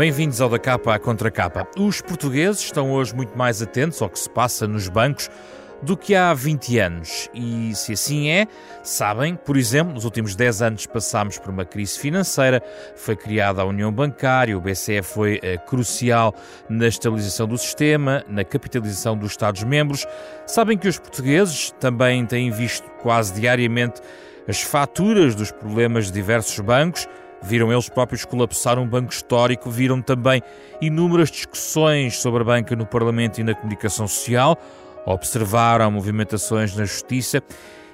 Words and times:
Bem-vindos 0.00 0.40
ao 0.40 0.48
da 0.48 0.58
capa 0.58 0.94
à 0.94 0.98
contra 0.98 1.30
capa. 1.30 1.68
Os 1.76 2.00
portugueses 2.00 2.62
estão 2.62 2.90
hoje 2.90 3.14
muito 3.14 3.36
mais 3.36 3.60
atentos 3.60 4.00
ao 4.00 4.08
que 4.08 4.18
se 4.18 4.30
passa 4.30 4.66
nos 4.66 4.88
bancos 4.88 5.28
do 5.82 5.94
que 5.94 6.14
há 6.14 6.32
20 6.32 6.78
anos. 6.78 7.28
E 7.34 7.74
se 7.74 7.92
assim 7.92 8.30
é, 8.30 8.46
sabem, 8.82 9.36
por 9.36 9.58
exemplo, 9.58 9.92
nos 9.92 10.06
últimos 10.06 10.34
10 10.34 10.62
anos 10.62 10.86
passámos 10.86 11.38
por 11.38 11.50
uma 11.50 11.66
crise 11.66 11.98
financeira, 11.98 12.62
foi 12.96 13.14
criada 13.14 13.60
a 13.60 13.66
União 13.66 13.92
Bancária, 13.92 14.56
o 14.56 14.60
BCE 14.62 15.02
foi 15.02 15.38
eh, 15.42 15.58
crucial 15.58 16.34
na 16.66 16.88
estabilização 16.88 17.46
do 17.46 17.58
sistema, 17.58 18.24
na 18.26 18.42
capitalização 18.42 19.18
dos 19.18 19.32
Estados-membros. 19.32 20.06
Sabem 20.46 20.78
que 20.78 20.88
os 20.88 20.98
portugueses 20.98 21.74
também 21.78 22.24
têm 22.24 22.50
visto 22.50 22.88
quase 23.02 23.34
diariamente 23.34 24.00
as 24.48 24.62
faturas 24.62 25.34
dos 25.34 25.52
problemas 25.52 26.06
de 26.06 26.12
diversos 26.12 26.58
bancos 26.60 27.06
Viram 27.42 27.72
eles 27.72 27.88
próprios 27.88 28.24
colapsar 28.24 28.78
um 28.78 28.86
banco 28.86 29.12
histórico, 29.12 29.70
viram 29.70 30.02
também 30.02 30.42
inúmeras 30.80 31.30
discussões 31.30 32.18
sobre 32.18 32.42
a 32.42 32.44
banca 32.44 32.76
no 32.76 32.86
Parlamento 32.86 33.40
e 33.40 33.44
na 33.44 33.54
comunicação 33.54 34.06
social, 34.06 34.56
observaram 35.06 35.90
movimentações 35.90 36.76
na 36.76 36.84
justiça 36.84 37.42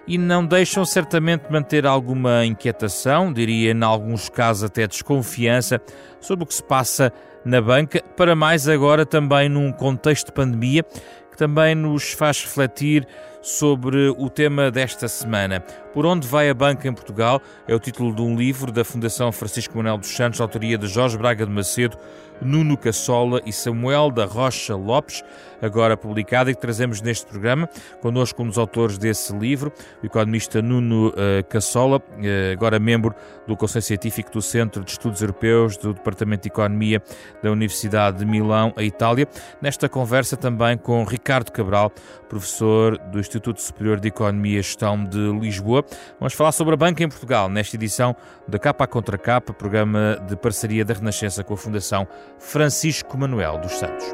e 0.06 0.19
não 0.19 0.45
deixam 0.45 0.84
certamente 0.84 1.50
manter 1.50 1.86
alguma 1.86 2.45
inquietação, 2.45 3.32
diria 3.32 3.72
em 3.72 3.82
alguns 3.82 4.28
casos 4.28 4.64
até 4.64 4.86
desconfiança, 4.86 5.80
sobre 6.20 6.44
o 6.44 6.47
que 6.47 6.55
se 6.55 6.62
passa 6.62 7.12
na 7.44 7.61
banca, 7.61 8.02
para 8.17 8.34
mais 8.34 8.69
agora 8.69 9.06
também 9.06 9.48
num 9.48 9.72
contexto 9.72 10.27
de 10.27 10.33
pandemia 10.33 10.84
que 11.30 11.36
também 11.36 11.74
nos 11.74 12.12
faz 12.12 12.42
refletir 12.42 13.06
sobre 13.42 14.08
o 14.17 14.30
tema 14.30 14.70
desta 14.70 15.06
semana. 15.06 15.62
Por 15.97 16.05
onde 16.05 16.28
vai 16.28 16.50
a 16.50 16.52
banca 16.52 16.86
em 16.86 16.92
Portugal? 16.92 17.41
É 17.66 17.75
o 17.75 17.80
título 17.80 18.14
de 18.14 18.20
um 18.20 18.36
livro 18.36 18.70
da 18.70 18.84
Fundação 18.84 19.33
Francisco 19.33 19.78
Manuel 19.78 19.97
dos 19.97 20.14
Santos, 20.14 20.42
autoria 20.42 20.77
de 20.77 20.86
Jorge 20.86 21.16
Braga 21.16 21.47
de 21.47 21.50
Macedo, 21.50 21.97
Nuno 22.39 22.77
Cassola 22.77 23.41
e 23.47 23.52
Samuel 23.52 24.11
da 24.11 24.27
Rocha 24.27 24.77
Lopes, 24.77 25.24
agora 25.62 25.97
publicada 25.97 26.50
e 26.50 26.55
que 26.55 26.61
trazemos 26.61 27.00
neste 27.00 27.24
programa. 27.24 27.67
Connosco 28.02 28.42
um 28.42 28.47
dos 28.47 28.58
autores 28.58 28.98
desse 28.98 29.34
livro, 29.34 29.72
o 30.02 30.06
economista 30.06 30.61
Nuno 30.61 31.08
uh, 31.08 31.12
Cassola, 31.48 31.97
uh, 31.97 32.52
agora 32.52 32.78
membro 32.78 33.14
do 33.47 33.56
Conselho 33.56 33.83
Científico 33.83 34.30
do 34.30 34.42
Centro 34.42 34.84
de 34.84 34.91
Estudos 34.91 35.22
Europeus 35.22 35.78
do 35.78 35.94
Departamento 35.94 36.42
de 36.42 36.48
Economia 36.48 37.02
da 37.42 37.50
Universidade 37.50 38.19
de 38.19 38.27
Milão, 38.27 38.74
a 38.77 38.83
Itália. 38.83 39.27
Nesta 39.62 39.89
conversa 39.89 40.36
também 40.36 40.77
com 40.77 41.05
Ricardo 41.05 41.50
Cabral, 41.50 41.91
professor 42.28 42.98
do 42.98 43.19
Instituto 43.19 43.62
Superior 43.62 43.98
de 43.98 44.08
Economia 44.08 44.58
e 44.58 44.62
Gestão 44.62 45.02
de 45.02 45.33
Lisboa. 45.41 45.86
Vamos 46.19 46.34
falar 46.34 46.53
sobre 46.53 46.75
a 46.75 46.77
banca 46.77 47.03
em 47.03 47.09
Portugal, 47.09 47.48
nesta 47.48 47.77
edição 47.77 48.17
da 48.47 48.59
Capa 48.59 48.87
Contra 48.87 49.19
Capa, 49.19 49.53
programa 49.53 50.23
de 50.29 50.37
parceria 50.37 50.84
da 50.84 50.95
Renascença 50.95 51.45
com 51.45 51.55
a 51.55 51.56
Fundação 51.56 52.06
Francisco 52.39 53.17
Manuel 53.17 53.59
dos 53.59 53.73
Santos. 53.73 54.07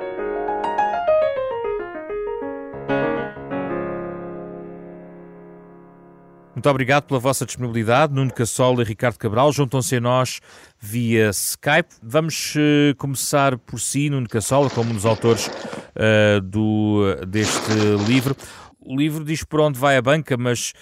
Muito 6.62 6.70
obrigado 6.70 7.04
pela 7.04 7.18
vossa 7.18 7.44
disponibilidade. 7.44 8.14
Nuno 8.14 8.32
Cassola 8.32 8.82
e 8.82 8.84
Ricardo 8.84 9.18
Cabral 9.18 9.50
juntam-se 9.50 9.96
a 9.96 10.00
nós 10.00 10.38
via 10.78 11.30
Skype. 11.30 11.88
Vamos 12.00 12.54
uh, 12.54 12.94
começar 12.98 13.58
por 13.58 13.80
si, 13.80 14.08
Nuno 14.08 14.28
Cassola, 14.28 14.70
como 14.70 14.90
um 14.90 14.94
dos 14.94 15.04
autores 15.04 15.48
uh, 15.48 16.40
do, 16.40 17.16
deste 17.26 17.72
livro. 18.06 18.36
O 18.78 18.96
livro 18.96 19.24
diz 19.24 19.42
por 19.42 19.60
onde 19.60 19.76
vai 19.76 19.96
a 19.96 20.02
banca, 20.02 20.36
mas 20.36 20.72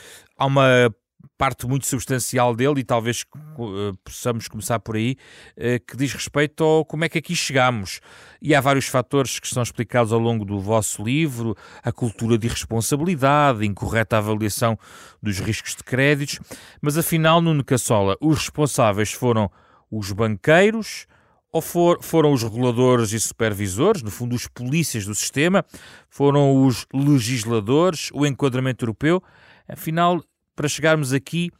há 0.41 0.47
uma 0.47 0.95
parte 1.37 1.67
muito 1.67 1.87
substancial 1.87 2.55
dele, 2.55 2.81
e 2.81 2.84
talvez 2.84 3.25
uh, 3.59 3.95
possamos 4.03 4.49
começar 4.49 4.78
por 4.81 4.97
aí, 4.97 5.17
uh, 5.56 5.84
que 5.87 5.97
diz 5.97 6.12
respeito 6.12 6.65
ao 6.65 6.84
como 6.84 7.05
é 7.05 7.09
que 7.09 7.19
aqui 7.19 7.37
chegamos. 7.37 8.01
E 8.41 8.55
há 8.55 8.61
vários 8.61 8.87
fatores 8.87 9.39
que 9.39 9.47
estão 9.47 9.62
explicados 9.62 10.12
ao 10.12 10.19
longo 10.19 10.45
do 10.45 10.59
vosso 10.59 11.03
livro: 11.03 11.55
a 11.83 11.93
cultura 11.93 12.39
de 12.39 12.47
irresponsabilidade, 12.47 13.62
a 13.62 13.67
incorreta 13.67 14.17
avaliação 14.17 14.79
dos 15.23 15.39
riscos 15.39 15.77
de 15.77 15.84
créditos. 15.84 16.41
Mas 16.81 16.97
afinal, 16.97 17.41
no 17.41 17.62
Cassola, 17.62 18.17
os 18.21 18.39
responsáveis 18.39 19.12
foram 19.12 19.50
os 19.91 20.12
banqueiros 20.12 21.06
ou 21.53 21.61
for, 21.61 22.03
foram 22.03 22.33
os 22.33 22.43
reguladores 22.43 23.12
e 23.12 23.19
supervisores, 23.19 24.03
no 24.03 24.11
fundo, 24.11 24.37
os 24.37 24.47
polícias 24.47 25.05
do 25.05 25.15
sistema, 25.15 25.65
foram 26.09 26.65
os 26.65 26.87
legisladores, 26.95 28.09
o 28.12 28.25
enquadramento 28.25 28.84
europeu. 28.84 29.23
Afinal, 29.69 30.23
para 30.60 30.69
chegarmos 30.69 31.15
aqui, 31.15 31.50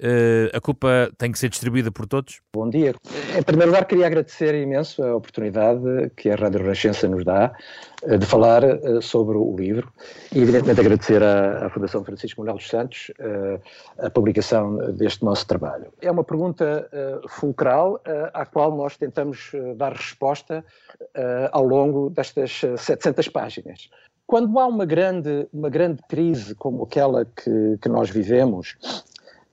uh, 0.00 0.54
a 0.54 0.60
culpa 0.60 1.10
tem 1.16 1.32
que 1.32 1.38
ser 1.38 1.48
distribuída 1.48 1.90
por 1.90 2.06
todos? 2.06 2.42
Bom 2.52 2.68
dia. 2.68 2.94
Em 3.34 3.42
primeiro 3.42 3.72
lugar, 3.72 3.86
queria 3.86 4.06
agradecer 4.06 4.54
imenso 4.54 5.02
a 5.02 5.16
oportunidade 5.16 5.80
que 6.14 6.28
a 6.28 6.36
Rádio 6.36 6.60
Renascença 6.60 7.08
nos 7.08 7.24
dá 7.24 7.54
uh, 8.02 8.18
de 8.18 8.26
falar 8.26 8.62
uh, 8.62 9.00
sobre 9.00 9.38
o 9.38 9.56
livro 9.56 9.90
e, 10.30 10.42
evidentemente, 10.42 10.78
agradecer 10.78 11.22
à, 11.22 11.64
à 11.64 11.70
Fundação 11.70 12.04
Francisco 12.04 12.42
Manuel 12.42 12.58
dos 12.58 12.68
Santos 12.68 13.10
a 13.98 14.10
publicação 14.10 14.76
deste 14.92 15.24
nosso 15.24 15.46
trabalho. 15.46 15.86
É 16.02 16.10
uma 16.10 16.22
pergunta 16.22 16.86
fulcral 17.28 17.98
à 18.34 18.44
qual 18.44 18.76
nós 18.76 18.98
tentamos 18.98 19.52
dar 19.76 19.92
resposta 19.92 20.62
ao 21.50 21.64
longo 21.64 22.10
destas 22.10 22.60
700 22.76 23.28
páginas. 23.28 23.88
Quando 24.30 24.60
há 24.60 24.66
uma 24.68 24.86
grande, 24.86 25.48
uma 25.52 25.68
grande 25.68 26.00
crise 26.08 26.54
como 26.54 26.84
aquela 26.84 27.24
que, 27.24 27.76
que 27.82 27.88
nós 27.88 28.08
vivemos, 28.08 28.76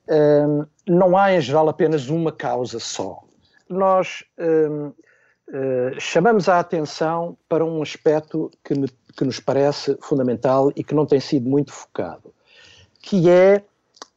um, 0.08 0.64
não 0.86 1.16
há 1.16 1.32
em 1.34 1.40
geral 1.40 1.68
apenas 1.68 2.08
uma 2.08 2.30
causa 2.30 2.78
só. 2.78 3.24
Nós 3.68 4.22
um, 4.38 4.44
uh, 4.44 4.94
hum, 5.52 5.98
chamamos 5.98 6.48
a 6.48 6.60
atenção 6.60 7.36
para 7.48 7.64
um 7.64 7.82
aspecto 7.82 8.52
que, 8.62 8.72
me, 8.72 8.88
que 9.16 9.24
nos 9.24 9.40
parece 9.40 9.98
fundamental 10.00 10.70
e 10.76 10.84
que 10.84 10.94
não 10.94 11.06
tem 11.06 11.18
sido 11.18 11.50
muito 11.50 11.72
focado, 11.72 12.32
que 13.02 13.28
é 13.28 13.64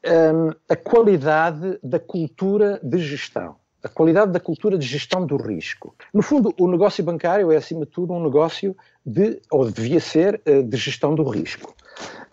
um, 0.06 0.52
a 0.70 0.76
qualidade 0.76 1.80
da 1.82 2.00
cultura 2.00 2.80
de 2.84 3.00
gestão 3.00 3.56
a 3.84 3.90
qualidade 3.90 4.32
da 4.32 4.40
cultura 4.40 4.78
de 4.78 4.86
gestão 4.86 5.26
do 5.26 5.38
risco. 5.38 5.96
No 6.14 6.22
fundo, 6.22 6.54
o 6.60 6.68
negócio 6.68 7.04
bancário 7.04 7.52
é, 7.52 7.58
acima 7.58 7.86
de 7.86 7.92
tudo, 7.92 8.14
um 8.14 8.24
negócio 8.24 8.76
de, 9.06 9.42
ou 9.50 9.70
devia 9.70 10.00
ser, 10.00 10.42
eh, 10.46 10.62
de 10.62 10.78
gestão 10.78 11.16
do 11.16 11.24
risco. 11.24 11.76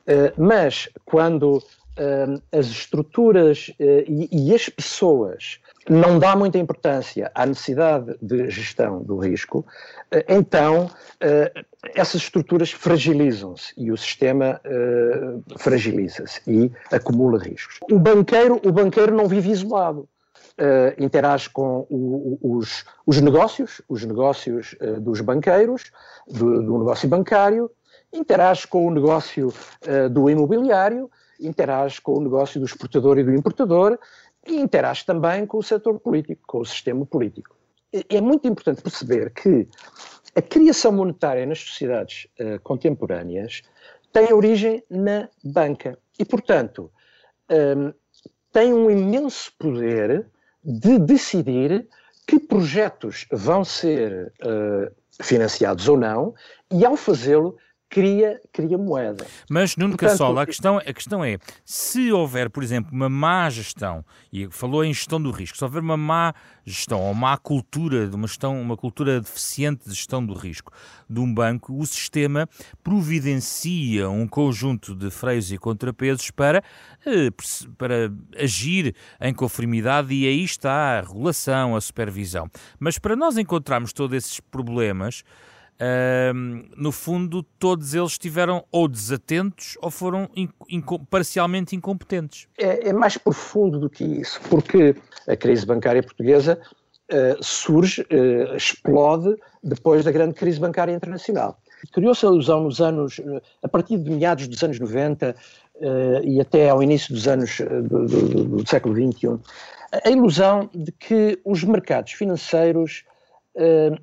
Eh, 0.06 0.32
mas, 0.36 0.88
quando 1.04 1.62
eh, 1.96 2.26
as 2.52 2.66
estruturas 2.66 3.72
e 3.78 4.54
as 4.54 4.68
pessoas 4.68 5.58
não 5.88 6.18
dá 6.18 6.36
muita 6.36 6.58
importância 6.58 7.30
à 7.34 7.46
necessidade 7.46 8.14
de 8.20 8.50
gestão 8.50 9.02
do 9.02 9.16
risco, 9.16 9.64
então 10.28 10.90
essas 11.94 12.22
estruturas 12.22 12.70
fragilizam-se 12.70 13.72
e 13.76 13.90
o 13.90 13.96
sistema 13.96 14.60
fragiliza-se 15.56 16.42
e 16.46 16.70
acumula 16.92 17.38
riscos. 17.42 17.78
O 17.90 17.98
banqueiro, 17.98 18.60
o 18.62 18.70
banqueiro 18.70 19.16
não 19.16 19.26
vive 19.26 19.50
isolado 19.50 20.06
uh, 20.58 21.02
interage 21.02 21.48
com 21.48 21.86
o, 21.88 22.38
o, 22.40 22.56
os, 22.56 22.84
os, 23.06 23.20
negócios, 23.20 23.80
os 23.88 24.04
negócios 24.04 24.74
uh, 24.80 25.00
dos 25.00 25.20
banqueiros, 25.20 25.90
do, 26.26 26.62
do, 26.62 26.78
negócio 26.78 27.08
bancário, 27.08 27.70
interage 28.12 28.66
com 28.66 28.86
o 28.86 28.90
negócio 28.90 29.48
uh, 29.48 30.08
do 30.10 30.28
imobiliário, 30.28 31.10
interage 31.40 32.00
com 32.00 32.14
o 32.14 32.20
negócio 32.20 32.58
do 32.58 32.66
exportador 32.66 33.18
e 33.18 33.24
do 33.24 33.32
importador 33.32 33.98
e 34.46 34.56
interage 34.56 35.04
também 35.06 35.46
com 35.46 35.58
o 35.58 35.62
setor 35.62 36.00
político, 36.00 36.42
com 36.46 36.58
o 36.58 36.64
sistema 36.64 37.06
político. 37.06 37.56
É 38.08 38.20
muito 38.20 38.46
importante 38.46 38.82
perceber 38.82 39.30
que 39.30 39.66
a 40.34 40.42
criação 40.42 40.92
monetária 40.92 41.46
nas 41.46 41.58
sociedades 41.58 42.28
contemporâneas 42.62 43.62
tem 44.12 44.32
origem 44.32 44.82
na 44.90 45.28
banca 45.42 45.98
e, 46.18 46.24
portanto, 46.24 46.90
um, 47.50 47.92
tem 48.52 48.72
um 48.72 48.90
imenso 48.90 49.52
poder 49.58 50.26
de 50.64 50.98
decidir 50.98 51.86
que 52.26 52.38
projetos 52.38 53.26
vão 53.32 53.64
ser 53.64 54.32
uh, 54.42 54.94
financiados 55.22 55.88
ou 55.88 55.96
não, 55.96 56.34
e 56.70 56.84
ao 56.84 56.96
fazê-lo, 56.96 57.56
cria, 57.88 58.40
cria 58.52 58.76
moeda. 58.76 59.26
Mas, 59.50 59.76
Nuno 59.76 59.96
Portanto, 59.96 60.10
Cassola, 60.10 60.42
a 60.42 60.46
questão, 60.46 60.78
a 60.78 60.92
questão 60.92 61.24
é, 61.24 61.38
se 61.64 62.12
houver, 62.12 62.50
por 62.50 62.62
exemplo, 62.62 62.92
uma 62.92 63.08
má 63.08 63.48
gestão, 63.48 64.04
e 64.32 64.48
falou 64.50 64.84
em 64.84 64.92
gestão 64.92 65.20
do 65.20 65.30
risco, 65.30 65.56
se 65.56 65.64
houver 65.64 65.82
uma 65.82 65.96
má 65.96 66.34
gestão 66.64 67.00
ou 67.00 67.14
má 67.14 67.36
cultura, 67.36 68.06
de 68.06 68.14
uma, 68.14 68.26
gestão, 68.26 68.60
uma 68.60 68.76
cultura 68.76 69.20
deficiente 69.20 69.88
de 69.88 69.94
gestão 69.94 70.24
do 70.24 70.34
risco 70.34 70.72
de 71.08 71.20
um 71.20 71.32
banco, 71.32 71.74
o 71.74 71.86
sistema 71.86 72.46
providencia 72.84 74.10
um 74.10 74.28
conjunto 74.28 74.94
de 74.94 75.10
freios 75.10 75.50
e 75.50 75.56
contrapesos 75.56 76.30
para, 76.30 76.62
eh, 77.06 77.30
para 77.78 78.12
agir 78.36 78.94
em 79.20 79.32
conformidade 79.32 80.12
e 80.12 80.26
aí 80.26 80.44
está 80.44 80.98
a 80.98 81.00
regulação, 81.00 81.74
a 81.74 81.80
supervisão. 81.80 82.50
Mas 82.78 82.98
para 82.98 83.16
nós 83.16 83.38
encontrarmos 83.38 83.92
todos 83.92 84.16
esses 84.16 84.40
problemas, 84.40 85.24
no 86.76 86.90
fundo, 86.90 87.42
todos 87.58 87.94
eles 87.94 88.12
estiveram 88.12 88.64
ou 88.70 88.88
desatentos 88.88 89.76
ou 89.80 89.90
foram 89.90 90.28
parcialmente 91.08 91.76
incompetentes. 91.76 92.48
É, 92.58 92.88
é, 92.88 92.92
mais 92.92 93.16
profundo 93.16 93.78
do 93.78 93.88
que 93.88 94.04
isso, 94.04 94.40
porque 94.50 94.96
a 95.26 95.36
crise 95.36 95.64
bancária 95.64 96.02
portuguesa 96.02 96.60
surge, 97.40 98.06
explode 98.54 99.34
depois 99.62 100.04
da 100.04 100.10
grande 100.10 100.34
crise 100.34 100.60
bancária 100.60 100.92
internacional. 100.92 101.58
Criou-se 101.92 102.26
a 102.26 102.28
ilusão 102.28 102.64
nos 102.64 102.80
anos, 102.80 103.20
a 103.62 103.68
partir 103.68 103.98
de 103.98 104.10
meados 104.10 104.48
dos 104.48 104.62
anos 104.62 104.78
90 104.78 105.34
e 106.24 106.40
até 106.40 106.68
ao 106.68 106.82
início 106.82 107.14
dos 107.14 107.28
anos 107.28 107.60
do, 107.60 108.06
do, 108.06 108.44
do 108.44 108.68
século 108.68 108.94
XXI, 108.94 109.38
a 110.04 110.10
ilusão 110.10 110.68
de 110.74 110.92
que 110.92 111.40
os 111.44 111.64
mercados 111.64 112.12
financeiros 112.12 113.04
uh, 113.04 113.17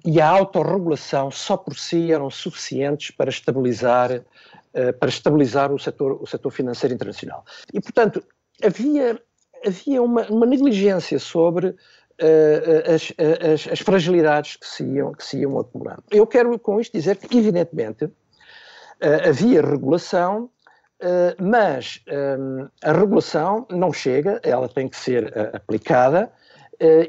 e 0.04 0.20
a 0.20 0.28
autorregulação 0.28 1.32
só 1.32 1.56
por 1.56 1.78
si 1.78 2.12
eram 2.12 2.30
suficientes 2.30 3.12
para 3.12 3.30
estabilizar, 3.30 4.12
uh, 4.12 4.94
para 5.00 5.10
estabilizar 5.10 5.72
o, 5.72 5.80
setor, 5.80 6.22
o 6.22 6.28
setor 6.28 6.52
financeiro 6.52 6.94
internacional. 6.94 7.46
E, 7.74 7.80
portanto, 7.80 8.24
havia, 8.64 9.20
havia 9.66 10.02
uma, 10.02 10.24
uma 10.28 10.46
negligência 10.46 11.20
sobre 11.20 11.68
uh, 11.68 12.94
as, 12.94 13.14
as, 13.54 13.72
as, 13.72 13.80
fragilidades 13.80 14.58
que 14.58 14.68
se, 14.68 14.84
iam, 14.84 15.14
que 15.14 15.24
se 15.24 15.38
iam 15.38 15.58
acumulando. 15.58 16.04
Eu 16.12 16.28
quero 16.28 16.58
com 16.60 16.82
isto 16.82 16.92
dizer 16.92 17.16
que, 17.16 17.38
evidentemente, 17.38 18.10
havia 19.28 19.62
regulação, 19.62 20.50
mas 21.38 22.02
um, 22.40 22.68
a 22.82 22.94
regulação 22.94 23.68
não 23.70 23.92
chega, 23.92 24.40
ela 24.42 24.70
tem 24.70 24.88
que 24.88 24.96
ser 24.96 25.34
aplicada 25.54 26.32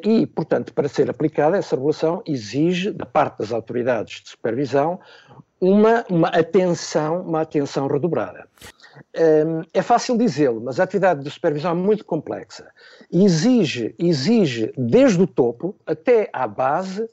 e, 0.05 0.27
portanto, 0.27 0.73
para 0.73 0.89
ser 0.89 1.11
aplicada, 1.11 1.57
essa 1.57 1.75
regulação 1.75 2.23
exige, 2.27 2.91
da 2.91 3.07
parte 3.07 3.39
das 3.39 3.53
autoridades 3.53 4.23
de 4.23 4.31
supervisão, 4.31 5.01
uma, 5.61 6.05
uma 6.09 6.29
atenção, 6.29 7.23
uma 7.23 7.41
atenção 7.41 7.87
redobrada. 7.87 8.47
Um, 9.15 9.63
é 9.75 9.83
fácil 9.83 10.17
dizê-lo, 10.17 10.61
mas 10.61 10.81
a 10.81 10.85
atividade 10.85 11.23
de 11.23 11.31
supervisão 11.31 11.73
é 11.73 11.75
muito 11.75 12.05
complexa. 12.05 12.71
Exige, 13.13 13.95
exige 13.99 14.73
desde 14.77 15.21
o 15.23 15.27
topo 15.27 15.75
até 15.87 16.31
à 16.33 16.47
base 16.47 17.09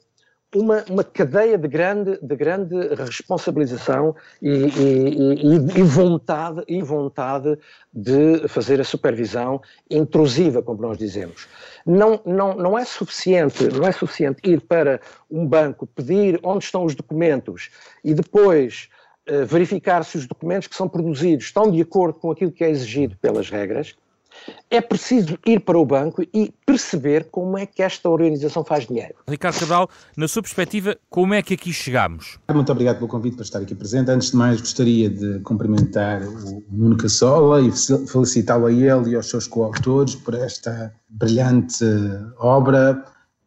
uma, 0.54 0.84
uma 0.88 1.04
cadeia 1.04 1.58
de 1.58 1.66
grande, 1.66 2.18
de 2.22 2.36
grande 2.36 2.74
responsabilização 2.94 4.14
e, 4.40 4.48
e, 4.48 5.34
e, 5.42 5.80
e, 5.80 5.82
vontade, 5.82 6.62
e 6.68 6.80
vontade 6.82 7.58
de 7.92 8.46
fazer 8.48 8.80
a 8.80 8.84
supervisão 8.84 9.60
intrusiva, 9.90 10.62
como 10.62 10.80
nós 10.80 10.96
dizemos. 10.96 11.48
Não, 11.84 12.20
não, 12.24 12.54
não 12.54 12.78
é 12.78 12.84
suficiente, 12.84 13.64
não 13.68 13.86
é 13.86 13.92
suficiente 13.92 14.40
ir 14.44 14.60
para 14.60 15.00
um 15.30 15.46
banco, 15.46 15.86
pedir 15.86 16.38
onde 16.42 16.64
estão 16.64 16.84
os 16.84 16.94
documentos 16.94 17.70
e 18.02 18.14
depois 18.14 18.88
uh, 19.28 19.44
verificar 19.44 20.04
se 20.04 20.16
os 20.16 20.26
documentos 20.26 20.68
que 20.68 20.76
são 20.76 20.88
produzidos 20.88 21.46
estão 21.46 21.70
de 21.70 21.80
acordo 21.80 22.18
com 22.18 22.30
aquilo 22.30 22.52
que 22.52 22.64
é 22.64 22.70
exigido 22.70 23.16
pelas 23.16 23.50
regras 23.50 23.94
é 24.70 24.80
preciso 24.80 25.38
ir 25.46 25.60
para 25.60 25.78
o 25.78 25.84
banco 25.84 26.22
e 26.32 26.52
perceber 26.66 27.28
como 27.30 27.56
é 27.56 27.66
que 27.66 27.82
esta 27.82 28.08
organização 28.08 28.64
faz 28.64 28.86
dinheiro. 28.86 29.14
Ricardo 29.28 29.58
Cabral, 29.58 29.90
na 30.16 30.28
sua 30.28 30.42
perspectiva, 30.42 30.96
como 31.08 31.34
é 31.34 31.42
que 31.42 31.54
aqui 31.54 31.72
chegamos? 31.72 32.38
Muito 32.52 32.70
obrigado 32.70 32.96
pelo 32.96 33.08
convite 33.08 33.36
para 33.36 33.44
estar 33.44 33.58
aqui 33.60 33.74
presente. 33.74 34.10
Antes 34.10 34.30
de 34.30 34.36
mais, 34.36 34.60
gostaria 34.60 35.08
de 35.08 35.40
cumprimentar 35.40 36.22
o 36.22 36.62
Nuno 36.70 36.96
Cassola 36.96 37.60
e 37.60 37.70
felicitá-lo 38.06 38.66
a 38.66 38.72
ele 38.72 39.10
e 39.10 39.16
aos 39.16 39.28
seus 39.28 39.46
coautores 39.46 40.14
por 40.14 40.34
esta 40.34 40.92
brilhante 41.08 41.84
obra. 42.38 43.04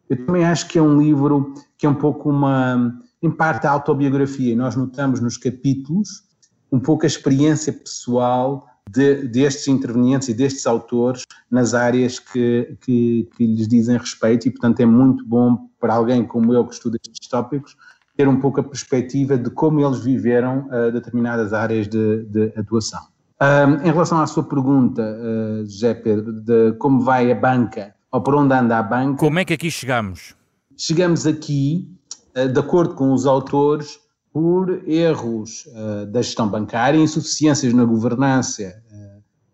Eu 0.09 0.25
também 0.25 0.45
acho 0.45 0.67
que 0.67 0.79
é 0.79 0.81
um 0.81 0.99
livro 0.99 1.53
que 1.77 1.85
é 1.85 1.89
um 1.89 1.95
pouco 1.95 2.29
uma, 2.29 2.93
em 3.21 3.29
parte, 3.29 3.67
a 3.67 3.71
autobiografia. 3.71 4.55
Nós 4.55 4.75
notamos 4.75 5.19
nos 5.19 5.37
capítulos 5.37 6.27
um 6.71 6.79
pouco 6.79 7.05
a 7.05 7.07
experiência 7.07 7.71
pessoal 7.71 8.65
de, 8.89 9.27
destes 9.27 9.67
intervenientes 9.67 10.29
e 10.29 10.33
destes 10.33 10.65
autores 10.65 11.23
nas 11.49 11.73
áreas 11.73 12.19
que, 12.19 12.77
que, 12.81 13.29
que, 13.35 13.45
lhes 13.45 13.67
dizem 13.67 13.97
respeito 13.97 14.47
e, 14.47 14.51
portanto, 14.51 14.79
é 14.79 14.85
muito 14.85 15.25
bom 15.25 15.69
para 15.79 15.95
alguém 15.95 16.25
como 16.25 16.53
eu 16.53 16.65
que 16.65 16.73
estuda 16.73 16.97
estes 17.03 17.27
tópicos 17.27 17.75
ter 18.17 18.27
um 18.27 18.39
pouco 18.39 18.59
a 18.59 18.63
perspectiva 18.63 19.37
de 19.37 19.49
como 19.51 19.79
eles 19.79 19.99
viveram 19.99 20.67
uh, 20.67 20.91
determinadas 20.91 21.53
áreas 21.53 21.87
de, 21.87 22.23
de 22.25 22.51
atuação. 22.57 22.99
Um, 23.39 23.87
em 23.87 23.91
relação 23.91 24.19
à 24.19 24.25
sua 24.25 24.43
pergunta, 24.43 25.03
uh, 25.03 25.63
José 25.63 25.93
Pedro, 25.93 26.33
de 26.33 26.73
como 26.79 27.01
vai 27.01 27.31
a 27.31 27.35
banca 27.35 27.93
ou 28.11 28.19
por 28.19 28.33
onde 28.33 28.55
anda 28.55 28.79
a 28.79 28.83
banca. 28.83 29.19
Como 29.19 29.37
é 29.37 29.45
que 29.45 29.53
aqui 29.53 29.69
chegamos? 29.69 30.35
Chegamos 30.75 31.27
aqui, 31.27 31.87
uh, 32.35 32.49
de 32.49 32.59
acordo 32.59 32.95
com 32.95 33.13
os 33.13 33.27
autores, 33.27 33.99
por 34.31 34.87
erros 34.87 35.65
uh, 35.67 36.05
da 36.05 36.21
gestão 36.21 36.47
bancária, 36.47 36.97
insuficiências 36.97 37.73
na 37.73 37.85
governança 37.85 38.81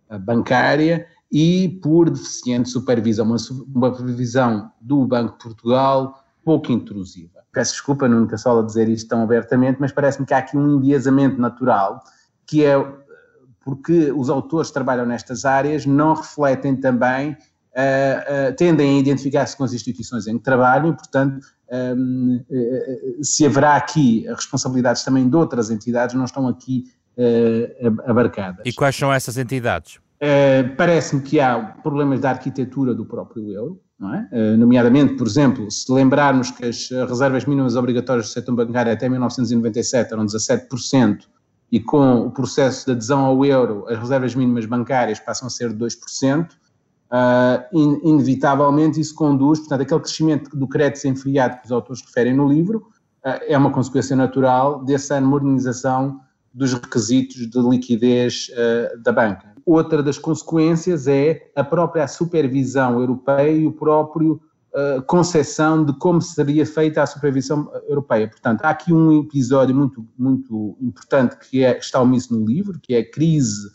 uh, 0.09 0.19
bancária 0.19 1.07
e 1.31 1.79
por 1.81 2.09
deficiente 2.09 2.69
supervisão, 2.69 3.25
uma, 3.25 3.37
supervisão 3.39 4.71
do 4.79 5.05
Banco 5.05 5.33
de 5.33 5.43
Portugal 5.43 6.23
pouco 6.43 6.71
intrusiva. 6.71 7.39
Peço 7.51 7.71
desculpa, 7.71 8.07
só 8.37 8.59
a 8.59 8.63
dizer 8.63 8.89
isto 8.89 9.07
tão 9.07 9.23
abertamente, 9.23 9.79
mas 9.79 9.91
parece-me 9.91 10.25
que 10.25 10.33
há 10.33 10.39
aqui 10.39 10.57
um 10.57 10.77
enviesamento 10.77 11.39
natural, 11.39 12.03
que 12.45 12.65
é 12.65 12.75
porque 13.63 14.11
os 14.11 14.29
autores 14.29 14.67
que 14.67 14.73
trabalham 14.73 15.05
nestas 15.05 15.45
áreas 15.45 15.85
não 15.85 16.13
refletem 16.13 16.75
também, 16.75 17.31
uh, 17.31 18.55
tendem 18.57 18.97
a 18.97 18.99
identificar-se 18.99 19.55
com 19.55 19.63
as 19.63 19.73
instituições 19.73 20.27
em 20.27 20.37
que 20.37 20.43
trabalham 20.43 20.89
e, 20.89 20.93
portanto, 20.93 21.45
um, 21.73 22.43
eh, 22.51 23.17
se 23.23 23.45
haverá 23.45 23.75
aqui 23.75 24.25
responsabilidades 24.27 25.03
também 25.03 25.27
de 25.27 25.35
outras 25.35 25.71
entidades, 25.71 26.15
não 26.15 26.25
estão 26.25 26.47
aqui 26.47 26.85
uh, 27.17 28.09
abarcadas. 28.09 28.61
E 28.65 28.71
quais 28.71 28.95
são 28.95 29.11
essas 29.11 29.37
entidades? 29.37 29.95
Uh, 29.95 30.75
Parece-me 30.77 31.21
que 31.21 31.39
há 31.39 31.59
problemas 31.81 32.19
da 32.19 32.29
arquitetura 32.29 32.93
do 32.93 33.05
próprio 33.05 33.49
euro, 33.49 33.81
é? 34.01 34.53
uh, 34.53 34.57
nomeadamente, 34.57 35.15
por 35.15 35.25
exemplo, 35.25 35.69
se 35.71 35.91
lembrarmos 35.91 36.51
que 36.51 36.65
as 36.65 36.89
reservas 37.09 37.45
mínimas 37.45 37.75
obrigatórias 37.75 38.27
do 38.27 38.31
setor 38.31 38.55
bancário 38.55 38.91
até 38.91 39.09
1997 39.09 40.13
eram 40.13 40.25
17%, 40.25 41.23
e 41.71 41.79
com 41.79 42.27
o 42.27 42.31
processo 42.31 42.85
de 42.85 42.91
adesão 42.91 43.21
ao 43.21 43.43
euro, 43.43 43.85
as 43.89 43.97
reservas 43.97 44.35
mínimas 44.35 44.67
bancárias 44.67 45.19
passam 45.19 45.47
a 45.47 45.49
ser 45.49 45.73
2%, 45.73 46.49
in, 47.71 47.99
inevitavelmente 48.03 48.99
isso 48.99 49.13
conduz, 49.13 49.59
portanto, 49.59 49.81
aquele 49.81 49.99
crescimento 49.99 50.55
do 50.55 50.67
crédito 50.67 50.95
desenfreado 50.95 51.59
que 51.59 51.65
os 51.65 51.71
autores 51.71 52.01
referem 52.01 52.33
no 52.33 52.47
livro 52.47 52.87
uh, 53.25 53.39
é 53.47 53.57
uma 53.57 53.71
consequência 53.71 54.15
natural 54.15 54.83
dessa 54.83 55.19
modernização 55.21 56.19
dos 56.53 56.73
requisitos 56.73 57.49
de 57.49 57.59
liquidez 57.59 58.49
uh, 58.49 59.01
da 59.01 59.11
banca. 59.11 59.53
Outra 59.65 60.03
das 60.03 60.17
consequências 60.17 61.07
é 61.07 61.51
a 61.55 61.63
própria 61.63 62.07
supervisão 62.07 62.99
europeia 62.99 63.51
e 63.51 63.65
o 63.65 63.71
próprio 63.71 64.41
uh, 64.73 65.01
concepção 65.03 65.85
de 65.85 65.93
como 65.97 66.21
seria 66.21 66.65
feita 66.65 67.01
a 67.01 67.05
supervisão 67.05 67.71
europeia. 67.87 68.27
Portanto, 68.27 68.63
há 68.63 68.69
aqui 68.69 68.91
um 68.91 69.21
episódio 69.21 69.75
muito, 69.75 70.05
muito 70.17 70.77
importante 70.81 71.37
que 71.37 71.63
é, 71.63 71.77
está 71.77 72.01
omisso 72.01 72.37
no 72.37 72.45
livro, 72.45 72.79
que 72.81 72.93
é 72.93 72.99
a 72.99 73.11
crise 73.11 73.69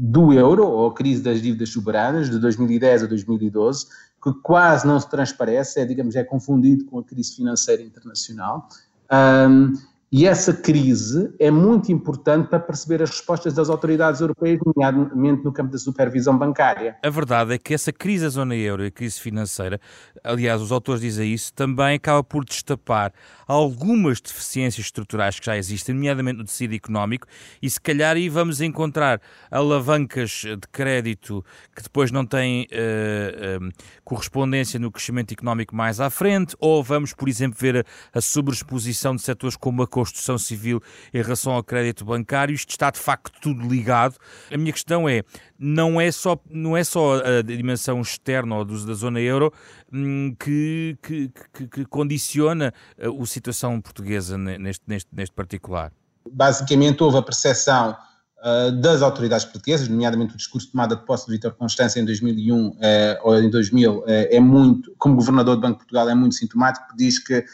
do 0.00 0.32
euro, 0.32 0.66
ou 0.66 0.88
a 0.88 0.94
crise 0.94 1.22
das 1.22 1.42
dívidas 1.42 1.70
soberanas, 1.70 2.30
de 2.30 2.38
2010 2.38 3.02
a 3.02 3.06
2012, 3.06 3.86
que 4.22 4.32
quase 4.42 4.86
não 4.86 4.98
se 5.00 5.08
transparece, 5.10 5.80
é, 5.80 5.84
digamos, 5.84 6.14
é 6.14 6.22
confundido 6.22 6.84
com 6.84 6.98
a 6.98 7.04
crise 7.04 7.34
financeira 7.34 7.82
internacional. 7.82 8.68
Um, 9.10 9.72
e 10.10 10.26
essa 10.26 10.54
crise 10.54 11.34
é 11.38 11.50
muito 11.50 11.92
importante 11.92 12.48
para 12.48 12.58
perceber 12.58 13.02
as 13.02 13.10
respostas 13.10 13.52
das 13.52 13.68
autoridades 13.68 14.22
europeias, 14.22 14.58
nomeadamente 14.64 15.44
no 15.44 15.52
campo 15.52 15.70
da 15.70 15.78
supervisão 15.78 16.36
bancária. 16.36 16.96
A 17.02 17.10
verdade 17.10 17.52
é 17.52 17.58
que 17.58 17.74
essa 17.74 17.92
crise 17.92 18.24
da 18.24 18.30
zona 18.30 18.56
euro 18.56 18.84
e 18.84 18.86
a 18.86 18.90
crise 18.90 19.20
financeira, 19.20 19.78
aliás, 20.24 20.62
os 20.62 20.72
autores 20.72 21.02
dizem 21.02 21.32
isso, 21.32 21.52
também 21.52 21.96
acaba 21.96 22.24
por 22.24 22.42
destapar 22.44 23.12
algumas 23.46 24.20
deficiências 24.20 24.86
estruturais 24.86 25.38
que 25.38 25.44
já 25.44 25.56
existem, 25.58 25.94
nomeadamente 25.94 26.38
no 26.38 26.44
tecido 26.44 26.74
económico, 26.74 27.26
e 27.60 27.68
se 27.68 27.80
calhar 27.80 28.16
aí 28.16 28.30
vamos 28.30 28.62
encontrar 28.62 29.20
alavancas 29.50 30.42
de 30.44 30.68
crédito 30.72 31.44
que 31.76 31.82
depois 31.82 32.10
não 32.10 32.24
têm 32.24 32.66
uh, 32.72 33.64
uh, 33.64 33.70
correspondência 34.04 34.80
no 34.80 34.90
crescimento 34.90 35.32
económico 35.32 35.76
mais 35.76 36.00
à 36.00 36.08
frente, 36.08 36.56
ou 36.58 36.82
vamos, 36.82 37.12
por 37.12 37.28
exemplo, 37.28 37.58
ver 37.60 37.86
a, 38.14 38.18
a 38.18 38.20
sobreexposição 38.22 39.14
de 39.14 39.22
setores 39.22 39.56
como 39.56 39.82
a 39.82 39.86
construção 39.98 40.38
civil 40.38 40.80
em 41.12 41.20
relação 41.20 41.52
ao 41.52 41.62
crédito 41.62 42.04
bancário. 42.04 42.54
Isto 42.54 42.70
está 42.70 42.90
de 42.90 42.98
facto 42.98 43.32
tudo 43.40 43.66
ligado. 43.68 44.16
A 44.52 44.56
minha 44.56 44.72
questão 44.72 45.08
é: 45.08 45.22
não 45.58 46.00
é 46.00 46.12
só, 46.12 46.38
não 46.48 46.76
é 46.76 46.84
só 46.84 47.16
a 47.16 47.42
dimensão 47.42 48.00
externa 48.00 48.56
ou 48.56 48.64
da 48.64 48.94
zona 48.94 49.20
euro 49.20 49.52
hum, 49.92 50.34
que, 50.38 50.96
que, 51.02 51.30
que, 51.52 51.66
que 51.66 51.84
condiciona 51.86 52.72
a, 53.00 53.22
a 53.22 53.26
situação 53.26 53.80
portuguesa 53.80 54.38
neste, 54.38 54.84
neste, 54.86 55.08
neste 55.12 55.34
particular? 55.34 55.92
Basicamente, 56.30 57.02
houve 57.02 57.18
a 57.18 57.22
percepção 57.22 57.96
uh, 58.42 58.72
das 58.72 59.02
autoridades 59.02 59.44
portuguesas, 59.44 59.88
nomeadamente 59.88 60.34
o 60.34 60.36
discurso 60.36 60.66
de 60.66 60.72
tomada 60.72 60.96
de 60.96 61.04
posse 61.04 61.26
de 61.26 61.32
Vítor 61.32 61.52
Constância 61.54 62.00
em 62.00 62.04
2001 62.04 62.68
uh, 62.68 62.76
eh, 62.80 63.20
ou 63.22 63.38
em 63.38 63.50
2000, 63.50 63.98
uh, 63.98 64.04
eh, 64.06 64.36
é 64.36 64.40
muito, 64.40 64.94
como 64.98 65.16
governador 65.16 65.56
do 65.56 65.62
Banco 65.62 65.74
de 65.74 65.78
Portugal, 65.78 66.08
é 66.08 66.14
muito 66.14 66.34
sintomático, 66.34 66.86
diz 66.96 67.18
que 67.18 67.44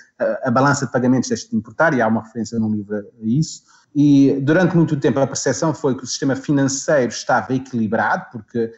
a 0.44 0.50
balança 0.50 0.86
de 0.86 0.92
pagamentos 0.92 1.28
deixa 1.28 1.48
de 1.48 1.56
importar, 1.56 1.92
e 1.94 2.00
há 2.00 2.06
uma 2.06 2.22
referência 2.22 2.58
no 2.58 2.70
livro 2.70 2.96
a 2.96 3.02
isso, 3.22 3.62
e 3.94 4.38
durante 4.40 4.76
muito 4.76 4.96
tempo 4.96 5.18
a 5.18 5.26
percepção 5.26 5.74
foi 5.74 5.96
que 5.96 6.04
o 6.04 6.06
sistema 6.06 6.34
financeiro 6.36 7.08
estava 7.08 7.54
equilibrado, 7.54 8.26
porque 8.32 8.72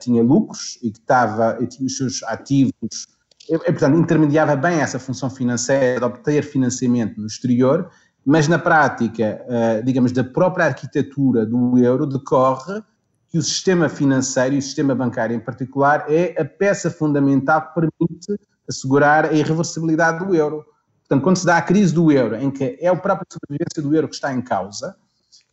tinha 0.00 0.22
lucros 0.22 0.78
e 0.82 0.90
que 0.90 0.98
estava, 0.98 1.58
e 1.60 1.66
tinha 1.66 1.86
os 1.86 1.96
seus 1.96 2.22
ativos 2.24 3.06
e, 3.48 3.58
portanto, 3.58 3.98
intermediava 3.98 4.56
bem 4.56 4.80
essa 4.80 4.98
função 4.98 5.28
financeira 5.28 5.98
de 5.98 6.04
obter 6.04 6.42
financiamento 6.42 7.20
no 7.20 7.26
exterior, 7.26 7.90
mas 8.24 8.48
na 8.48 8.58
prática, 8.58 9.44
digamos, 9.84 10.12
da 10.12 10.24
própria 10.24 10.66
arquitetura 10.66 11.44
do 11.44 11.78
euro 11.78 12.06
decorre 12.06 12.82
que 13.28 13.38
o 13.38 13.42
sistema 13.42 13.88
financeiro 13.88 14.54
e 14.54 14.58
o 14.58 14.62
sistema 14.62 14.94
bancário 14.94 15.36
em 15.36 15.40
particular 15.40 16.06
é 16.08 16.40
a 16.40 16.44
peça 16.44 16.90
fundamental 16.90 17.68
que 17.68 17.74
permite 17.74 18.40
assegurar 18.68 19.26
a 19.26 19.32
irreversibilidade 19.32 20.24
do 20.24 20.34
euro. 20.34 20.64
Portanto, 21.00 21.22
quando 21.22 21.36
se 21.36 21.44
dá 21.44 21.58
a 21.58 21.62
crise 21.62 21.92
do 21.92 22.10
euro, 22.10 22.36
em 22.36 22.50
que 22.50 22.78
é 22.80 22.88
a 22.88 22.96
própria 22.96 23.26
sobrevivência 23.30 23.82
do 23.82 23.94
euro 23.94 24.08
que 24.08 24.14
está 24.14 24.32
em 24.32 24.40
causa, 24.40 24.96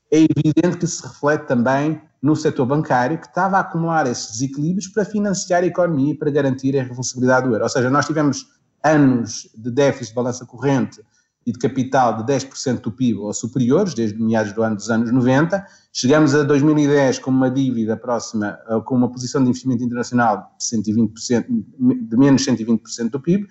é 0.10 0.20
evidente 0.20 0.78
que 0.78 0.88
se 0.88 1.01
reflete 1.01 1.46
também 1.48 2.01
no 2.22 2.36
setor 2.36 2.66
bancário, 2.68 3.18
que 3.18 3.28
estava 3.28 3.58
a 3.58 3.62
acumular 3.62 4.06
esses 4.08 4.34
desequilíbrios 4.34 4.88
para 4.88 5.04
financiar 5.04 5.63
a 5.63 5.66
economia 5.66 6.13
e 6.13 6.18
para 6.18 6.30
garantir 6.30 6.75
a 6.75 6.80
irreversibilidade 6.80 7.48
do 7.48 7.54
euro. 7.54 7.63
Ou 7.63 7.70
seja, 7.70 7.90
nós 7.90 8.06
tivemos 8.06 8.46
anos 8.84 9.50
de 9.58 9.72
déficit 9.72 10.10
de 10.10 10.16
balança 10.16 10.46
corrente 10.46 11.01
e 11.45 11.51
de 11.51 11.57
capital 11.57 12.17
de 12.17 12.31
10% 12.31 12.81
do 12.81 12.91
PIB 12.91 13.19
ou 13.19 13.33
superiores, 13.33 13.93
desde 13.93 14.21
meados 14.21 14.53
do 14.53 14.62
ano 14.62 14.75
dos 14.75 14.89
anos 14.89 15.12
90. 15.12 15.65
Chegamos 15.91 16.36
a 16.36 16.43
2010 16.43 17.19
com 17.19 17.31
uma 17.31 17.50
dívida 17.50 17.98
próxima, 17.98 18.60
com 18.86 18.95
uma 18.95 19.10
posição 19.12 19.43
de 19.43 19.50
investimento 19.50 19.83
internacional 19.83 20.55
de, 20.60 20.65
120%, 20.65 21.45
de 21.48 22.17
menos 22.17 22.45
120% 22.45 23.10
do 23.10 23.19
PIB, 23.19 23.48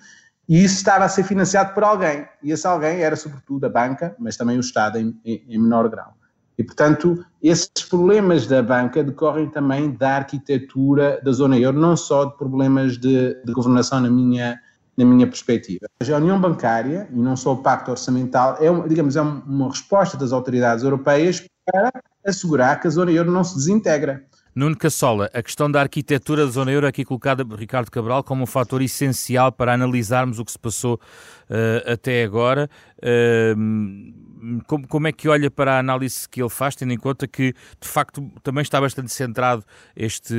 e 0.47 0.63
isso 0.63 0.75
estava 0.75 1.05
a 1.05 1.09
ser 1.09 1.23
financiado 1.23 1.73
por 1.73 1.83
alguém. 1.83 2.25
E 2.43 2.51
esse 2.51 2.65
alguém 2.65 2.99
era, 2.99 3.15
sobretudo, 3.15 3.65
a 3.65 3.69
banca, 3.69 4.15
mas 4.19 4.35
também 4.35 4.57
o 4.57 4.61
Estado 4.61 4.97
em, 4.97 5.17
em, 5.23 5.45
em 5.47 5.57
menor 5.57 5.87
grau. 5.89 6.13
E, 6.57 6.63
portanto, 6.63 7.25
esses 7.41 7.71
problemas 7.89 8.45
da 8.45 8.61
banca 8.61 9.03
decorrem 9.03 9.49
também 9.49 9.91
da 9.91 10.17
arquitetura 10.17 11.21
da 11.23 11.31
zona 11.31 11.57
euro, 11.57 11.79
não 11.79 11.95
só 11.95 12.25
de 12.25 12.37
problemas 12.37 12.97
de, 12.97 13.33
de 13.43 13.53
governação 13.53 14.01
na 14.01 14.09
minha, 14.09 14.59
na 14.97 15.05
minha 15.05 15.27
perspectiva. 15.27 15.87
A 16.01 16.17
União 16.17 16.39
Bancária, 16.39 17.07
e 17.11 17.15
não 17.15 17.35
só 17.35 17.53
o 17.53 17.57
Pacto 17.57 17.91
Orçamental, 17.91 18.57
é, 18.59 18.69
uma, 18.69 18.87
digamos, 18.87 19.15
é 19.15 19.21
uma 19.21 19.69
resposta 19.69 20.17
das 20.17 20.31
autoridades 20.31 20.83
europeias 20.83 21.45
para 21.65 21.91
assegurar 22.25 22.79
que 22.79 22.87
a 22.87 22.89
zona 22.89 23.11
euro 23.11 23.31
não 23.31 23.43
se 23.43 23.55
desintegra. 23.55 24.25
Nuno 24.53 24.77
Cassola, 24.77 25.29
a 25.33 25.41
questão 25.41 25.71
da 25.71 25.79
arquitetura 25.79 26.45
da 26.45 26.51
zona 26.51 26.71
euro 26.71 26.85
aqui 26.85 27.05
colocada 27.05 27.45
por 27.45 27.57
Ricardo 27.57 27.89
Cabral 27.89 28.21
como 28.21 28.43
um 28.43 28.45
fator 28.45 28.81
essencial 28.81 29.49
para 29.51 29.73
analisarmos 29.73 30.39
o 30.39 30.45
que 30.45 30.51
se 30.51 30.59
passou 30.59 30.95
uh, 30.95 31.91
até 31.91 32.23
agora. 32.23 32.69
Uh, 32.97 34.61
como, 34.67 34.87
como, 34.87 35.07
é 35.07 35.11
que 35.11 35.29
olha 35.29 35.49
para 35.49 35.75
a 35.75 35.79
análise 35.79 36.27
que 36.27 36.41
ele 36.41 36.49
faz, 36.49 36.75
tendo 36.75 36.91
em 36.91 36.97
conta 36.97 37.27
que, 37.27 37.53
de 37.79 37.87
facto, 37.87 38.29
também 38.43 38.63
está 38.63 38.81
bastante 38.81 39.13
centrado 39.13 39.63
este, 39.95 40.35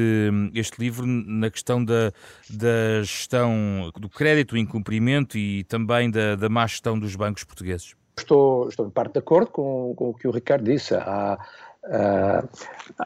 este 0.54 0.78
livro 0.78 1.06
na 1.06 1.48
questão 1.50 1.82
da, 1.82 2.12
da 2.50 3.02
gestão 3.02 3.92
do 3.96 4.08
crédito, 4.08 4.56
incumprimento 4.56 5.38
e 5.38 5.64
também 5.64 6.10
da, 6.10 6.34
da 6.34 6.48
má 6.48 6.66
gestão 6.66 6.98
dos 6.98 7.14
bancos 7.14 7.44
portugueses? 7.44 7.94
Estou, 8.18 8.68
estou 8.68 8.86
em 8.86 8.90
parte 8.90 9.14
de 9.14 9.20
acordo 9.20 9.50
com, 9.50 9.94
com 9.96 10.10
o 10.10 10.14
que 10.14 10.28
o 10.28 10.30
Ricardo 10.30 10.64
disse. 10.64 10.94
Há, 10.94 11.38
há, 11.84 12.44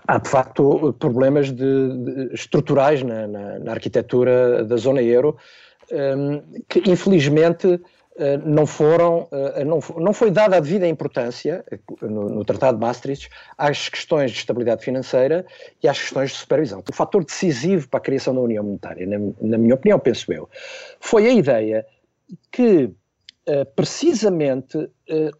há 0.06 0.18
de 0.18 0.28
facto 0.28 0.94
problemas 0.98 1.50
de, 1.50 1.98
de 1.98 2.34
estruturais 2.34 3.02
na, 3.02 3.26
na, 3.26 3.58
na, 3.58 3.72
arquitetura 3.72 4.64
da 4.64 4.76
zona 4.76 5.02
euro 5.02 5.36
um, 5.92 6.42
que, 6.68 6.82
infelizmente, 6.90 7.80
eh, 8.18 8.38
não 8.38 8.66
foram, 8.66 9.28
eh, 9.30 9.62
não, 9.64 9.78
não 9.98 10.12
foi 10.12 10.30
dada 10.30 10.56
a 10.56 10.60
devida 10.60 10.88
importância 10.88 11.62
eh, 11.70 11.78
no, 12.00 12.30
no, 12.30 12.44
Tratado 12.46 12.78
de 12.78 12.80
Maastricht 12.80 13.28
às 13.58 13.90
questões 13.90 14.30
de 14.30 14.38
estabilidade 14.38 14.82
financeira 14.82 15.44
e 15.82 15.88
às 15.88 15.98
questões 15.98 16.30
de 16.30 16.36
supervisão. 16.38 16.82
O 16.88 16.94
fator 16.94 17.22
decisivo 17.22 17.88
para 17.88 17.98
a 17.98 18.02
criação 18.02 18.34
da 18.34 18.40
União 18.40 18.64
Monetária, 18.64 19.06
na, 19.06 19.18
na 19.40 19.58
minha 19.58 19.74
opinião, 19.74 19.98
penso 19.98 20.32
eu, 20.32 20.48
foi 20.98 21.26
a 21.26 21.30
ideia 21.30 21.86
que 22.50 22.90
precisamente 23.74 24.90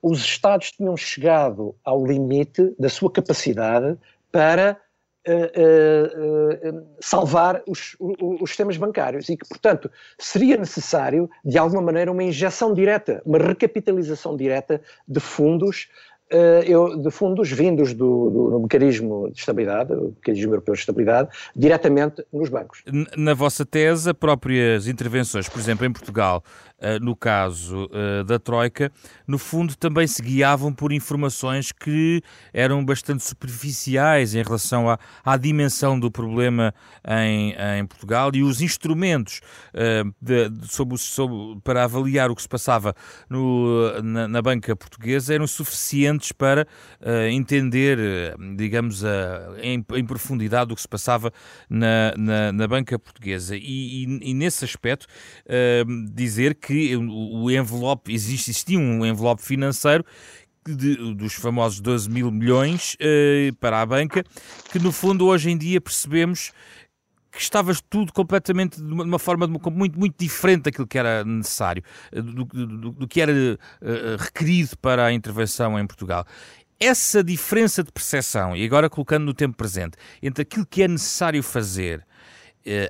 os 0.01 0.21
Estados 0.21 0.71
tinham 0.73 0.97
chegado 0.97 1.75
ao 1.85 2.07
limite 2.07 2.75
da 2.79 2.89
sua 2.89 3.11
capacidade 3.11 3.99
para 4.31 4.81
uh, 5.27 6.87
salvar 7.01 7.63
os, 7.67 7.97
os, 7.99 8.51
sistemas 8.51 8.77
bancários 8.77 9.29
e 9.29 9.37
que, 9.37 9.47
portanto, 9.49 9.91
seria 10.19 10.57
necessário, 10.57 11.29
de 11.45 11.59
alguma 11.59 11.83
maneira, 11.83 12.13
uma 12.13 12.23
injeção 12.23 12.73
direta, 12.73 13.21
uma 13.25 13.39
recapitalização 13.39 14.37
direta 14.37 14.81
de 15.07 15.21
fundos 15.21 15.89
eu, 16.67 16.97
de 16.97 17.11
fundos 17.11 17.51
vindos 17.51 17.95
do, 17.95 18.31
do, 18.31 18.51
do, 18.51 18.61
mecanismo 18.61 19.31
de 19.31 19.39
estabilidade, 19.39 19.93
o 19.93 20.09
mecanismo 20.09 20.53
europeu 20.53 20.75
de 20.75 20.81
estabilidade, 20.81 21.29
diretamente 21.55 22.25
nos 22.33 22.49
bancos. 22.49 22.83
Na 23.17 23.33
vossa 23.33 23.65
tese, 23.65 24.13
próprias 24.13 24.89
intervenções, 24.89 25.49
por 25.49 25.61
exemplo, 25.61 25.87
em 25.87 25.93
Portugal, 25.93 26.43
uh, 26.79 27.05
no 27.05 27.15
caso 27.15 27.85
uh, 27.87 28.25
da 28.25 28.39
Troika, 28.39 28.91
no 29.27 29.39
fundo 29.39 29.77
também 29.77 30.07
se 30.07 30.21
guiavam 30.21 30.73
por 30.73 30.93
informações 30.93 31.71
que 31.71 32.21
eram 32.53 32.85
bastante 32.85 33.23
superficiais 33.23 34.35
em 34.35 34.43
relação 34.43 34.91
à, 34.91 34.99
à 35.25 35.37
dimensão 35.37 35.99
do 35.99 36.11
problema 36.11 36.75
em, 37.07 37.55
em, 37.79 37.87
Portugal 37.87 38.31
e 38.35 38.43
os 38.43 38.61
instrumentos 38.61 39.41
de, 40.21 40.49
de, 40.49 40.69
sobre, 40.69 40.99
sobre, 40.99 41.61
para 41.63 41.85
avaliar 41.85 42.31
o 42.31 42.35
que 42.35 42.43
se 42.43 42.49
passava 42.49 42.95
no, 43.29 44.03
na, 44.03 44.29
na 44.29 44.43
banca 44.43 44.75
portuguesa 44.75 45.35
eram 45.35 45.47
suficientes 45.47 46.16
para 46.33 46.67
uh, 47.01 47.29
entender, 47.31 47.99
eh, 47.99 48.35
digamos, 48.57 49.03
uh, 49.03 49.07
em, 49.61 49.85
em, 49.95 50.05
profundidade 50.05 50.73
o 50.73 50.77
que 50.77 50.83
se 50.83 50.89
passava 50.89 51.33
na, 51.69 52.15
na, 52.17 52.53
na 52.53 52.69
banca 52.69 52.99
portuguesa. 52.99 53.57
E, 53.57 54.05
e, 54.05 54.31
e 54.31 54.35
nesse 54.35 54.65
aspecto, 54.65 55.07
uh, 55.47 56.13
dizer 56.15 56.55
que 56.55 56.97
o, 56.97 57.45
o 57.45 57.51
envelope, 57.51 58.13
existe, 58.13 58.51
existia 58.51 58.79
um 58.79 59.05
envelope 59.05 59.43
financeiro 59.43 60.05
de, 60.67 61.15
dos 61.15 61.35
famosos 61.35 61.81
12 61.81 62.11
mil 62.11 62.31
milhões 62.31 62.97
para 63.61 63.81
a 63.81 63.87
banca, 63.87 64.25
que 64.73 64.81
no 64.81 64.91
fundo 64.91 65.25
hoje 65.27 65.49
em 65.49 65.57
dia 65.57 65.81
percebemos 65.81 66.51
que 67.37 67.43
estava 67.43 67.73
tudo 67.89 68.13
completamente 68.13 68.81
de 68.81 68.93
uma 68.93 69.19
forma 69.19 69.47
muito, 69.47 69.99
muito 69.99 70.15
diferente 70.19 70.65
daquilo 70.65 70.87
que 70.87 70.99
era 70.99 71.25
necessário, 71.25 71.83
eh, 72.11 72.23
do, 72.23 72.45
do, 72.45 72.91
do 72.93 73.09
que 73.09 73.21
era 73.21 73.33
uh, 73.33 74.17
requerido 74.19 74.77
para 74.79 75.05
a 75.05 75.13
intervenção 75.13 75.79
em 75.79 75.87
Portugal. 75.87 76.25
Essa 76.81 77.23
diferença 77.23 77.83
de 77.83 77.93
percepção, 77.93 78.57
e 78.57 78.65
agora 78.65 78.91
colocando 78.91 79.25
no 79.25 79.35
tempo 79.35 79.57
presente, 79.57 79.97
entre 80.23 80.43
aquilo 80.43 80.67
que 80.67 80.83
é 80.83 80.89
necessário 80.89 81.43
fazer, 81.43 82.05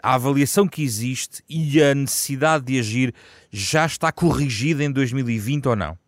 a 0.03 0.15
avaliação 0.15 0.67
que 0.67 0.83
existe 0.83 1.43
e 1.47 1.83
a 1.83 1.95
necessidade 1.95 2.65
de 2.65 2.79
agir, 2.79 3.15
já 3.51 3.85
está 3.85 4.11
corrigida 4.11 4.83
em 4.83 4.91
2020 4.91 5.69
ou 5.69 5.77
não? 5.77 5.99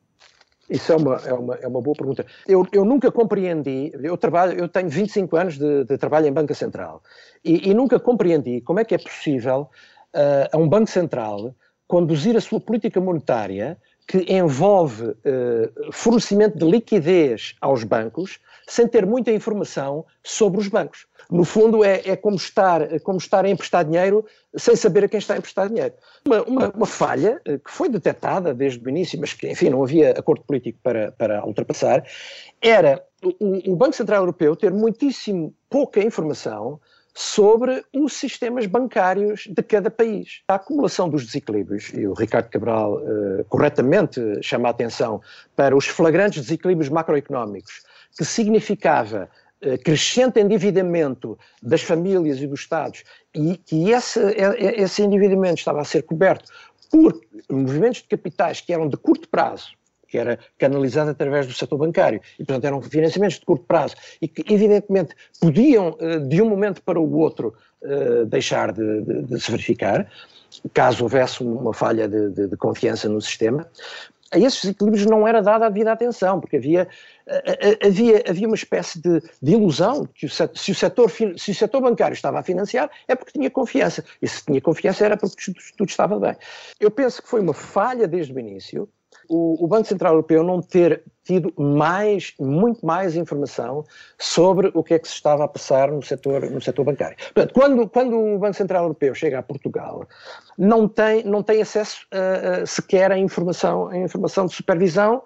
Isso 0.69 0.93
é 0.93 0.97
uma, 0.97 1.17
é 1.17 1.33
uma, 1.33 1.55
é 1.57 1.67
uma 1.67 1.81
boa 1.81 1.97
pergunta. 1.97 2.27
Eu, 2.47 2.67
eu 2.73 2.85
nunca 2.85 3.11
compreendi, 3.11 3.91
eu 4.03 4.17
trabalho, 4.17 4.59
eu 4.59 4.69
tenho 4.69 4.89
25 4.89 5.37
anos 5.37 5.59
de, 5.59 5.85
de 5.85 5.97
trabalho 5.97 6.27
em 6.27 6.33
Banca 6.33 6.55
Central 6.55 7.03
e, 7.45 7.71
e, 7.71 7.75
nunca 7.75 7.99
compreendi 7.99 8.61
como 8.61 8.79
é 8.79 8.85
que 8.85 8.95
é 8.95 8.99
possível 8.99 9.71
uh, 10.15 10.49
a 10.53 10.59
um 10.59 10.69
Banco 10.69 10.91
Central 10.91 11.55
conduzir 11.87 12.37
a 12.37 12.41
sua 12.41 12.61
política 12.61 13.01
monetária 13.01 13.79
que 14.09 14.25
envolve 14.33 15.05
uh, 15.05 15.93
fornecimento 15.93 16.59
de 16.59 16.65
liquidez 16.65 17.55
aos 17.61 17.85
bancos 17.85 18.41
sem 18.67 18.89
ter 18.89 19.05
muita 19.05 19.31
informação 19.31 20.05
sobre 20.25 20.59
os 20.61 20.69
bancos. 20.69 21.07
No 21.31 21.45
fundo, 21.45 21.85
é, 21.85 22.01
é 22.07 22.17
como, 22.17 22.37
estar, 22.37 22.81
é 22.93 22.99
como 22.99 23.19
estar 23.19 23.45
a 23.45 23.49
emprestar 23.51 23.85
dinheiro 23.85 24.25
sem 24.57 24.75
saber 24.75 25.05
a 25.05 25.09
quem 25.09 25.19
está 25.19 25.35
a 25.35 25.37
emprestar 25.37 25.69
dinheiro. 25.69 25.93
Uma, 26.25 26.43
uma, 26.43 26.69
uma 26.71 26.87
falha 26.87 27.39
eh, 27.45 27.59
que 27.59 27.71
foi 27.71 27.91
detectada 27.91 28.55
desde 28.55 28.83
o 28.83 28.89
início, 28.89 29.21
mas 29.21 29.35
que, 29.35 29.51
enfim, 29.51 29.69
não 29.69 29.83
havia 29.83 30.13
acordo 30.13 30.43
político 30.45 30.79
para, 30.83 31.13
para 31.13 31.45
ultrapassar, 31.45 32.03
era 32.63 33.05
o, 33.23 33.73
o 33.73 33.77
Banco 33.77 33.95
Central 33.95 34.23
Europeu 34.23 34.57
ter 34.57 34.73
muitíssimo 34.73 35.55
pouca 35.69 36.03
informação 36.03 36.81
sobre 37.19 37.85
os 37.93 38.13
sistemas 38.13 38.65
bancários 38.67 39.49
de 39.49 39.61
cada 39.61 39.91
país. 39.91 40.41
A 40.47 40.55
acumulação 40.55 41.09
dos 41.09 41.27
desequilíbrios, 41.27 41.93
e 41.93 42.07
o 42.07 42.15
Ricardo 42.15 42.49
Cabral 42.49 42.95
uh, 42.95 43.45
corretamente 43.49 44.21
chama 44.41 44.69
a 44.69 44.71
atenção 44.71 45.21
para 45.57 45.77
os 45.77 45.89
flagrantes 45.89 46.43
desequilíbrios 46.43 46.89
macroeconómicos, 46.89 47.83
que 48.17 48.25
significava 48.25 49.29
eh, 49.61 49.77
crescente 49.79 50.39
endividamento 50.39 51.37
das 51.61 51.83
famílias 51.83 52.39
e 52.41 52.47
dos 52.47 52.61
Estados 52.61 53.03
e 53.35 53.57
que 53.57 53.91
esse, 53.91 54.21
esse 54.77 55.03
endividamento 55.03 55.57
estava 55.57 55.81
a 55.81 55.85
ser 55.85 56.03
coberto 56.03 56.49
por 56.89 57.21
movimentos 57.51 58.01
de 58.01 58.09
capitais 58.09 58.61
que 58.61 58.73
eram 58.73 58.89
de 58.89 58.97
curto 58.97 59.29
prazo, 59.29 59.73
que 60.09 60.19
era 60.19 60.39
canalizado 60.59 61.11
através 61.11 61.47
do 61.47 61.53
setor 61.53 61.79
bancário, 61.79 62.21
e 62.39 62.45
portanto 62.45 62.65
eram 62.65 62.83
financiamentos 62.83 63.39
de 63.39 63.45
curto 63.45 63.65
prazo, 63.67 63.95
e 64.21 64.27
que 64.27 64.53
evidentemente 64.53 65.15
podiam, 65.41 65.97
eh, 66.01 66.19
de 66.19 66.43
um 66.43 66.49
momento 66.49 66.83
para 66.83 66.99
o 66.99 67.17
outro, 67.19 67.55
eh, 67.83 68.25
deixar 68.25 68.73
de, 68.73 69.03
de, 69.03 69.23
de 69.25 69.41
se 69.41 69.51
verificar, 69.51 70.11
caso 70.73 71.05
houvesse 71.05 71.43
uma 71.43 71.75
falha 71.75 72.09
de, 72.09 72.49
de 72.49 72.57
confiança 72.57 73.09
no 73.09 73.21
sistema, 73.21 73.69
a 74.31 74.39
esses 74.39 74.61
desequilíbrios 74.61 75.07
não 75.07 75.27
era 75.27 75.41
dada 75.41 75.67
a 75.67 75.69
devida 75.69 75.93
atenção, 75.93 76.41
porque 76.41 76.57
havia, 76.57 76.87
havia, 77.85 78.23
havia 78.29 78.47
uma 78.47 78.57
espécie 78.57 79.01
de, 79.01 79.23
ilusão 79.43 80.07
que 80.07 80.27
o, 80.27 80.29
se, 80.29 80.71
o 80.71 80.75
setor, 80.75 81.11
se 81.11 81.51
o 81.51 81.55
setor 81.55 81.81
bancário 81.81 82.15
estava 82.15 82.39
a 82.39 82.43
financiar 82.43 82.91
é 83.07 83.15
porque 83.15 83.33
tinha 83.33 83.51
confiança, 83.51 84.05
e 84.21 84.29
se 84.29 84.45
tinha 84.45 84.61
confiança 84.61 85.05
era 85.05 85.17
porque 85.17 85.53
tudo 85.77 85.89
estava 85.89 86.19
bem. 86.19 86.37
Eu 86.79 86.91
penso 86.91 87.23
que 87.23 87.29
foi 87.29 87.41
uma 87.41 87.55
falha 87.55 88.07
desde 88.07 88.33
o 88.35 88.39
início, 88.39 88.89
o, 89.29 89.63
o, 89.65 89.69
Banco 89.69 89.87
Central 89.87 90.15
Europeu 90.15 90.43
não 90.43 90.61
ter 90.61 91.03
tido 91.23 91.53
mais, 91.57 92.33
muito 92.39 92.85
mais 92.85 93.15
informação 93.15 93.85
sobre 94.19 94.71
o 94.75 94.83
que 94.83 94.95
é 94.95 94.99
que 94.99 95.07
se 95.07 95.15
estava 95.15 95.45
a 95.45 95.49
passar 95.49 95.93
no 95.93 96.03
setor, 96.03 96.51
no 96.51 96.61
setor 96.61 96.85
bancário. 96.85 97.17
Portanto, 97.35 97.53
quando, 97.53 97.89
quando 97.89 98.19
o 98.19 98.39
Banco 98.39 98.55
Central 98.55 98.85
Europeu 98.85 99.15
chega 99.15 99.39
a 99.39 99.43
Portugal, 99.43 100.07
não 100.57 100.89
tem, 100.89 101.23
não 101.25 101.43
tem 101.43 101.61
acesso 101.61 102.07
a, 102.11 102.65
sequer 102.65 103.13
à 103.13 103.19
informação, 103.19 103.89
a 103.89 103.99
informação 103.99 104.47
de 104.47 104.55
supervisão, 104.55 105.23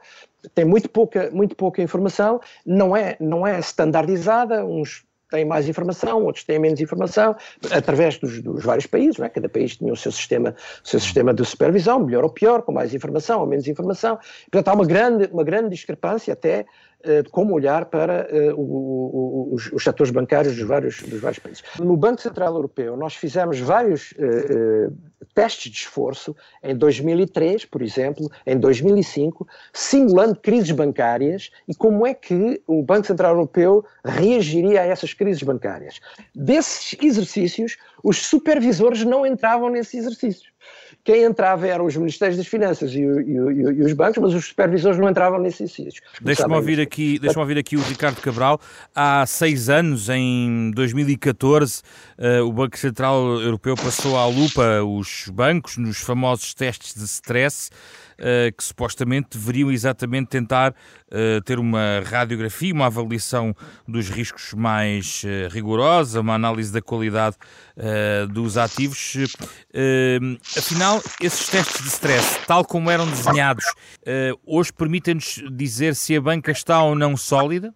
tem 0.54 0.64
muito 0.64 0.90
pouca, 0.90 1.30
muito 1.30 1.54
pouca 1.54 1.80
informação, 1.80 2.40
não 2.66 2.96
é, 2.96 3.16
não 3.20 3.46
é 3.46 3.58
standardizada, 3.60 4.64
uns 4.64 5.04
têm 5.32 5.44
mais 5.44 5.68
informação, 5.68 6.22
outros 6.24 6.44
têm 6.44 6.58
menos 6.58 6.80
informação, 6.80 7.34
através 7.72 8.18
dos, 8.18 8.40
dos 8.40 8.62
vários 8.62 8.86
países, 8.86 9.18
é? 9.18 9.28
cada 9.28 9.48
país 9.48 9.76
tinha 9.76 9.92
o 9.92 9.96
seu 9.96 10.12
sistema, 10.12 10.54
o 10.84 10.88
seu 10.88 11.00
sistema 11.00 11.32
de 11.32 11.44
supervisão, 11.44 11.98
melhor 11.98 12.22
ou 12.22 12.30
pior, 12.30 12.62
com 12.62 12.70
mais 12.70 12.94
informação 12.94 13.40
ou 13.40 13.46
menos 13.46 13.66
informação. 13.66 14.18
Portanto, 14.50 14.68
há 14.68 14.74
uma 14.74 14.86
grande, 14.86 15.28
uma 15.32 15.42
grande 15.42 15.70
discrepância 15.70 16.32
até 16.32 16.66
como 17.30 17.54
olhar 17.54 17.86
para 17.86 18.28
uh, 18.30 18.54
o, 18.54 19.50
o, 19.50 19.54
os, 19.54 19.72
os, 19.72 19.82
setores 19.82 20.12
bancários 20.12 20.56
dos 20.56 20.66
vários, 20.66 21.02
dos 21.02 21.20
vários 21.20 21.38
países. 21.38 21.62
No 21.78 21.96
Banco 21.96 22.20
Central 22.20 22.54
Europeu, 22.54 22.96
nós 22.96 23.14
fizemos 23.14 23.58
vários 23.58 24.12
uh, 24.12 24.96
testes 25.34 25.72
de 25.72 25.78
esforço 25.78 26.36
em 26.62 26.76
2003, 26.76 27.64
por 27.64 27.82
exemplo, 27.82 28.30
em 28.46 28.58
2005, 28.58 29.46
simulando 29.72 30.36
crises 30.36 30.70
bancárias 30.70 31.50
e 31.66 31.74
como 31.74 32.06
é 32.06 32.14
que 32.14 32.62
o 32.66 32.82
Banco 32.82 33.06
Central 33.06 33.32
Europeu 33.32 33.84
reagiria 34.04 34.82
a 34.82 34.86
essas 34.86 35.12
crises 35.12 35.42
bancárias. 35.42 36.00
Desses 36.34 36.96
exercícios, 37.02 37.76
os 38.02 38.18
supervisores 38.18 39.04
não 39.04 39.26
entravam 39.26 39.68
nesses 39.70 39.94
exercícios 39.94 40.52
quem 41.04 41.24
entrava 41.24 41.66
eram 41.66 41.84
os 41.84 41.96
Ministérios 41.96 42.36
das 42.36 42.46
Finanças 42.46 42.92
e, 42.92 43.00
e, 43.00 43.02
e, 43.02 43.82
os 43.82 43.92
bancos, 43.92 44.18
mas 44.22 44.34
os 44.34 44.46
supervisores 44.46 44.98
não 44.98 45.08
entravam 45.08 45.40
nesses 45.40 45.72
sítios. 45.72 46.00
Deixa-me 46.20 46.54
ouvir, 46.54 46.80
aqui, 46.80 47.18
deixa 47.18 47.40
ouvir 47.40 47.58
aqui 47.58 47.76
o 47.76 47.80
Ricardo 47.80 48.20
Cabral. 48.20 48.60
Há 48.94 49.24
seis 49.26 49.68
anos, 49.68 50.08
em 50.08 50.70
2014, 50.74 51.80
uh, 51.80 51.82
eh, 52.24 52.42
o 52.42 52.52
Banco 52.52 52.78
Central 52.78 53.40
Europeu 53.40 53.74
passou 53.74 54.16
à 54.16 54.26
lupa 54.26 54.82
os 54.84 55.28
bancos 55.32 55.76
nos 55.76 55.98
famosos 55.98 56.54
testes 56.54 56.94
de 56.94 57.04
stress. 57.04 57.70
Uh, 58.22 58.54
que 58.56 58.62
supostamente 58.62 59.36
deveriam 59.36 59.68
exatamente 59.68 60.28
tentar 60.28 60.70
uh, 60.70 61.42
ter 61.44 61.58
uma 61.58 62.00
radiografia, 62.04 62.72
uma 62.72 62.86
avaliação 62.86 63.52
dos 63.88 64.08
riscos 64.08 64.54
mais 64.54 65.24
uh, 65.24 65.52
rigorosa, 65.52 66.20
uma 66.20 66.34
análise 66.34 66.72
da 66.72 66.80
qualidade 66.80 67.36
dos 68.30 68.56
ativos. 68.56 69.16
afinal, 70.56 71.02
esses 71.20 71.48
testes 71.48 71.82
de 71.82 71.88
stress, 71.88 72.38
tal 72.46 72.64
como 72.64 72.90
eram 72.90 73.06
desenhados, 73.08 73.64
hoje 74.46 74.72
permitem-nos 74.72 75.42
dizer 75.50 75.96
se 75.96 76.14
a 76.14 76.20
banca 76.20 76.52
está 76.52 76.82
ou 76.82 76.94
não 76.94 77.16
sólida? 77.16 77.74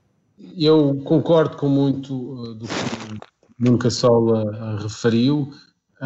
Eu 0.56 1.00
concordo 1.04 1.56
com 1.56 1.68
muito 1.68 2.54
do 2.54 2.66
que 2.66 3.18
Nunca 3.58 3.88
Sola 3.88 4.78
referiu, 4.82 5.50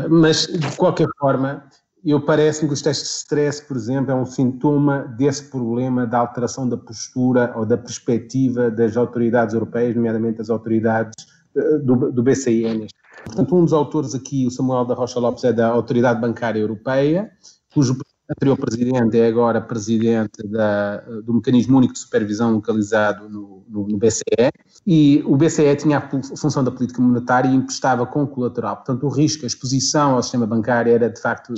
mas 0.09 0.47
de 0.47 0.77
qualquer 0.77 1.09
forma 1.19 1.65
eu 2.05 2.21
parece-me 2.21 2.69
que 2.69 2.75
os 2.75 2.83
testes 2.83 3.09
de 3.09 3.15
stress, 3.17 3.63
por 3.63 3.77
exemplo, 3.77 4.11
é 4.11 4.15
um 4.15 4.25
sintoma 4.25 5.01
desse 5.19 5.45
problema 5.51 6.07
da 6.07 6.19
alteração 6.19 6.69
da 6.69 6.77
postura 6.77 7.53
ou 7.57 7.67
da 7.67 7.77
perspectiva 7.77 8.71
das 8.71 8.97
autoridades 8.97 9.55
europeias, 9.55 9.95
nomeadamente 9.95 10.41
as 10.41 10.51
autoridades 10.51 11.27
eh, 11.57 11.79
do, 11.79 12.11
do 12.11 12.23
BCE. 12.23 12.87
Portanto, 13.25 13.55
um 13.55 13.65
dos 13.65 13.73
autores 13.73 14.15
aqui, 14.15 14.47
o 14.47 14.51
Samuel 14.51 14.87
da 14.87 14.95
Rocha 14.95 15.21
Lopes, 15.21 15.45
é 15.45 15.53
da 15.53 15.69
Autoridade 15.69 16.21
Bancária 16.21 16.61
Europeia, 16.61 17.31
cujo 17.75 17.97
anterior 18.31 18.57
presidente 18.57 19.19
é 19.19 19.27
agora 19.27 19.61
presidente 19.61 20.47
da, 20.47 20.99
do 21.25 21.35
Mecanismo 21.35 21.77
Único 21.77 21.93
de 21.93 21.99
Supervisão 21.99 22.53
localizado 22.55 23.29
no, 23.29 23.65
no, 23.69 23.89
no, 23.89 23.99
BCE, 23.99 24.51
e 24.87 25.23
o 25.27 25.37
BCE 25.37 25.75
tinha 25.77 25.99
a 25.99 26.01
função 26.01 26.63
da 26.63 26.71
política 26.71 27.03
monetária 27.03 27.49
e 27.49 27.55
emprestava 27.55 28.07
com 28.07 28.27
colateral. 28.27 28.77
Portanto, 28.77 29.05
o 29.05 29.09
risco, 29.09 29.45
a 29.45 29.47
exposição 29.47 30.15
ao 30.15 30.23
sistema 30.23 30.47
bancário 30.47 30.93
era 30.93 31.11
de 31.11 31.21
facto 31.21 31.53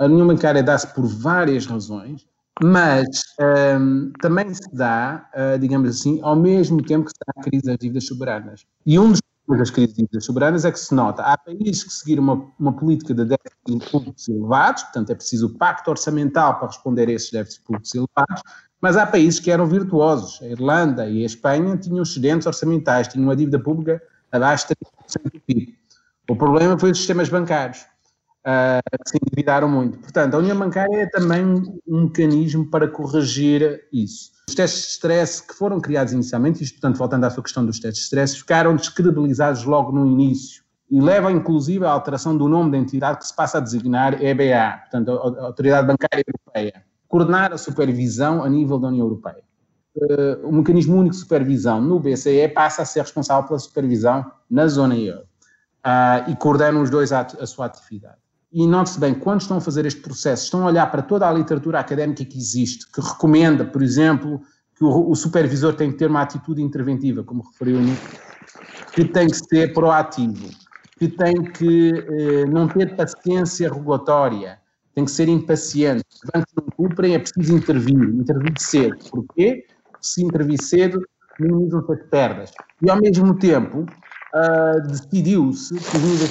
a 0.00 0.06
União 0.06 0.26
Bancária 0.26 0.62
dá-se 0.62 0.86
por 0.94 1.06
várias 1.06 1.66
razões, 1.66 2.26
mas 2.62 3.06
um, 3.78 4.10
também 4.18 4.52
se 4.54 4.74
dá, 4.74 5.28
uh, 5.34 5.58
digamos 5.58 5.90
assim, 5.90 6.18
ao 6.22 6.34
mesmo 6.34 6.82
tempo 6.82 7.04
que 7.04 7.10
se 7.10 7.18
dá 7.26 7.34
a 7.36 7.44
crise 7.44 7.66
das 7.66 7.76
dívidas 7.76 8.06
soberanas. 8.06 8.64
E 8.86 8.98
um 8.98 9.10
dos 9.10 9.20
das 9.56 9.70
crises 9.70 9.94
dívidas 9.94 10.24
soberanas 10.24 10.64
é 10.64 10.72
que 10.72 10.78
se 10.78 10.94
nota, 10.94 11.22
há 11.22 11.36
países 11.36 11.84
que 11.84 11.92
seguiram 11.92 12.22
uma, 12.22 12.46
uma 12.58 12.72
política 12.72 13.14
de 13.14 13.24
déficit 13.24 13.90
públicos 13.90 14.28
elevados, 14.28 14.82
portanto 14.84 15.10
é 15.10 15.14
preciso 15.14 15.46
o 15.46 15.50
pacto 15.50 15.90
orçamental 15.90 16.58
para 16.58 16.68
responder 16.68 17.08
a 17.08 17.12
esses 17.12 17.30
déficits 17.30 17.64
públicos 17.64 17.94
elevados, 17.94 18.42
mas 18.80 18.96
há 18.96 19.06
países 19.06 19.38
que 19.38 19.50
eram 19.50 19.66
virtuosos. 19.66 20.40
A 20.42 20.46
Irlanda 20.46 21.08
e 21.08 21.22
a 21.22 21.26
Espanha 21.26 21.76
tinham 21.76 22.02
excedentes 22.02 22.46
orçamentais, 22.46 23.08
tinham 23.08 23.24
uma 23.24 23.36
dívida 23.36 23.58
pública 23.58 24.02
abaixo 24.32 24.68
de 24.68 24.74
30% 24.74 25.32
do 25.32 25.40
PIB. 25.40 25.78
O 26.28 26.36
problema 26.36 26.78
foi 26.78 26.92
os 26.92 26.98
sistemas 26.98 27.28
bancários 27.28 27.84
uh, 28.46 28.98
que 29.04 29.10
se 29.10 29.18
endividaram 29.22 29.68
muito. 29.68 29.98
Portanto, 29.98 30.34
a 30.34 30.38
União 30.38 30.58
Bancária 30.58 31.02
é 31.02 31.06
também 31.06 31.44
um 31.86 32.04
mecanismo 32.04 32.70
para 32.70 32.88
corrigir 32.88 33.88
isso. 33.92 34.30
Os 34.50 34.54
testes 34.56 34.82
de 34.82 34.88
stress 34.88 35.40
que 35.40 35.54
foram 35.54 35.80
criados 35.80 36.12
inicialmente, 36.12 36.64
isto, 36.64 36.74
portanto, 36.80 36.98
voltando 36.98 37.22
à 37.22 37.30
sua 37.30 37.40
questão 37.40 37.64
dos 37.64 37.78
testes 37.78 38.00
de 38.00 38.04
stress, 38.06 38.36
ficaram 38.36 38.74
descredibilizados 38.74 39.62
logo 39.62 39.92
no 39.92 40.04
início 40.04 40.64
e 40.90 41.00
levam, 41.00 41.30
inclusive, 41.30 41.84
à 41.84 41.90
alteração 41.92 42.36
do 42.36 42.48
nome 42.48 42.72
da 42.72 42.76
entidade 42.76 43.18
que 43.18 43.28
se 43.28 43.36
passa 43.36 43.58
a 43.58 43.60
designar 43.60 44.20
EBA, 44.20 44.80
portanto, 44.80 45.12
a 45.12 45.44
Autoridade 45.44 45.86
Bancária 45.86 46.24
Europeia. 46.26 46.84
Coordenar 47.06 47.52
a 47.52 47.58
supervisão 47.58 48.42
a 48.42 48.48
nível 48.48 48.76
da 48.76 48.88
União 48.88 49.06
Europeia. 49.06 49.44
Uh, 49.94 50.48
o 50.48 50.50
mecanismo 50.50 50.96
único 50.96 51.14
de 51.14 51.20
supervisão 51.20 51.80
no 51.80 52.00
BCE 52.00 52.48
passa 52.48 52.82
a 52.82 52.84
ser 52.84 53.02
responsável 53.02 53.46
pela 53.46 53.58
supervisão 53.60 54.32
na 54.50 54.66
zona 54.66 54.96
euro 54.96 55.28
uh, 55.86 56.28
e 56.28 56.34
coordenam 56.34 56.82
os 56.82 56.90
dois 56.90 57.12
a, 57.12 57.20
a 57.20 57.46
sua 57.46 57.66
atividade 57.66 58.19
e 58.52 58.66
note-se 58.66 58.98
bem, 58.98 59.14
quando 59.14 59.42
estão 59.42 59.58
a 59.58 59.60
fazer 59.60 59.86
este 59.86 60.00
processo, 60.00 60.44
estão 60.44 60.62
a 60.62 60.66
olhar 60.66 60.90
para 60.90 61.02
toda 61.02 61.28
a 61.28 61.32
literatura 61.32 61.78
académica 61.78 62.24
que 62.24 62.36
existe, 62.36 62.90
que 62.90 63.00
recomenda, 63.00 63.64
por 63.64 63.82
exemplo, 63.82 64.40
que 64.76 64.84
o, 64.84 65.14
supervisor 65.14 65.74
tem 65.74 65.92
que 65.92 65.98
ter 65.98 66.08
uma 66.08 66.22
atitude 66.22 66.60
interventiva, 66.60 67.22
como 67.22 67.42
referiu 67.42 67.78
o 67.78 68.92
que 68.92 69.04
tem 69.04 69.28
que 69.28 69.36
ser 69.36 69.72
proativo, 69.72 70.48
que 70.98 71.06
tem 71.06 71.34
que 71.52 71.92
eh, 71.92 72.46
não 72.46 72.66
ter 72.66 72.96
paciência 72.96 73.72
regulatória, 73.72 74.58
tem 74.94 75.04
que 75.04 75.10
ser 75.10 75.28
impaciente. 75.28 76.02
Os 76.12 76.30
bancos 76.32 76.52
não 76.56 76.66
cumprem, 76.76 77.14
é 77.14 77.18
preciso 77.18 77.54
intervir, 77.54 77.94
intervir 77.94 78.54
cedo. 78.58 78.96
Porquê? 79.10 79.66
Se 80.00 80.24
intervir 80.24 80.60
cedo, 80.62 81.00
minimizam-se 81.38 81.92
as 81.92 82.02
perdas. 82.08 82.50
E, 82.82 82.90
ao 82.90 83.00
mesmo 83.00 83.38
tempo, 83.38 83.86
uh, 84.34 84.80
decidiu-se 84.86 85.74
que 85.74 85.96
os 85.96 86.02
níveis 86.02 86.30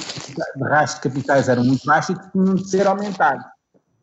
de 0.56 0.62
rastro 0.64 1.08
de 1.08 1.14
capitais 1.14 1.48
eram 1.48 1.64
muito 1.64 1.84
baixos 1.84 2.16
e 2.16 2.18
que 2.20 2.32
tinham 2.32 2.54
de 2.54 2.68
ser 2.68 2.86
aumentados. 2.86 3.44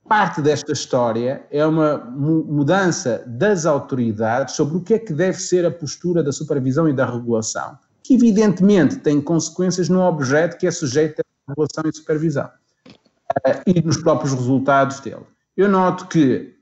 Parte 0.07 0.41
desta 0.41 0.71
história 0.71 1.45
é 1.51 1.65
uma 1.65 1.97
mudança 1.97 3.23
das 3.27 3.65
autoridades 3.65 4.55
sobre 4.55 4.77
o 4.77 4.81
que 4.81 4.93
é 4.93 4.99
que 4.99 5.11
deve 5.11 5.37
ser 5.37 5.65
a 5.65 5.71
postura 5.71 6.23
da 6.23 6.31
supervisão 6.31 6.87
e 6.87 6.93
da 6.93 7.05
regulação, 7.05 7.77
que 8.03 8.13
evidentemente 8.13 8.97
tem 8.97 9.19
consequências 9.19 9.89
no 9.89 10.01
objeto 10.01 10.57
que 10.57 10.65
é 10.65 10.71
sujeito 10.71 11.19
à 11.19 11.51
regulação 11.51 11.83
e 11.85 11.95
supervisão 11.95 12.49
uh, 12.87 13.61
e 13.65 13.81
nos 13.81 13.97
próprios 13.97 14.33
resultados 14.33 15.01
dele. 15.01 15.25
Eu 15.57 15.67
noto 15.67 16.07
que 16.07 16.56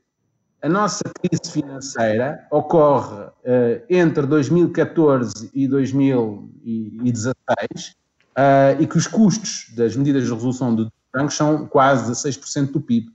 a 0.66 0.68
nossa 0.68 1.04
crise 1.22 1.52
financeira 1.52 2.44
ocorre 2.50 3.22
uh, 3.22 3.82
entre 3.88 4.26
2014 4.26 5.48
e 5.54 5.68
2016 5.68 7.36
uh, 7.36 7.94
eh, 8.36 8.76
e 8.80 8.86
que 8.86 8.98
os 8.98 9.06
custos 9.06 9.72
das 9.76 9.94
medidas 9.94 10.24
de 10.24 10.32
resolução 10.32 10.74
do 10.74 10.92
bancos 11.14 11.36
são 11.36 11.68
quase 11.68 12.10
16% 12.10 12.72
do 12.72 12.80
PIB. 12.80 13.06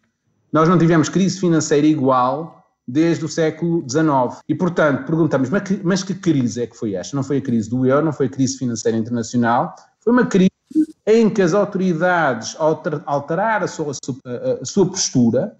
Nós 0.51 0.69
não 0.69 0.77
tivemos 0.77 1.09
crise 1.09 1.41
financeira 1.41 1.85
igual 1.85 2.65
desde 2.87 3.25
o 3.25 3.27
século 3.27 3.85
XIX. 3.87 4.41
E, 4.47 4.55
portanto, 4.55 5.05
perguntamos, 5.05 5.49
mas 5.49 5.61
que, 5.61 5.81
mas 5.83 6.03
que 6.03 6.15
crise 6.15 6.61
é 6.61 6.67
que 6.67 6.77
foi 6.77 6.95
esta? 6.95 7.17
Não 7.17 7.23
foi 7.23 7.37
a 7.37 7.41
crise 7.41 7.69
do 7.69 7.85
euro, 7.85 8.05
não 8.05 8.13
foi 8.13 8.27
a 8.27 8.29
crise 8.29 8.57
financeira 8.57 8.97
internacional, 8.97 9.75
foi 9.99 10.13
uma 10.13 10.25
crise 10.25 10.49
em 11.05 11.29
que 11.29 11.41
as 11.41 11.53
autoridades, 11.53 12.55
ao 12.57 12.81
alterar 13.05 13.61
a 13.61 13.67
sua, 13.67 13.91
a 14.61 14.65
sua 14.65 14.85
postura, 14.85 15.55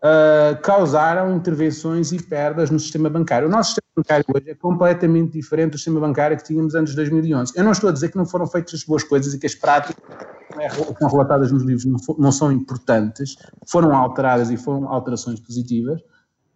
uh, 0.00 0.60
causaram 0.62 1.34
intervenções 1.36 2.12
e 2.12 2.22
perdas 2.22 2.70
no 2.70 2.78
sistema 2.78 3.08
bancário. 3.08 3.48
O 3.48 3.50
nosso 3.50 3.70
sistema 3.70 3.86
bancário 3.96 4.24
hoje 4.34 4.50
é 4.50 4.54
completamente 4.54 5.32
diferente 5.32 5.72
do 5.72 5.78
sistema 5.78 6.00
bancário 6.00 6.36
que 6.36 6.44
tínhamos 6.44 6.74
antes 6.74 6.90
de 6.90 6.96
2011. 6.96 7.52
Eu 7.56 7.64
não 7.64 7.72
estou 7.72 7.90
a 7.90 7.92
dizer 7.92 8.10
que 8.10 8.16
não 8.16 8.26
foram 8.26 8.46
feitas 8.46 8.74
as 8.74 8.84
boas 8.84 9.04
coisas 9.04 9.34
e 9.34 9.38
que 9.38 9.46
as 9.46 9.54
práticas 9.54 9.96
que 10.50 10.98
são 10.98 11.08
relatadas 11.08 11.52
nos 11.52 11.62
livros 11.62 11.84
não, 11.84 11.98
não 12.18 12.32
são 12.32 12.50
importantes, 12.50 13.36
foram 13.66 13.94
alteradas 13.94 14.50
e 14.50 14.56
foram 14.56 14.88
alterações 14.88 15.40
positivas, 15.40 16.00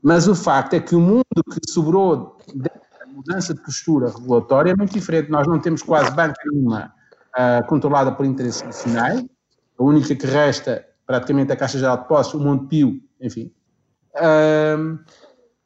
Mas 0.02 0.26
o 0.26 0.34
facto 0.34 0.74
é 0.74 0.80
que 0.80 0.94
o 0.94 1.00
mundo 1.00 1.24
que 1.50 1.70
sobrou 1.70 2.36
da 2.54 2.70
mudança 3.06 3.54
de 3.54 3.60
postura 3.62 4.10
regulatória 4.10 4.72
é 4.72 4.76
muito 4.76 4.92
diferente. 4.92 5.30
Nós 5.30 5.46
não 5.46 5.58
temos 5.60 5.82
quase 5.82 6.10
banca 6.10 6.40
nenhuma 6.44 6.92
uh, 7.36 7.66
controlada 7.66 8.10
por 8.12 8.26
interesses 8.26 8.62
nacionais. 8.62 9.24
A 9.78 9.82
única 9.82 10.14
que 10.14 10.26
resta, 10.26 10.84
praticamente, 11.06 11.52
é 11.52 11.54
a 11.54 11.56
Caixa 11.56 11.78
Geral 11.78 11.96
de 11.96 12.02
Depósitos, 12.02 12.40
o 12.40 12.44
Montepio, 12.44 13.00
enfim. 13.24 13.50
Uh, 14.14 14.98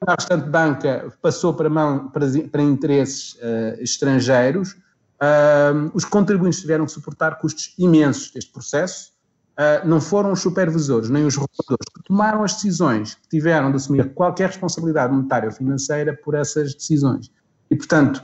a 0.07 0.15
restante 0.15 0.49
banca 0.49 1.13
passou 1.21 1.53
para, 1.55 1.69
mão, 1.69 2.09
para, 2.09 2.27
para 2.51 2.63
interesses 2.63 3.35
uh, 3.35 3.81
estrangeiros. 3.81 4.73
Uh, 5.21 5.91
os 5.93 6.05
contribuintes 6.05 6.61
tiveram 6.61 6.87
que 6.87 6.93
suportar 6.93 7.39
custos 7.39 7.75
imensos 7.79 8.31
deste 8.31 8.53
processo. 8.53 9.13
Uh, 9.59 9.87
não 9.87 10.01
foram 10.01 10.31
os 10.31 10.41
supervisores 10.41 11.11
nem 11.11 11.27
os 11.27 11.35
reguladores 11.35 11.89
que 11.93 12.03
tomaram 12.05 12.45
as 12.45 12.55
decisões, 12.55 13.15
que 13.15 13.29
tiveram 13.29 13.71
de 13.71 13.77
assumir 13.77 14.15
qualquer 14.15 14.47
responsabilidade 14.47 15.13
monetária 15.13 15.49
ou 15.49 15.55
financeira 15.55 16.17
por 16.17 16.35
essas 16.37 16.75
decisões. 16.75 17.33
E, 17.69 17.77
portanto, 17.77 18.23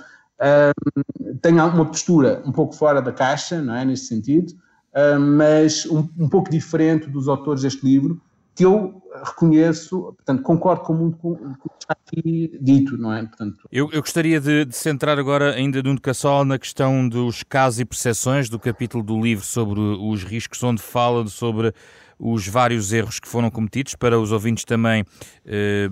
tem 1.43 1.55
uma 1.55 1.87
postura 1.87 2.43
um 2.47 2.53
pouco 2.53 2.75
fora 2.75 3.01
da 3.01 3.13
caixa, 3.13 3.61
não 3.61 3.75
é, 3.75 3.85
neste 3.85 4.07
sentido, 4.07 4.53
uh, 4.95 5.19
mas 5.19 5.87
um, 5.87 6.09
um, 6.19 6.29
pouco 6.29 6.51
diferente 6.51 7.09
dos 7.09 7.29
autores 7.29 7.63
deste 7.63 7.85
livro, 7.85 8.21
que 8.55 8.65
eu 8.65 9.03
reconheço, 9.25 10.15
portanto, 10.17 10.43
concordo 10.43 10.83
com 10.83 10.95
muito 10.95 11.19
com 11.19 11.33
o 11.33 11.55
que 11.55 11.69
está 11.81 11.97
aqui 12.07 12.57
dito, 12.61 12.97
não 12.97 13.13
é? 13.13 13.25
Portanto... 13.25 13.69
Eu, 13.71 13.91
eu 13.93 14.01
gostaria 14.01 14.41
de, 14.41 14.65
de, 14.65 14.77
centrar 14.77 15.19
agora 15.19 15.55
ainda 15.55 15.83
Nuno 15.83 16.01
Cassol 16.01 16.45
na 16.45 16.59
questão 16.59 17.09
dos 17.09 17.43
casos 17.43 17.81
e 17.81 17.85
percepções 17.85 18.49
do 18.49 18.59
capítulo 18.59 19.03
do 19.03 19.21
livro 19.21 19.45
sobre 19.45 19.81
os 19.81 20.23
riscos, 20.23 20.63
onde 20.63 20.81
fala 20.81 21.27
sobre 21.27 21.75
os 22.19 22.47
vários 22.47 22.93
erros 22.93 23.19
que 23.19 23.29
foram 23.29 23.51
cometidos, 23.51 23.95
para 23.97 24.19
os 24.19 24.31
ouvintes 24.31 24.65
também 24.65 25.05
eh, 25.45 25.91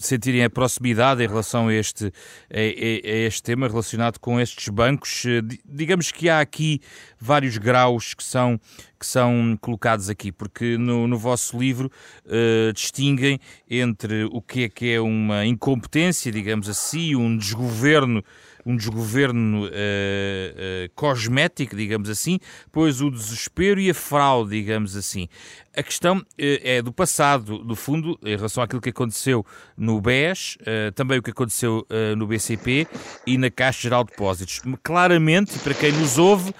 sentirem 0.00 0.44
a 0.44 0.50
proximidade 0.50 1.22
em 1.22 1.26
relação 1.26 1.68
a 1.68 1.74
este, 1.74 2.12
a, 2.52 2.58
a, 2.58 3.26
este 3.26 3.42
tema 3.42 3.68
relacionado 3.68 4.18
com 4.18 4.40
estes 4.40 4.68
bancos. 4.68 5.24
Eh, 5.24 5.42
digamos 5.64 6.10
que 6.10 6.28
há 6.28 6.40
aqui 6.40 6.80
vários 7.18 7.58
graus 7.58 8.14
que 8.14 8.24
são, 8.24 8.58
que 8.98 9.06
são 9.06 9.56
colocados 9.60 10.08
aqui, 10.08 10.32
porque 10.32 10.76
no, 10.78 11.06
no 11.06 11.18
vosso 11.18 11.58
livro 11.58 11.90
uh, 12.26 12.72
distinguem 12.72 13.38
entre 13.68 14.24
o 14.24 14.40
que 14.40 14.64
é 14.64 14.68
que 14.68 14.92
é 14.92 15.00
uma 15.00 15.44
incompetência, 15.44 16.32
digamos 16.32 16.68
assim, 16.68 17.14
um 17.14 17.36
desgoverno 17.36 18.24
um 18.64 18.76
desgoverno 18.76 19.64
uh, 19.64 19.68
uh, 19.68 20.90
cosmético, 20.94 21.76
digamos 21.76 22.08
assim, 22.08 22.38
pois 22.70 23.00
o 23.00 23.10
desespero 23.10 23.80
e 23.80 23.90
a 23.90 23.94
fraude, 23.94 24.50
digamos 24.50 24.96
assim. 24.96 25.28
A 25.76 25.82
questão 25.82 26.18
uh, 26.18 26.24
é 26.38 26.82
do 26.82 26.92
passado, 26.92 27.64
no 27.64 27.74
fundo, 27.74 28.18
em 28.22 28.36
relação 28.36 28.62
àquilo 28.62 28.80
que 28.80 28.90
aconteceu 28.90 29.44
no 29.76 30.00
BES, 30.00 30.58
também 30.94 31.18
o 31.18 31.22
que 31.22 31.30
aconteceu 31.30 31.86
no 32.16 32.26
BCP 32.26 32.86
e 33.26 33.38
na 33.38 33.50
Caixa 33.50 33.82
Geral 33.82 34.04
de 34.04 34.10
Depósitos. 34.10 34.60
Claramente, 34.82 35.58
para 35.60 35.74
quem 35.74 35.92
nos 35.92 36.18
ouve, 36.18 36.54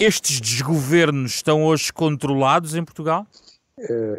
estes 0.00 0.40
desgovernos 0.40 1.36
estão 1.36 1.64
hoje 1.64 1.92
controlados 1.92 2.74
em 2.74 2.84
Portugal? 2.84 3.26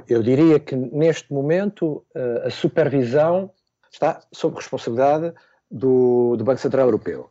Eu 0.07 0.23
diria 0.23 0.59
que 0.59 0.75
neste 0.75 1.31
momento 1.31 2.03
a 2.43 2.49
supervisão 2.49 3.51
está 3.91 4.21
sob 4.31 4.55
responsabilidade 4.55 5.33
do, 5.69 6.35
do 6.37 6.43
Banco 6.43 6.61
Central 6.61 6.87
Europeu. 6.87 7.29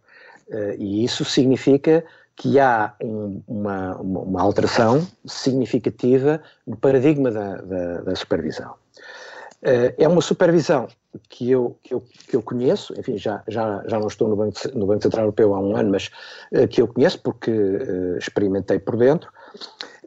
Uh, 0.48 0.74
e 0.78 1.04
isso 1.04 1.24
significa 1.24 2.04
que 2.36 2.60
há 2.60 2.94
um, 3.02 3.42
uma, 3.48 3.96
uma, 3.96 4.42
alteração 4.42 5.06
significativa 5.24 6.40
no 6.66 6.76
paradigma 6.76 7.30
da, 7.30 7.56
da, 7.56 8.00
da 8.02 8.14
supervisão. 8.14 8.74
Uh, 9.62 9.90
é 9.96 10.06
uma 10.06 10.20
supervisão 10.20 10.86
que 11.28 11.50
eu, 11.50 11.78
que 11.82 11.94
eu, 11.94 12.04
que 12.28 12.36
eu 12.36 12.42
conheço, 12.42 12.92
enfim, 12.98 13.16
já, 13.16 13.42
já, 13.48 13.82
já 13.86 13.98
não 13.98 14.06
estou 14.06 14.28
no 14.28 14.36
Banco, 14.36 14.60
no 14.74 14.86
Banco 14.86 15.02
Central 15.02 15.24
Europeu 15.24 15.54
há 15.54 15.58
um 15.58 15.74
ano, 15.74 15.90
mas 15.90 16.10
uh, 16.52 16.68
que 16.68 16.80
eu 16.82 16.86
conheço 16.86 17.20
porque 17.20 17.50
experimentei 18.18 18.78
por 18.78 18.96
dentro. 18.96 19.32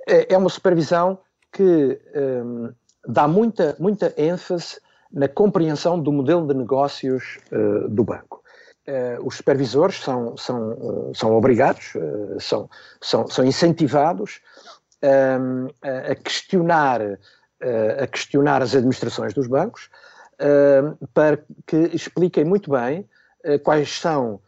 é 0.07 0.37
uma 0.37 0.49
supervisão 0.49 1.17
que 1.51 1.99
um, 2.15 2.71
dá 3.07 3.27
muita, 3.27 3.75
muita 3.79 4.13
ênfase 4.15 4.79
na 5.11 5.27
compreensão 5.27 5.99
do 5.99 6.11
modelo 6.11 6.47
de 6.47 6.53
negócios 6.53 7.39
uh, 7.51 7.89
do 7.89 8.03
banco. 8.03 8.43
Uh, 8.87 9.25
os 9.25 9.35
supervisores 9.35 10.01
são, 10.01 10.35
são, 10.37 10.71
uh, 10.73 11.11
são 11.15 11.35
obrigados, 11.35 11.93
são, 12.39 12.69
são, 13.01 13.27
são 13.27 13.45
incentivados 13.45 14.41
a 15.01 16.15
questionar, 16.15 16.99
a 18.01 18.07
questionar 18.07 18.61
as 18.61 18.75
administrações 18.75 19.33
dos 19.33 19.47
bancos 19.47 19.89
para 21.13 21.39
que 21.65 21.77
expliquem 21.93 22.43
muito 22.43 22.69
bem 22.69 23.07
quais 23.63 23.97
são 23.97 24.41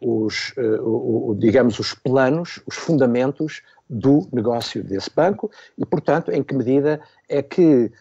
os, 0.00 0.54
o, 0.56 1.32
o, 1.32 1.34
digamos, 1.38 1.78
os 1.78 1.92
planos, 1.92 2.62
os 2.66 2.76
fundamentos 2.76 3.60
do 3.90 4.26
negócio 4.32 4.82
desse 4.82 5.10
banco 5.14 5.50
e, 5.76 5.84
portanto, 5.84 6.30
em 6.30 6.42
que 6.42 6.54
medida 6.54 6.98
é 7.28 7.42
que 7.42 7.92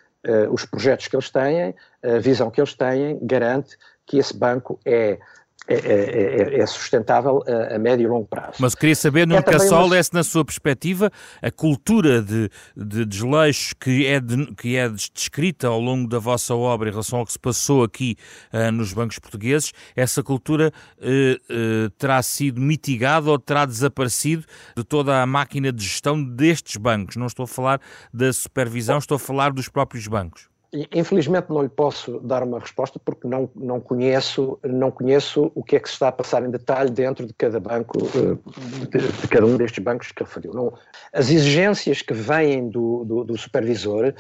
os 0.52 0.66
projetos 0.66 1.08
que 1.08 1.16
eles 1.16 1.30
têm, 1.30 1.76
a 2.04 2.20
visão 2.20 2.50
que 2.52 2.60
eles 2.60 2.74
têm, 2.74 3.20
garante 3.22 3.78
que 4.06 4.18
esse 4.18 4.36
banco 4.36 4.80
é 4.86 5.20
é, 5.68 5.74
é, 5.74 6.56
é, 6.56 6.60
é, 6.60 6.66
sustentável 6.66 7.44
a, 7.46 7.76
a, 7.76 7.80
médio 7.80 8.06
e 8.06 8.08
longo 8.08 8.26
prazo. 8.26 8.54
Mas 8.60 8.74
queria 8.74 8.96
saber, 8.96 9.28
Nuno 9.28 9.40
é 9.40 9.44
Cassol, 9.44 9.88
uma... 9.88 9.98
é 9.98 10.04
se 10.04 10.14
na 10.14 10.24
sua 10.24 10.46
perspectiva 10.46 11.12
a 11.42 11.52
cultura 11.52 12.22
de, 12.22 12.50
de 12.76 13.06
desleixo 13.06 13.76
que 13.76 14.06
é, 14.06 14.20
de, 14.20 14.46
que 14.56 14.78
é 14.78 14.88
descrita 14.90 15.68
ao 15.68 15.80
longo 15.80 16.08
da 16.08 16.20
vossa 16.20 16.56
obra 16.56 16.88
em 16.88 16.92
relação 16.92 17.20
ao 17.20 17.26
que 17.26 17.34
se 17.34 17.40
passou 17.40 17.84
aqui 17.84 18.16
uh, 18.54 18.72
nos 18.72 18.94
bancos 18.94 19.20
portugueses, 19.20 19.74
essa 19.94 20.24
cultura 20.24 20.72
uh, 21.00 21.86
uh, 21.86 21.90
terá 21.98 22.22
sido 22.24 22.62
mitigada 22.62 23.30
ou 23.30 23.38
terá 23.38 23.66
desaparecido 23.66 24.46
de 24.76 24.84
toda 24.86 25.22
a 25.22 25.26
máquina 25.26 25.72
de 25.72 25.84
gestão 25.84 26.24
destes 26.24 26.78
bancos? 26.78 27.18
Não 27.18 27.28
estou 27.28 27.44
a 27.44 27.48
falar 27.48 27.82
da 28.14 28.32
supervisão, 28.32 28.98
estou 28.98 29.16
a 29.16 29.20
falar 29.20 29.52
dos 29.52 29.68
próprios 29.68 30.08
bancos. 30.08 30.48
Infelizmente 30.92 31.50
não 31.50 31.62
lhe 31.62 31.70
posso 31.70 32.20
dar 32.20 32.44
uma 32.44 32.60
resposta 32.60 33.00
porque 33.00 33.26
não, 33.26 33.50
não, 33.56 33.80
conheço, 33.80 34.60
não 34.64 34.92
conheço 34.92 35.50
o 35.56 35.64
que 35.64 35.78
é 35.78 35.80
que 35.80 35.88
se 35.88 35.94
está 35.94 36.10
a 36.10 36.12
passar 36.12 36.44
em 36.44 36.52
detalhe 36.52 36.90
dentro 36.90 37.26
de 37.26 37.34
cada 37.34 37.58
banco, 37.58 37.98
eh, 37.98 38.88
de, 38.90 39.08
de 39.08 39.28
cada 39.30 39.46
um 39.46 39.56
destes 39.56 39.82
bancos 39.82 40.12
que 40.12 40.24
referiu. 40.24 40.54
Não, 40.54 40.74
as 41.14 41.30
exigências 41.30 42.02
que 42.02 42.14
vêm 42.14 42.68
do, 42.68 43.06
do, 43.06 43.24
do 43.24 43.38
supervisor 43.38 44.14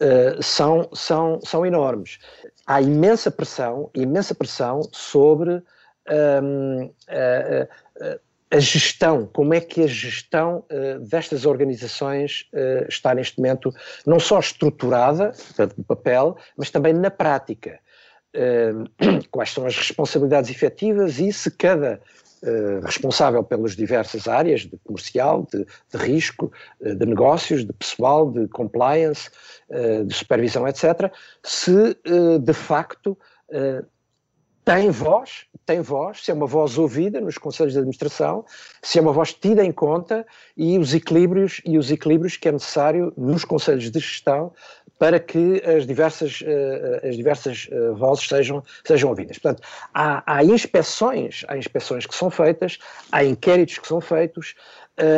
uh, 0.00 0.42
são, 0.42 0.88
são, 0.94 1.38
são 1.44 1.66
enormes. 1.66 2.18
Há 2.66 2.80
imensa 2.80 3.30
pressão, 3.30 3.90
imensa 3.94 4.34
pressão 4.34 4.80
sobre 4.92 5.62
um, 6.08 6.84
uh, 6.84 7.68
uh, 8.00 8.20
a 8.52 8.58
gestão, 8.58 9.26
como 9.32 9.54
é 9.54 9.60
que 9.60 9.82
a 9.82 9.86
gestão 9.86 10.62
uh, 10.70 11.00
destas 11.00 11.46
organizações 11.46 12.46
uh, 12.52 12.86
está 12.86 13.14
neste 13.14 13.38
momento 13.38 13.74
não 14.06 14.20
só 14.20 14.38
estruturada, 14.38 15.32
portanto, 15.32 15.74
no 15.78 15.84
papel, 15.84 16.36
mas 16.54 16.70
também 16.70 16.92
na 16.92 17.10
prática. 17.10 17.80
Uh, 18.36 18.84
quais 19.30 19.50
são 19.50 19.66
as 19.66 19.74
responsabilidades 19.74 20.50
efetivas 20.50 21.18
e 21.18 21.32
se 21.32 21.50
cada 21.50 22.00
responsável 22.84 23.44
pelas 23.44 23.76
diversas 23.76 24.26
áreas 24.26 24.62
de 24.62 24.76
comercial, 24.82 25.46
de, 25.52 25.64
de 25.64 25.96
risco, 25.96 26.50
de 26.80 27.06
negócios, 27.06 27.64
de 27.64 27.72
pessoal, 27.72 28.32
de 28.32 28.48
compliance, 28.48 29.30
de 30.04 30.12
supervisão, 30.12 30.66
etc., 30.66 31.08
se 31.40 31.96
de 32.40 32.52
facto 32.52 33.16
tem 34.64 34.90
voz, 34.90 35.46
tem 35.66 35.80
voz, 35.80 36.24
se 36.24 36.30
é 36.30 36.34
uma 36.34 36.46
voz 36.46 36.78
ouvida 36.78 37.20
nos 37.20 37.36
conselhos 37.36 37.72
de 37.72 37.78
administração, 37.78 38.44
se 38.80 38.98
é 38.98 39.02
uma 39.02 39.12
voz 39.12 39.32
tida 39.32 39.64
em 39.64 39.72
conta 39.72 40.24
e 40.56 40.78
os 40.78 40.94
equilíbrios 40.94 41.60
e 41.64 41.76
os 41.76 41.90
equilíbrios 41.90 42.36
que 42.36 42.48
é 42.48 42.52
necessário 42.52 43.12
nos 43.16 43.44
conselhos 43.44 43.90
de 43.90 43.98
gestão 43.98 44.52
para 44.98 45.18
que 45.18 45.60
as 45.64 45.84
diversas, 45.84 46.42
uh, 46.42 47.08
as 47.08 47.16
diversas 47.16 47.68
uh, 47.72 47.96
vozes 47.96 48.28
sejam, 48.28 48.62
sejam 48.84 49.10
ouvidas. 49.10 49.36
Portanto, 49.36 49.66
há, 49.92 50.22
há, 50.24 50.44
inspeções, 50.44 51.44
há 51.48 51.56
inspeções 51.56 52.06
que 52.06 52.14
são 52.14 52.30
feitas, 52.30 52.78
há 53.10 53.24
inquéritos 53.24 53.78
que 53.78 53.88
são 53.88 54.00
feitos, 54.00 54.54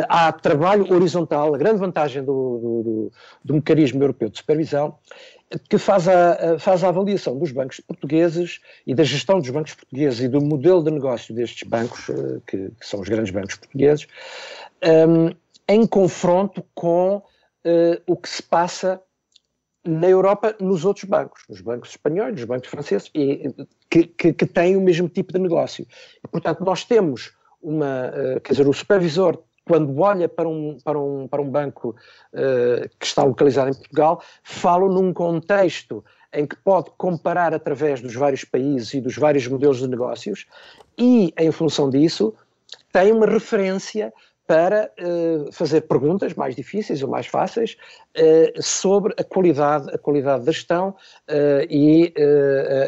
há 0.07 0.31
trabalho 0.31 0.91
horizontal, 0.91 1.53
a 1.53 1.57
grande 1.57 1.79
vantagem 1.79 2.23
do, 2.23 2.31
do, 2.33 2.83
do, 2.83 3.11
do 3.43 3.53
mecanismo 3.55 4.01
europeu 4.01 4.29
de 4.29 4.37
supervisão 4.37 4.97
que 5.69 5.77
faz 5.77 6.07
a, 6.07 6.59
faz 6.59 6.83
a 6.83 6.89
avaliação 6.89 7.37
dos 7.37 7.51
bancos 7.51 7.79
portugueses 7.79 8.59
e 8.85 8.93
da 8.93 9.03
gestão 9.03 9.39
dos 9.39 9.49
bancos 9.49 9.73
portugueses 9.73 10.19
e 10.19 10.27
do 10.27 10.41
modelo 10.41 10.83
de 10.83 10.91
negócio 10.91 11.33
destes 11.33 11.67
bancos, 11.67 12.09
eh, 12.09 12.41
que, 12.47 12.69
que 12.79 12.85
são 12.85 12.99
os 12.99 13.09
grandes 13.09 13.31
bancos 13.31 13.55
portugueses, 13.55 14.07
um, 15.07 15.29
em 15.67 15.85
confronto 15.87 16.63
com 16.73 17.17
uh, 17.17 18.01
o 18.05 18.15
que 18.15 18.29
se 18.29 18.43
passa 18.43 19.01
na 19.83 20.07
Europa 20.07 20.55
nos 20.59 20.83
outros 20.83 21.05
bancos, 21.05 21.43
nos 21.49 21.61
bancos 21.61 21.91
espanhóis, 21.91 22.33
nos 22.33 22.43
bancos 22.43 22.69
franceses, 22.69 23.09
e, 23.13 23.53
que, 23.89 24.07
que, 24.07 24.33
que 24.33 24.45
têm 24.45 24.75
o 24.75 24.81
mesmo 24.81 25.07
tipo 25.07 25.31
de 25.31 25.39
negócio. 25.39 25.85
E, 26.23 26.27
portanto, 26.27 26.63
nós 26.63 26.83
temos 26.83 27.33
uma, 27.61 28.09
uh, 28.09 28.41
quer 28.41 28.53
dizer, 28.53 28.67
o 28.67 28.73
supervisor 28.73 29.41
quando 29.65 29.99
olha 29.99 30.29
para 30.29 30.47
um, 30.47 30.77
para 30.83 30.99
um, 30.99 31.27
para 31.27 31.41
um 31.41 31.49
banco 31.49 31.95
uh, 32.33 32.89
que 32.99 33.05
está 33.05 33.23
localizado 33.23 33.69
em 33.69 33.73
Portugal, 33.73 34.21
falo 34.43 34.91
num 34.91 35.11
contexto 35.11 36.03
em 36.31 36.45
que 36.45 36.55
pode 36.57 36.91
comparar 36.97 37.53
através 37.53 38.01
dos 38.01 38.13
vários 38.13 38.43
países 38.43 38.93
e 38.93 39.01
dos 39.01 39.15
vários 39.17 39.47
modelos 39.47 39.79
de 39.79 39.87
negócios 39.87 40.45
e, 40.97 41.33
em 41.37 41.51
função 41.51 41.89
disso, 41.89 42.33
tem 42.91 43.11
uma 43.11 43.25
referência 43.25 44.13
para 44.47 44.91
uh, 44.99 45.51
fazer 45.51 45.81
perguntas 45.81 46.33
mais 46.35 46.55
difíceis 46.55 47.01
ou 47.01 47.09
mais 47.09 47.25
fáceis 47.25 47.77
uh, 48.15 48.61
sobre 48.61 49.13
a 49.17 49.23
qualidade, 49.23 49.89
a 49.89 49.97
qualidade 49.97 50.45
da 50.45 50.51
gestão 50.51 50.89
uh, 50.89 51.65
e 51.69 52.13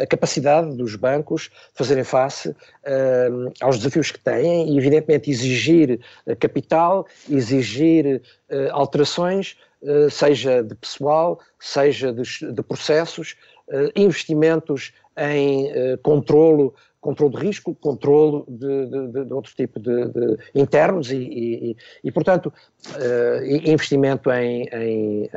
a 0.02 0.06
capacidade 0.06 0.76
dos 0.76 0.96
bancos 0.96 1.50
fazerem 1.74 2.04
face 2.04 2.56
aos 3.62 3.78
desafios 3.78 4.12
que 4.12 4.20
têm 4.20 4.70
e, 4.74 4.78
evidentemente, 4.78 5.30
exigir 5.30 6.00
capital, 6.40 7.06
exigir 7.30 8.22
alterações, 8.72 9.58
seja 10.10 10.64
de 10.64 10.76
pessoal, 10.76 11.40
seja 11.60 12.14
de, 12.14 12.24
de 12.54 12.64
processos, 12.64 13.36
investimentos 13.96 14.94
em 15.18 15.98
controlo 16.04 16.74
controle 17.08 17.36
de 17.36 17.40
risco, 17.40 17.74
controle 17.76 18.44
de, 18.50 18.86
de, 18.86 19.26
de 19.26 19.34
outro 19.34 19.56
tipo 19.56 19.80
de, 19.80 20.08
de 20.10 20.38
internos 20.54 21.10
e, 21.10 21.16
e, 21.16 21.78
e, 22.04 22.12
portanto, 22.12 22.48
uh, 22.48 23.46
investimento 23.46 24.30
em, 24.30 24.68
em, 24.74 25.30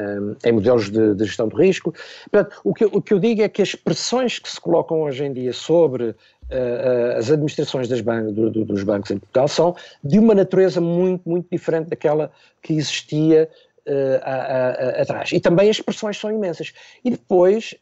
em 0.45 0.53
modelos 0.53 0.91
de, 0.91 1.17
gestão 1.25 1.47
de 1.47 1.55
risco. 1.55 1.95
Portanto, 2.29 2.61
o 2.65 2.75
que, 2.75 2.85
o 2.87 3.01
que 3.01 3.15
eu 3.15 3.21
digo 3.21 3.43
é 3.43 3.49
que 3.49 3.63
as 3.63 3.77
pressões 3.77 4.41
que 4.41 4.51
se 4.51 4.61
colocam 4.61 5.03
hoje 5.03 5.25
em 5.25 5.33
dia 5.33 5.53
sobre 5.53 6.15
Uh, 6.51 7.17
as 7.17 7.31
administrações 7.31 7.89
ban 8.01 8.25
do, 8.25 8.51
do, 8.51 8.65
dos 8.65 8.83
bancos 8.83 9.13
em 9.13 9.19
Portugal 9.19 9.47
são 9.47 9.77
de 10.03 10.19
uma 10.19 10.35
natureza 10.35 10.81
muito, 10.81 11.23
muito 11.25 11.47
diferente 11.49 11.91
daquela 11.91 12.33
que 12.61 12.73
existia 12.73 13.49
uh, 13.87 15.01
atrás. 15.01 15.31
E 15.31 15.39
também 15.39 15.71
as 15.71 15.81
pressões 15.81 16.19
são 16.19 16.29
imensas. 16.29 16.73
E 17.05 17.11
depois, 17.13 17.77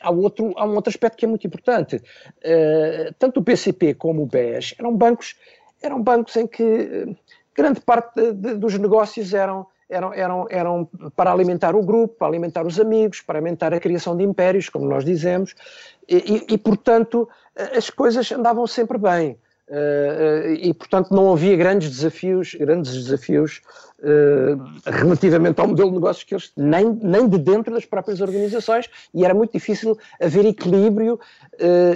há, 0.00 0.10
outro, 0.10 0.52
há 0.56 0.64
um 0.64 0.74
outro 0.74 0.90
aspecto 0.90 1.16
que 1.16 1.24
é 1.24 1.28
muito 1.28 1.46
importante. 1.46 1.96
Uh, 1.96 3.12
tanto 3.18 3.40
o 3.40 3.42
PCP 3.42 3.94
como 3.94 4.22
o 4.22 4.26
BES 4.26 4.74
eram 4.78 4.94
bancos, 4.96 5.36
eram 5.82 6.02
bancos 6.02 6.36
em 6.36 6.46
que 6.46 6.62
eh, 6.62 7.06
grande 7.54 7.80
parte 7.80 8.14
de, 8.14 8.32
de, 8.32 8.54
dos 8.54 8.78
negócios 8.78 9.34
eram, 9.34 9.66
eram, 9.88 10.12
eram, 10.14 10.46
eram 10.48 10.88
para 11.14 11.30
alimentar 11.30 11.76
o 11.76 11.82
grupo, 11.82 12.14
para 12.16 12.28
alimentar 12.28 12.66
os 12.66 12.80
amigos, 12.80 13.20
para 13.20 13.38
alimentar 13.38 13.74
a 13.74 13.80
criação 13.80 14.16
de 14.16 14.24
impérios, 14.24 14.68
como 14.68 14.86
nós 14.86 15.04
dizemos, 15.04 15.54
e, 16.08 16.16
e, 16.16 16.54
e 16.54 16.58
portanto 16.58 17.28
as 17.76 17.90
coisas 17.90 18.30
andavam 18.32 18.66
sempre 18.66 18.98
bem. 18.98 19.38
Uh, 19.68 20.54
e 20.60 20.72
portanto 20.72 21.10
não 21.10 21.32
havia 21.32 21.56
grandes 21.56 21.90
desafios, 21.90 22.54
grandes 22.54 22.94
desafios 22.94 23.62
uh, 23.98 24.88
relativamente 24.88 25.60
ao 25.60 25.66
modelo 25.66 25.88
de 25.88 25.96
negócios 25.96 26.22
que 26.22 26.34
eles 26.34 26.52
nem, 26.56 26.96
nem 27.02 27.28
de 27.28 27.36
dentro 27.36 27.74
das 27.74 27.84
próprias 27.84 28.20
organizações 28.20 28.88
e 29.12 29.24
era 29.24 29.34
muito 29.34 29.52
difícil 29.52 29.98
haver 30.22 30.46
equilíbrio, 30.46 31.18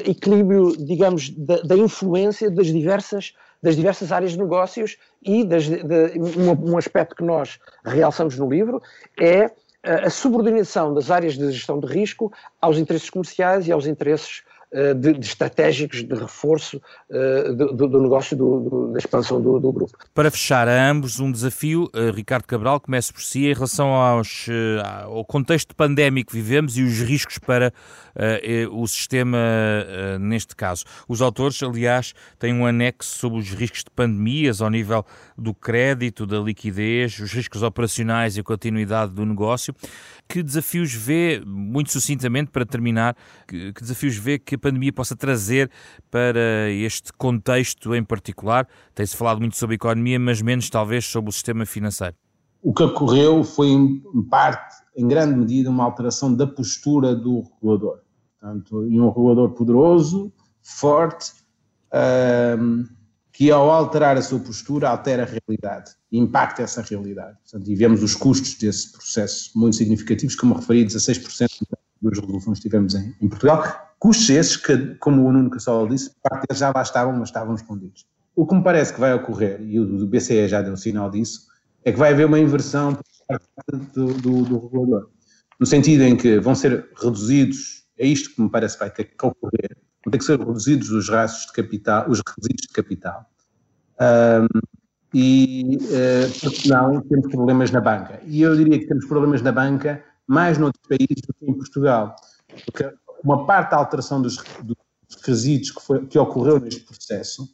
equilíbrio, 0.04 0.76
digamos, 0.76 1.30
da, 1.30 1.60
da, 1.62 1.76
influência 1.76 2.50
das 2.50 2.66
diversas 2.66 3.34
das 3.62 3.76
diversas 3.76 4.10
áreas 4.10 4.32
de 4.32 4.38
negócios 4.38 4.96
e 5.22 5.44
das, 5.44 5.68
de, 5.68 6.18
um, 6.18 6.72
um 6.72 6.76
aspecto 6.76 7.14
que 7.14 7.22
nós 7.22 7.60
realçamos 7.84 8.36
no 8.36 8.50
livro 8.50 8.82
é 9.16 9.48
a 9.82 10.10
subordinação 10.10 10.92
das 10.92 11.10
áreas 11.10 11.34
de 11.34 11.50
gestão 11.52 11.78
de 11.78 11.86
risco 11.86 12.32
aos 12.60 12.76
interesses 12.78 13.08
comerciais 13.08 13.66
e 13.66 13.72
aos 13.72 13.86
interesses 13.86 14.42
eh, 14.42 14.49
de, 14.94 15.12
de, 15.14 15.26
estratégicos 15.26 16.04
de 16.04 16.14
reforço 16.14 16.80
uh, 17.10 17.54
do, 17.54 17.88
do, 17.88 18.00
negócio 18.00 18.36
do, 18.36 18.60
do, 18.60 18.92
da 18.92 18.98
expansão 18.98 19.40
do, 19.40 19.72
grupo. 19.72 19.98
Para 20.14 20.30
fechar 20.30 20.68
a 20.68 20.90
ambos 20.90 21.18
um 21.18 21.30
desafio, 21.30 21.90
uh, 21.94 22.10
Ricardo 22.14 22.44
Cabral, 22.44 22.80
comece 22.80 23.12
por 23.12 23.22
si 23.22 23.46
em 23.46 23.52
relação 23.52 23.88
aos, 23.88 24.46
ao 25.04 25.24
contexto 25.24 25.74
pandémico 25.74 26.30
que 26.30 26.36
vivemos 26.36 26.78
e 26.78 26.82
os 26.82 27.00
riscos 27.00 27.38
para 27.38 27.72
o 28.70 28.86
sistema 28.86 29.38
neste 30.20 30.54
caso. 30.56 30.84
Os 31.08 31.22
autores, 31.22 31.62
aliás, 31.62 32.12
têm 32.38 32.54
um 32.54 32.66
anexo 32.66 33.16
sobre 33.16 33.38
os 33.38 33.50
riscos 33.50 33.84
de 33.84 33.90
pandemias 33.90 34.60
ao 34.60 34.70
nível 34.70 35.04
do 35.36 35.54
crédito, 35.54 36.26
da 36.26 36.38
liquidez, 36.38 37.18
os 37.18 37.32
riscos 37.32 37.62
operacionais 37.62 38.36
e 38.36 38.40
a 38.40 38.42
continuidade 38.42 39.12
do 39.12 39.24
negócio. 39.24 39.74
Que 40.28 40.42
desafios 40.42 40.92
vê, 40.94 41.42
muito 41.44 41.90
sucintamente 41.90 42.50
para 42.50 42.64
terminar, 42.64 43.16
que, 43.46 43.72
que 43.72 43.80
desafios 43.80 44.16
vê 44.16 44.38
que 44.38 44.54
a 44.54 44.58
pandemia 44.58 44.92
possa 44.92 45.16
trazer 45.16 45.70
para 46.10 46.70
este 46.70 47.12
contexto 47.12 47.94
em 47.94 48.04
particular? 48.04 48.66
Tem-se 48.94 49.16
falado 49.16 49.40
muito 49.40 49.56
sobre 49.56 49.74
a 49.74 49.76
economia, 49.76 50.18
mas 50.18 50.40
menos 50.40 50.70
talvez 50.70 51.04
sobre 51.04 51.30
o 51.30 51.32
sistema 51.32 51.66
financeiro. 51.66 52.14
O 52.62 52.74
que 52.74 52.82
ocorreu 52.82 53.42
foi, 53.42 53.68
em 53.68 54.22
parte, 54.28 54.76
em 54.96 55.08
grande 55.08 55.38
medida, 55.38 55.70
uma 55.70 55.84
alteração 55.84 56.34
da 56.34 56.46
postura 56.46 57.14
do 57.14 57.42
regulador. 57.42 58.00
Portanto, 58.38 58.86
e 58.86 59.00
um 59.00 59.08
regulador 59.08 59.50
poderoso, 59.50 60.32
forte, 60.62 61.32
um, 62.58 62.84
que 63.32 63.50
ao 63.50 63.70
alterar 63.70 64.16
a 64.16 64.22
sua 64.22 64.38
postura 64.38 64.90
altera 64.90 65.22
a 65.22 65.26
realidade 65.26 65.92
impacta 66.12 66.62
essa 66.62 66.82
realidade. 66.82 67.38
Portanto, 67.42 67.70
e 67.70 67.74
vemos 67.74 68.02
os 68.02 68.14
custos 68.14 68.54
desse 68.54 68.92
processo 68.92 69.50
muito 69.58 69.76
significativos, 69.76 70.34
como 70.34 70.54
referi, 70.54 70.84
16% 70.84 71.48
das 72.02 72.18
resoluções 72.18 72.58
que 72.58 72.64
tivemos 72.64 72.94
em, 72.94 73.14
em, 73.20 73.28
Portugal. 73.28 73.62
Custos 73.98 74.28
esses 74.30 74.56
que, 74.56 74.94
como 74.96 75.26
o 75.26 75.32
Nuno 75.32 75.50
Cassola 75.50 75.88
disse, 75.88 76.10
parte 76.22 76.46
já 76.54 76.72
lá 76.74 76.82
estavam, 76.82 77.12
mas 77.14 77.28
estavam 77.28 77.54
escondidos. 77.54 78.06
O 78.34 78.46
que 78.46 78.54
me 78.54 78.62
parece 78.62 78.92
que 78.92 79.00
vai 79.00 79.12
ocorrer, 79.14 79.60
e 79.62 79.78
o, 79.78 80.02
o 80.02 80.06
BCE 80.06 80.48
já 80.48 80.62
deu 80.62 80.76
sinal 80.76 81.10
disso, 81.10 81.49
é 81.84 81.92
que 81.92 81.98
vai 81.98 82.12
haver 82.12 82.26
uma 82.26 82.38
inversão 82.38 82.98
do, 83.94 84.14
do, 84.14 84.42
do 84.44 84.58
regulador. 84.58 85.10
No 85.58 85.66
sentido 85.66 86.02
em 86.02 86.16
que 86.16 86.38
vão 86.40 86.54
ser 86.54 86.88
reduzidos, 86.96 87.84
é 87.98 88.06
isto 88.06 88.34
que 88.34 88.40
me 88.40 88.50
parece 88.50 88.74
que 88.74 88.80
vai 88.80 88.90
ter 88.90 89.04
que 89.04 89.26
ocorrer, 89.26 89.76
vão 90.04 90.10
ter 90.10 90.18
que 90.18 90.24
ser 90.24 90.38
reduzidos 90.38 90.90
os 90.90 91.08
rastros 91.08 91.46
de 91.46 91.52
capital, 91.52 92.08
os 92.08 92.18
requisitos 92.26 92.66
de 92.66 92.72
capital. 92.72 93.26
Um, 94.00 94.60
e, 95.12 95.76
uh, 95.76 96.40
porque 96.40 96.68
não, 96.68 97.00
temos 97.02 97.30
problemas 97.30 97.70
na 97.70 97.80
banca. 97.80 98.20
E 98.24 98.42
eu 98.42 98.56
diria 98.56 98.78
que 98.78 98.86
temos 98.86 99.06
problemas 99.06 99.42
na 99.42 99.52
banca 99.52 100.02
mais 100.26 100.56
noutros 100.56 100.82
países 100.88 101.22
do 101.26 101.34
que 101.34 101.50
em 101.50 101.54
Portugal. 101.54 102.14
Porque 102.64 102.90
uma 103.24 103.44
parte 103.44 103.72
da 103.72 103.76
alteração 103.76 104.22
dos, 104.22 104.36
dos 104.62 104.76
requisitos 105.16 105.72
que, 105.72 105.82
foi, 105.82 106.06
que 106.06 106.18
ocorreu 106.18 106.60
neste 106.60 106.80
processo 106.80 107.48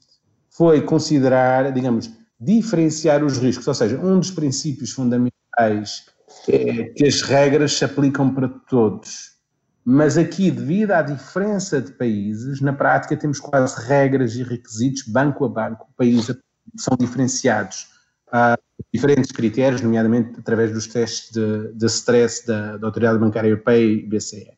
foi 0.51 0.81
considerar, 0.83 1.73
digamos, 1.73 2.11
diferenciar 2.39 3.25
os 3.25 3.39
riscos. 3.39 3.67
Ou 3.67 3.75
seja, 3.75 3.99
um 3.99 4.19
dos 4.19 4.31
princípios 4.31 4.93
fundamentais 4.93 6.07
é 6.49 6.85
que 6.85 7.07
as 7.07 7.23
regras 7.23 7.73
se 7.73 7.85
aplicam 7.85 8.35
para 8.35 8.49
todos. 8.49 9.37
Mas 9.85 10.19
aqui, 10.19 10.51
devido 10.51 10.93
à 10.93 11.03
diferença 11.03 11.81
de 11.81 11.93
países, 11.93 12.61
na 12.61 12.73
prática 12.73 13.17
temos 13.17 13.39
quase 13.39 13.81
regras 13.87 14.35
e 14.35 14.43
requisitos, 14.43 15.05
banco 15.07 15.45
a 15.45 15.49
banco, 15.49 15.89
país 15.97 16.29
a 16.29 16.35
país, 16.35 16.43
que 16.77 16.83
são 16.83 16.97
diferenciados 16.99 17.87
a 18.33 18.59
diferentes 18.93 19.31
critérios, 19.31 19.81
nomeadamente 19.81 20.41
através 20.41 20.73
dos 20.73 20.89
testes 20.89 21.31
de, 21.31 21.73
de 21.73 21.87
stress 21.87 22.45
da, 22.45 22.77
da 22.77 22.87
Autoridade 22.89 23.19
Bancária 23.19 23.49
Europeia 23.49 23.85
e 23.85 24.03
BCE. 24.07 24.57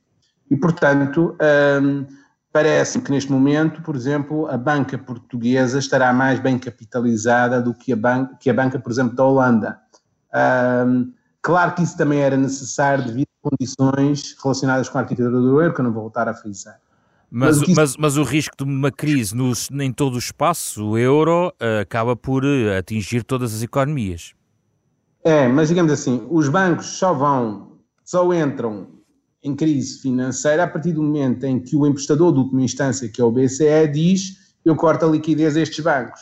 E, 0.51 0.57
portanto, 0.57 1.37
um, 1.83 2.07
parece 2.53 3.01
que 3.01 3.11
neste 3.11 3.31
momento, 3.31 3.83
por 3.83 3.95
exemplo, 3.95 4.47
a 4.47 4.57
banca 4.57 4.97
portuguesa 4.97 5.79
estará 5.79 6.13
mais 6.13 6.41
bem 6.41 6.59
capitalizada 6.59 7.61
do 7.61 7.75
que 7.75 7.93
a 7.93 7.97
banca, 7.97 8.37
que 8.41 8.51
a 8.51 8.55
banca 8.55 8.79
por 8.79 8.91
exemplo, 8.91 9.15
da 9.15 9.25
Holanda. 9.25 9.79
Um, 10.87 11.13
claro 11.43 11.75
que 11.75 11.83
isso 11.83 11.97
também 11.97 12.21
era 12.21 12.37
necessário 12.37 13.05
devido 13.05 13.29
condições 13.41 14.37
relacionadas 14.43 14.89
com 14.89 14.99
a 14.99 15.03
arquitetura 15.03 15.41
do 15.41 15.61
euro, 15.61 15.75
que 15.75 15.81
eu 15.81 15.85
não 15.85 15.93
vou 15.93 16.03
voltar 16.03 16.29
a 16.29 16.35
frisar. 16.35 16.79
Mas, 17.31 17.59
mas, 17.59 17.69
mas, 17.75 17.97
mas, 17.99 18.17
o 18.17 18.23
risco 18.23 18.57
de 18.57 18.65
uma 18.65 18.91
crise 18.91 19.35
em 19.71 19.93
todo 19.93 20.15
o 20.15 20.19
espaço, 20.19 20.83
o 20.83 20.99
euro, 20.99 21.49
uh, 21.49 21.83
acaba 21.83 22.17
por 22.17 22.43
uh, 22.43 22.79
atingir 22.79 23.23
todas 23.23 23.55
as 23.55 23.63
economias. 23.63 24.33
É, 25.23 25.47
mas 25.47 25.69
digamos 25.69 25.93
assim, 25.93 26.27
os 26.31 26.49
bancos 26.49 26.87
só 26.87 27.13
vão, 27.13 27.73
só 28.03 28.33
entram 28.33 28.98
em 29.49 29.57
crise 29.57 29.99
financeira 30.01 30.65
a 30.65 30.67
partir 30.69 30.93
do 30.93 31.03
momento 31.03 31.45
em 31.45 31.59
que 31.59 31.77
o 31.77 31.87
emprestador 31.87 32.33
de 32.33 32.39
última 32.39 32.63
instância, 32.63 33.09
que 33.09 33.21
é 33.21 33.25
o 33.25 33.31
BCE, 33.31 33.89
diz 33.93 34.49
eu 34.65 34.77
corto 34.77 35.07
a 35.07 35.09
liquidez 35.09 35.57
a 35.57 35.61
estes 35.61 35.83
bancos. 35.83 36.21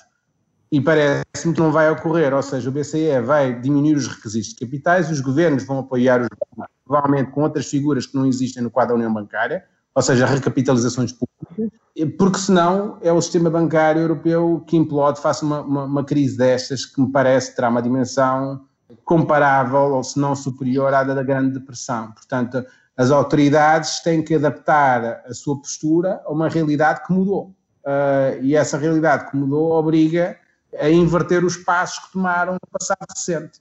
E 0.71 0.81
parece-me 0.81 1.55
que 1.55 1.61
não 1.61 1.73
vai 1.73 1.91
ocorrer, 1.91 2.35
ou 2.35 2.43
seja, 2.43 2.69
o 2.69 2.73
BCE 2.73 3.21
vai 3.25 3.61
diminuir 3.61 3.97
os 3.97 4.09
requisitos 4.09 4.51
de 4.51 4.57
capitais, 4.57 5.11
os 5.11 5.21
governos 5.21 5.65
vão 5.65 5.79
apoiar 5.79 6.21
os 6.21 6.29
bancos 6.57 6.77
provavelmente 6.85 7.33
com 7.33 7.43
outras 7.43 7.67
figuras 7.67 8.07
que 8.07 8.15
não 8.15 8.27
existem 8.27 8.63
no 8.63 8.71
quadro 8.71 8.95
da 8.95 8.99
União 8.99 9.13
Bancária, 9.13 9.65
ou 9.95 10.03
seja, 10.03 10.27
recapitalizações 10.27 11.13
públicas, 11.13 11.71
porque 12.19 12.39
senão 12.39 12.99
é 13.01 13.13
o 13.13 13.21
sistema 13.21 13.51
bancário 13.51 14.03
europeu 14.03 14.63
que 14.67 14.77
implode 14.77 15.21
face 15.21 15.43
uma, 15.43 15.63
uma, 15.63 15.85
uma, 15.85 16.05
crise 16.05 16.37
destas 16.37 16.85
que 16.85 17.01
me 17.01 17.11
parece 17.11 17.57
terá 17.57 17.69
uma 17.69 17.83
dimensão 17.83 18.61
comparável 19.05 19.95
ou 19.95 20.05
se 20.05 20.19
não 20.19 20.37
superior 20.37 20.93
à 20.93 21.03
da 21.03 21.23
Grande 21.23 21.59
Depressão. 21.59 22.13
Portanto, 22.13 22.65
as 22.97 23.11
autoridades 23.11 24.01
têm 24.01 24.23
que 24.23 24.35
adaptar 24.35 25.23
a 25.27 25.35
sua 25.35 25.57
postura 25.59 26.23
a 26.25 26.33
uma 26.33 26.49
realidade 26.49 27.07
que 27.07 27.13
mudou. 27.13 27.55
Uh, 27.85 28.43
e 28.43 28.57
essa 28.57 28.79
realidade 28.79 29.31
que 29.31 29.37
mudou 29.37 29.73
obriga 29.73 30.39
a 30.79 30.89
inverter 30.89 31.45
os 31.45 31.57
passos 31.57 32.05
que 32.05 32.13
tomaram 32.13 32.55
no 32.55 32.71
passado 32.71 33.07
recente. 33.15 33.61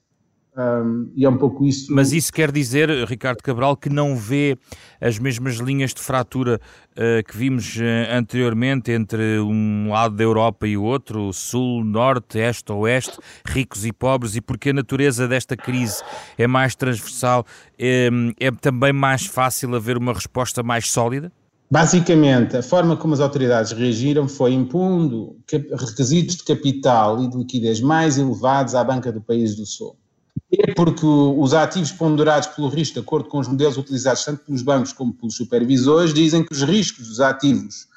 Um, 0.58 1.12
e 1.14 1.26
é 1.26 1.30
um 1.30 1.38
pouco 1.38 1.66
isso. 1.66 1.92
Mas 1.92 2.14
isso 2.14 2.32
quer 2.32 2.50
dizer, 2.50 2.90
Ricardo 3.06 3.42
Cabral, 3.42 3.76
que 3.76 3.90
não 3.90 4.16
vê 4.16 4.58
as 5.02 5.20
mesmas 5.20 5.56
linhas 5.56 5.94
de 5.94 6.00
fratura 6.00 6.62
uh, 6.92 7.24
que 7.28 7.38
vimos 7.38 7.76
uh, 7.76 7.82
anteriormente 8.14 8.90
entre 8.90 9.40
um 9.40 9.90
lado 9.92 10.16
da 10.16 10.24
Europa 10.24 10.66
e 10.66 10.78
o 10.78 10.84
outro, 10.84 11.34
sul, 11.34 11.84
norte, 11.84 12.40
este, 12.40 12.72
oeste, 12.72 13.20
ricos 13.46 13.86
e 13.86 13.92
pobres, 13.92 14.38
e 14.38 14.42
porque 14.42 14.70
a 14.70 14.74
natureza 14.74 15.28
desta 15.28 15.58
crise 15.58 16.02
é 16.38 16.48
mais 16.48 16.74
transversal, 16.74 17.46
é, 17.78 18.10
é 18.40 18.50
também 18.50 18.94
mais 18.94 19.26
fácil 19.26 19.76
haver 19.76 19.98
uma 19.98 20.14
resposta 20.14 20.64
mais 20.64 20.90
sólida? 20.90 21.34
Basicamente, 21.70 22.56
a 22.56 22.64
forma 22.64 22.96
como 22.96 23.14
as 23.14 23.20
autoridades 23.20 23.74
reagiram 23.74 24.30
foi 24.30 24.54
impondo 24.54 25.36
requisitos 25.52 26.38
de 26.38 26.46
capital 26.46 27.22
e 27.22 27.30
de 27.30 27.38
liquidez 27.38 27.82
mais 27.82 28.18
elevados 28.18 28.74
à 28.74 28.84
banca 28.84 29.12
do 29.12 29.20
país 29.20 29.56
do 29.56 29.66
Sul 29.66 29.98
é 30.52 30.74
porque 30.74 31.06
os 31.06 31.54
ativos 31.54 31.92
ponderados 31.92 32.48
pelo 32.50 32.70
risco, 32.70 32.96
de 32.96 33.00
acordo 33.00 33.30
com 33.30 33.40
os 33.40 33.48
modelos 33.48 33.78
utilizados 33.78 34.24
tanto 34.24 34.46
pelos 34.46 34.62
bancos 34.62 34.94
como 34.94 35.14
pelos 35.14 35.36
supervisores, 35.36 36.14
dizem 36.14 36.44
que 36.46 36.54
os 36.54 36.62
riscos 36.64 37.08
dos 37.08 37.20
ativos 37.20 37.88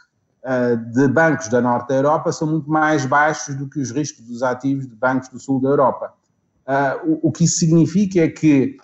uh, 0.44 0.76
de 0.92 1.08
bancos 1.08 1.48
da 1.48 1.60
norte 1.60 1.88
da 1.88 1.96
Europa 1.96 2.32
são 2.32 2.48
muito 2.48 2.70
mais 2.70 3.04
baixos 3.04 3.54
do 3.54 3.68
que 3.68 3.80
os 3.80 3.90
riscos 3.90 4.24
dos 4.24 4.42
ativos 4.42 4.86
de 4.86 4.94
bancos 4.94 5.28
do 5.28 5.38
sul 5.38 5.60
da 5.60 5.68
Europa. 5.68 6.12
Uh, 6.66 7.18
o, 7.22 7.28
o, 7.28 7.32
que 7.32 7.44
isso 7.44 7.58
significa 7.58 8.20
é 8.20 8.28
que, 8.28 8.76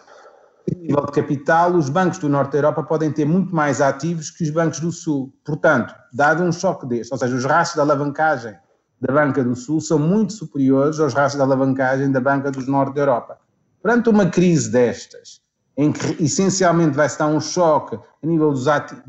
a 0.70 0.78
nível 0.78 1.06
de 1.06 1.12
capital, 1.12 1.74
os 1.74 1.88
bancos 1.88 2.18
do 2.18 2.28
norte 2.28 2.52
da 2.52 2.58
Europa 2.58 2.82
podem 2.82 3.12
ter 3.12 3.24
muito 3.24 3.54
mais 3.54 3.80
ativos 3.80 4.30
que 4.30 4.44
os 4.44 4.50
bancos 4.50 4.80
do 4.80 4.92
sul. 4.92 5.32
Portanto, 5.44 5.94
dado 6.12 6.42
um 6.42 6.52
choque 6.52 6.86
deste, 6.86 7.12
ou 7.12 7.18
seja, 7.18 7.34
os 7.34 7.44
rastros 7.44 7.74
de 7.74 7.80
alavancagem 7.80 8.54
da 9.00 9.12
banca 9.12 9.42
do 9.42 9.54
sul 9.54 9.80
são 9.80 9.98
muito 9.98 10.32
superiores 10.32 10.98
aos 11.00 11.12
rastros 11.12 11.36
de 11.36 11.42
alavancagem 11.42 12.10
da 12.10 12.20
banca 12.20 12.50
dos 12.50 12.66
norte 12.66 12.94
da 12.94 13.02
Europa. 13.02 13.43
Perante 13.84 14.08
uma 14.08 14.30
crise 14.30 14.70
destas, 14.70 15.42
em 15.76 15.92
que 15.92 16.24
essencialmente 16.24 16.96
vai-se 16.96 17.18
dar 17.18 17.26
um 17.26 17.38
choque 17.38 17.96
a 17.96 18.26
nível 18.26 18.54
de 18.54 18.64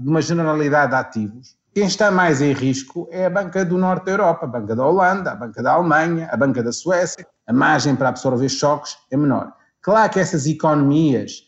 uma 0.05 0.21
generalidade 0.21 0.91
de 0.91 0.97
ativos, 0.97 1.55
quem 1.73 1.85
está 1.85 2.11
mais 2.11 2.41
em 2.41 2.51
risco 2.51 3.07
é 3.09 3.25
a 3.25 3.29
banca 3.29 3.63
do 3.63 3.77
norte 3.77 4.07
da 4.07 4.11
Europa, 4.11 4.43
a 4.43 4.49
banca 4.49 4.75
da 4.75 4.85
Holanda, 4.85 5.31
a 5.31 5.35
banca 5.35 5.63
da 5.63 5.71
Alemanha, 5.71 6.27
a 6.29 6.35
banca 6.35 6.61
da 6.61 6.73
Suécia. 6.73 7.25
A 7.47 7.53
margem 7.53 7.95
para 7.95 8.09
absorver 8.09 8.49
choques 8.49 8.97
é 9.09 9.15
menor. 9.15 9.53
Claro 9.81 10.11
que 10.11 10.19
essas 10.19 10.45
economias, 10.45 11.43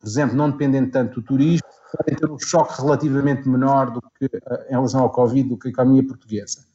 por 0.00 0.08
exemplo, 0.08 0.36
não 0.36 0.50
dependem 0.50 0.90
tanto 0.90 1.20
do 1.20 1.26
turismo, 1.28 1.68
podem 1.96 2.16
ter 2.16 2.28
um 2.28 2.40
choque 2.40 2.82
relativamente 2.82 3.48
menor 3.48 3.92
do 3.92 4.02
que, 4.18 4.24
eh, 4.24 4.66
em 4.68 4.72
relação 4.72 5.02
ao 5.02 5.10
Covid 5.10 5.48
do 5.48 5.56
que 5.56 5.68
a 5.68 5.70
economia 5.70 6.04
portuguesa 6.04 6.66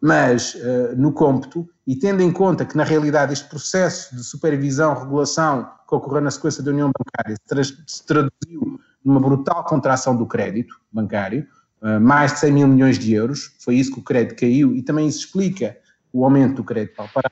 mas 0.00 0.54
uh, 0.54 0.96
no 0.96 1.12
cômputo, 1.12 1.68
e 1.86 1.96
tendo 1.96 2.22
em 2.22 2.30
conta 2.30 2.64
que 2.64 2.76
na 2.76 2.84
realidade 2.84 3.32
este 3.32 3.48
processo 3.48 4.14
de 4.14 4.22
supervisão, 4.22 4.94
regulação 4.94 5.68
que 5.88 5.94
ocorreu 5.94 6.20
na 6.20 6.30
sequência 6.30 6.62
da 6.62 6.70
União 6.70 6.90
Bancária 6.96 7.36
se, 7.64 7.76
se 7.86 8.06
traduziu 8.06 8.80
numa 9.04 9.20
brutal 9.20 9.64
contração 9.64 10.16
do 10.16 10.26
crédito 10.26 10.78
bancário, 10.92 11.46
uh, 11.82 12.00
mais 12.00 12.32
de 12.32 12.40
100 12.40 12.52
mil 12.52 12.68
milhões 12.68 12.98
de 12.98 13.12
euros, 13.12 13.56
foi 13.60 13.76
isso 13.76 13.92
que 13.92 14.00
o 14.00 14.04
crédito 14.04 14.38
caiu, 14.38 14.74
e 14.74 14.82
também 14.82 15.08
isso 15.08 15.20
explica 15.20 15.76
o 16.12 16.24
aumento 16.24 16.56
do 16.56 16.64
crédito 16.64 16.96
palpável. 16.96 17.30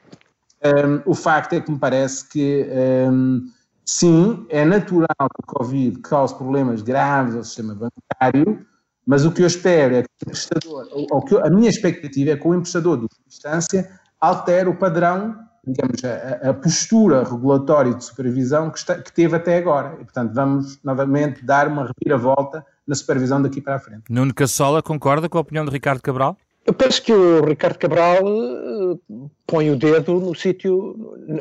Um, 0.64 1.10
o 1.10 1.14
facto 1.14 1.52
é 1.52 1.60
que 1.60 1.70
me 1.70 1.78
parece 1.78 2.28
que, 2.28 2.66
um, 3.10 3.46
sim, 3.84 4.46
é 4.48 4.64
natural 4.64 5.06
que 5.18 5.42
o 5.42 5.46
Covid 5.46 5.98
cause 6.00 6.34
problemas 6.34 6.82
graves 6.82 7.36
ao 7.36 7.44
sistema 7.44 7.74
bancário, 7.74 8.66
mas 9.06 9.24
o 9.24 9.30
que 9.30 9.42
eu 9.42 9.46
espero 9.46 9.94
é 9.94 10.02
que 10.02 10.08
o 10.08 10.28
emprestador, 10.28 10.88
ou, 10.92 11.22
que 11.22 11.34
eu, 11.34 11.44
a 11.44 11.48
minha 11.48 11.70
expectativa 11.70 12.32
é 12.32 12.36
que 12.36 12.46
o 12.46 12.54
emprestador 12.54 12.98
de 12.98 13.06
instância 13.26 13.88
altere 14.20 14.68
o 14.68 14.76
padrão, 14.76 15.36
digamos, 15.64 16.04
a, 16.04 16.50
a, 16.50 16.54
postura 16.54 17.22
regulatória 17.22 17.94
de 17.94 18.04
supervisão 18.04 18.70
que, 18.70 18.78
está, 18.78 18.96
que 18.96 19.12
teve 19.12 19.36
até 19.36 19.58
agora. 19.58 19.96
E, 20.00 20.04
portanto, 20.04 20.34
vamos 20.34 20.80
novamente 20.82 21.44
dar 21.44 21.68
uma 21.68 21.86
reviravolta 21.86 22.66
na 22.86 22.94
supervisão 22.94 23.40
daqui 23.40 23.60
para 23.60 23.76
a 23.76 23.78
frente. 23.78 24.02
Nuno 24.10 24.34
Cassola 24.34 24.82
concorda 24.82 25.28
com 25.28 25.38
a 25.38 25.40
opinião 25.40 25.64
de 25.64 25.70
Ricardo 25.70 26.02
Cabral? 26.02 26.36
Eu 26.64 26.74
penso 26.74 27.00
que 27.00 27.12
o 27.12 27.44
Ricardo 27.44 27.78
Cabral 27.78 28.24
uh, 28.24 29.30
põe 29.46 29.70
o 29.70 29.76
dedo 29.76 30.18
no 30.18 30.34
sítio, 30.34 30.96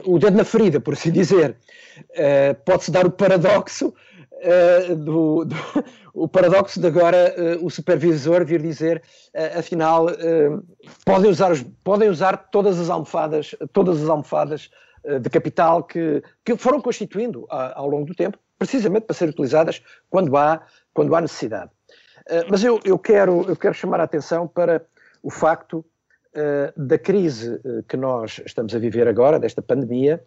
o 0.06 0.20
dedo 0.20 0.38
na 0.38 0.44
ferida, 0.44 0.80
por 0.80 0.94
assim 0.94 1.12
dizer. 1.12 1.58
Uh, 2.12 2.54
Pode-se 2.64 2.92
dar 2.92 3.08
o 3.08 3.12
paradoxo 3.12 3.92
uh, 4.36 4.96
do, 4.96 5.46
do, 5.46 5.56
o 6.14 6.28
paradoxo 6.28 6.80
de 6.80 6.88
agora 6.88 7.34
uh, 7.38 7.66
o 7.66 7.70
supervisor 7.70 8.46
vir 8.46 8.62
dizer, 8.62 9.02
uh, 9.34 9.60
afinal, 9.60 10.08
podem, 11.06 11.30
usar 11.30 11.52
os, 11.52 11.64
podem 11.84 12.10
usar 12.10 12.50
todas 12.50 12.80
as 12.80 12.90
almofadas, 12.90 13.56
todas 13.74 14.02
as 14.02 14.10
almofadas 14.10 14.70
de 15.22 15.30
capital 15.30 15.84
que, 15.84 16.24
que 16.44 16.58
foram 16.58 16.82
constituindo 16.82 17.46
ao 17.50 17.88
longo 17.88 18.06
do 18.06 18.16
tempo, 18.16 18.40
precisamente 18.58 19.06
para 19.06 19.14
serem 19.16 19.32
utilizadas 19.32 19.80
quando 20.10 20.36
há, 20.36 20.66
quando 20.96 21.16
há 21.16 21.22
necessidade. 21.22 21.70
mas 22.50 22.64
eu, 22.64 22.80
eu, 22.84 22.98
quero, 22.98 23.48
eu 23.48 23.56
quero 23.56 23.76
chamar 23.76 24.00
a 24.00 24.04
atenção 24.06 24.48
para 24.48 24.84
o 25.22 25.30
facto 25.30 25.86
da 26.76 26.98
crise 26.98 27.62
que 27.88 27.96
nós 27.96 28.42
estamos 28.44 28.74
a 28.74 28.80
viver 28.80 29.08
agora, 29.08 29.40
desta 29.40 29.62
pandemia, 29.62 30.24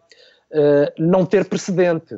não 0.97 1.25
ter 1.25 1.43
precedente 1.43 2.17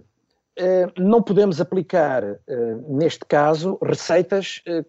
não 0.97 1.21
podemos 1.21 1.59
aplicar, 1.59 2.23
eh, 2.23 2.75
neste 2.87 3.25
caso, 3.25 3.77
receitas 3.81 4.61
eh, 4.67 4.83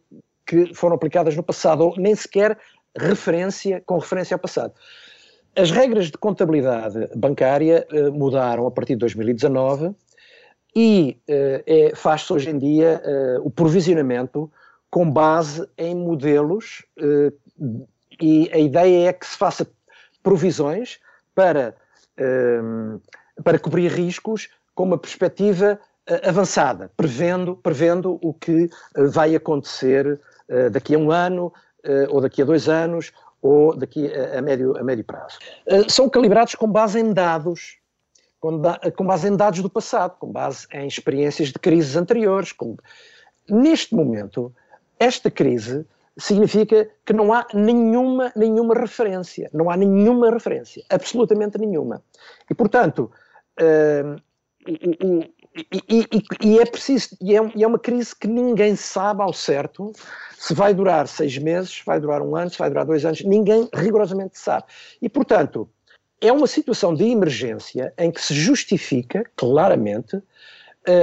que 0.46 0.74
foram 0.74 0.96
aplicadas 0.96 1.36
no 1.36 1.42
passado, 1.42 1.84
ou 1.84 1.96
nem 1.96 2.14
sequer 2.14 2.58
referência, 2.96 3.82
com 3.86 3.98
referência 3.98 4.34
ao 4.34 4.38
passado. 4.38 4.74
As 5.56 5.70
regras 5.70 6.06
de 6.06 6.18
contabilidade 6.18 7.08
bancária 7.14 7.86
mudaram 8.12 8.66
a 8.66 8.70
partir 8.70 8.94
de 8.94 9.00
2019 9.00 9.94
e 10.74 11.18
é, 11.28 11.92
faz-se 11.94 12.32
hoje 12.32 12.48
em 12.50 12.58
dia 12.58 13.02
o 13.42 13.50
provisionamento 13.50 14.50
com 14.90 15.10
base 15.10 15.66
em 15.76 15.94
modelos 15.94 16.86
e 18.20 18.50
a 18.50 18.58
ideia 18.58 19.08
é 19.08 19.12
que 19.12 19.26
se 19.26 19.36
faça 19.36 19.66
provisões 20.22 20.98
para, 21.34 21.74
para 23.44 23.58
cobrir 23.58 23.90
riscos 23.90 24.48
com 24.74 24.84
uma 24.84 24.98
perspectiva 24.98 25.78
uh, 26.10 26.28
avançada, 26.28 26.90
prevendo, 26.96 27.56
prevendo 27.56 28.18
o 28.22 28.32
que 28.32 28.64
uh, 28.64 29.08
vai 29.10 29.34
acontecer 29.34 30.20
uh, 30.48 30.70
daqui 30.70 30.94
a 30.94 30.98
um 30.98 31.10
ano, 31.10 31.52
ou 32.10 32.20
daqui 32.20 32.40
a 32.40 32.44
dois 32.44 32.68
anos, 32.68 33.10
ou 33.40 33.74
daqui 33.74 34.08
a, 34.14 34.40
médio, 34.40 34.78
a 34.78 34.84
médio 34.84 35.02
prazo. 35.02 35.36
são 35.88 36.08
calibrados 36.08 36.54
com 36.54 36.68
base 36.68 37.00
em 37.00 37.12
dados, 37.12 37.76
com, 38.38 38.60
da, 38.60 38.78
com, 38.96 39.04
base 39.04 39.26
em 39.26 39.36
dados 39.36 39.60
do 39.60 39.68
passado, 39.68 40.16
com 40.16 40.30
base 40.30 40.68
em 40.72 40.86
experiências 40.86 41.48
de 41.48 41.58
crises 41.58 41.96
anteriores. 41.96 42.52
Com... 42.52 42.76
Neste 43.50 43.96
momento, 43.96 44.54
esta 44.96 45.28
crise 45.28 45.84
significa 46.16 46.88
que 47.04 47.12
não 47.12 47.32
há 47.32 47.48
nenhuma, 47.52 48.32
nenhuma 48.36 48.74
referência, 48.74 49.50
não 49.52 49.70
há 49.70 49.76
nenhuma 49.76 50.30
referência, 50.30 50.84
absolutamente 50.88 51.58
nenhuma. 51.58 52.00
E, 52.48 52.54
portanto, 52.54 53.10
e, 54.66 55.30
e, 55.88 56.22
e, 56.42 56.58
é 56.58 56.64
preciso, 56.64 57.16
e 57.20 57.36
é, 57.36 57.52
e 57.54 57.62
é, 57.62 57.66
uma 57.66 57.78
crise 57.78 58.14
que 58.14 58.26
ninguém 58.26 58.76
sabe 58.76 59.22
ao 59.22 59.32
certo 59.32 59.92
se 60.38 60.54
vai 60.54 60.74
durar 60.74 61.06
seis 61.06 61.38
meses, 61.38 61.82
vai 61.84 62.00
durar 62.00 62.20
um 62.22 62.34
ano, 62.34 62.50
se 62.50 62.58
vai 62.58 62.68
durar 62.68 62.84
dois 62.84 63.04
anos, 63.04 63.22
ninguém 63.22 63.68
rigorosamente 63.72 64.38
sabe. 64.38 64.64
E, 65.00 65.08
portanto, 65.08 65.68
é 66.20 66.32
uma 66.32 66.46
situação 66.46 66.94
de 66.94 67.04
emergência 67.04 67.92
em 67.98 68.10
que 68.10 68.20
se 68.20 68.34
justifica 68.34 69.24
claramente 69.36 70.16
uh, 70.16 70.24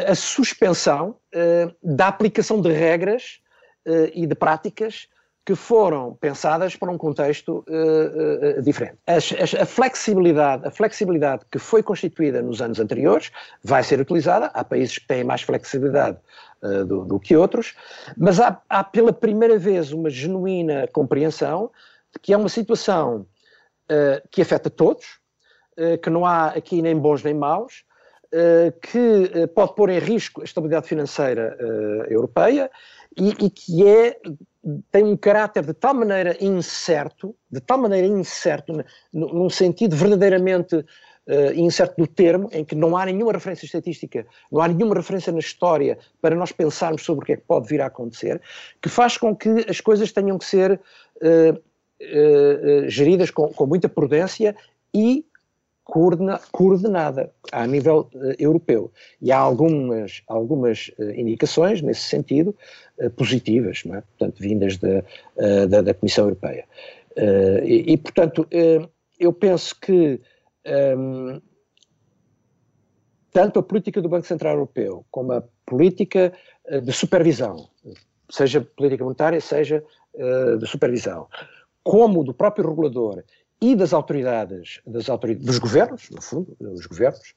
a 0.08 0.16
suspensão 0.16 1.16
uh, 1.34 1.76
da 1.82 2.08
aplicação 2.08 2.62
de 2.62 2.72
regras 2.72 3.40
uh, 3.86 4.12
e 4.14 4.26
de 4.26 4.36
práticas 4.36 5.08
que 5.50 5.56
foram 5.56 6.14
pensadas 6.14 6.76
para 6.76 6.92
um 6.92 6.98
contexto 6.98 7.66
uh, 7.68 8.60
uh, 8.60 8.62
diferente. 8.62 9.00
A, 9.08 9.66
flexibilidade, 9.66 10.68
a 10.68 10.70
flexibilidade 10.70 11.44
que 11.52 11.58
foi 11.58 11.82
constituída 11.82 12.40
nos 12.40 12.62
anos 12.62 12.80
anteriores 12.80 13.32
vai 13.64 13.82
ser 13.82 14.00
utilizada. 14.00 14.52
Há 14.54 14.64
países 14.64 15.00
que 15.00 15.08
têm 15.08 15.24
mais 15.24 15.42
flexibilidade 15.42 16.20
uh, 16.62 16.86
do, 16.86 17.04
do, 17.04 17.20
que 17.20 17.36
outros, 17.36 17.74
mas 18.16 18.40
há, 18.40 18.62
há, 18.70 18.84
pela 18.84 19.12
primeira 19.12 19.58
vez 19.58 19.92
uma 19.92 20.12
genuína 20.12 20.88
compreensão 20.90 21.72
de 22.14 22.20
que 22.20 22.32
é 22.32 22.38
uma 22.38 22.50
situação 22.50 23.26
que 24.30 24.44
afeta 24.44 24.70
todos, 24.70 25.18
que 26.04 26.12
não 26.12 26.24
há 26.24 26.50
aqui 26.50 26.80
nem 26.80 26.96
bons 26.96 27.24
nem 27.24 27.34
maus, 27.34 27.84
que 28.84 29.48
pode 29.56 29.74
pôr 29.74 29.90
em 29.90 29.98
risco 29.98 30.42
a 30.42 30.44
estabilidade 30.44 30.88
financeira 30.88 31.58
europeia 32.08 32.70
e, 33.18 33.30
e 33.30 33.50
que 33.50 33.88
é 33.88 34.16
tem 34.92 35.04
um 35.04 35.16
caráter 35.16 35.66
de 35.66 35.74
tal 35.74 35.94
maneira 35.94 36.36
incerto, 36.44 37.36
de 37.50 37.60
tal 37.62 37.78
maneira 37.78 38.06
incerto, 38.06 38.74
num 39.14 39.50
sentido 39.50 39.96
verdadeiramente 39.96 40.76
uh, 40.76 41.54
incerto 41.56 41.96
do 41.98 42.08
termo, 42.08 42.50
em 42.52 42.66
que 42.66 42.76
não 42.76 42.98
há 42.98 43.06
nenhuma 43.06 43.32
referência 43.32 43.66
estatística, 43.66 44.26
não 44.52 44.62
há 44.62 44.68
nenhuma 44.68 44.96
referência 44.96 45.32
na 45.32 45.40
história 45.40 45.98
para 46.22 46.36
nós 46.36 46.52
pensarmos 46.52 47.04
sobre 47.04 47.24
o 47.24 47.26
que 47.26 47.34
é 47.34 47.38
que 47.38 47.44
pode 47.44 47.68
vir 47.68 47.82
a 47.82 47.86
acontecer, 47.86 48.42
que 48.82 48.90
faz 48.90 49.18
com 49.18 49.36
que 49.36 49.66
as 49.68 49.80
coisas 49.80 50.12
tenham 50.12 50.38
que 50.38 50.46
ser 50.46 50.74
uh, 50.74 51.54
uh, 51.54 52.90
geridas 52.90 53.32
com, 53.32 53.48
com 53.54 53.66
muita 53.66 53.88
prudência 53.88 54.56
e 54.94 55.26
coordena, 55.90 56.40
coordenada 56.52 57.32
a 57.52 57.66
nível 57.66 58.10
uh, 58.14 58.34
europeu. 58.38 58.92
E 59.22 59.32
há 59.32 59.38
algumas, 59.38 60.22
algumas 60.28 60.92
uh, 61.00 61.12
indicações 61.12 61.82
nesse 61.82 62.02
sentido 62.02 62.56
uh, 63.00 63.10
positivas, 63.12 63.84
é? 63.86 64.02
portanto, 64.02 64.40
vindas 64.40 64.78
da, 64.78 65.04
da, 65.68 65.82
da, 65.82 65.94
Comissão 65.94 66.26
Europeia. 66.26 66.66
E, 67.64 67.94
e, 67.94 67.98
portanto, 67.98 68.48
eu 69.20 69.34
penso 69.34 69.76
que 69.80 70.22
um, 70.98 71.42
tanto 73.34 73.60
a 73.60 73.64
política 73.64 74.02
do 74.02 74.08
Banco 74.08 74.26
Central 74.26 74.54
Europeu 74.54 75.06
como 75.12 75.34
a 75.34 75.44
política 75.66 76.32
de 76.84 76.94
supervisão, 76.94 77.68
seja 78.30 78.62
política 78.62 79.04
monetária, 79.04 79.42
seja 79.42 79.84
de 80.60 80.68
supervisão, 80.68 81.28
como 81.84 82.24
do 82.24 82.34
próprio 82.34 82.70
regulador 82.70 83.24
e 83.62 83.76
das 83.76 83.94
autoridades, 83.94 84.80
das 84.86 85.10
autoridades, 85.10 85.46
dos 85.46 85.60
governos, 85.60 86.10
no 86.10 86.22
fundo, 86.22 86.56
os 86.60 86.86
governos, 86.86 87.34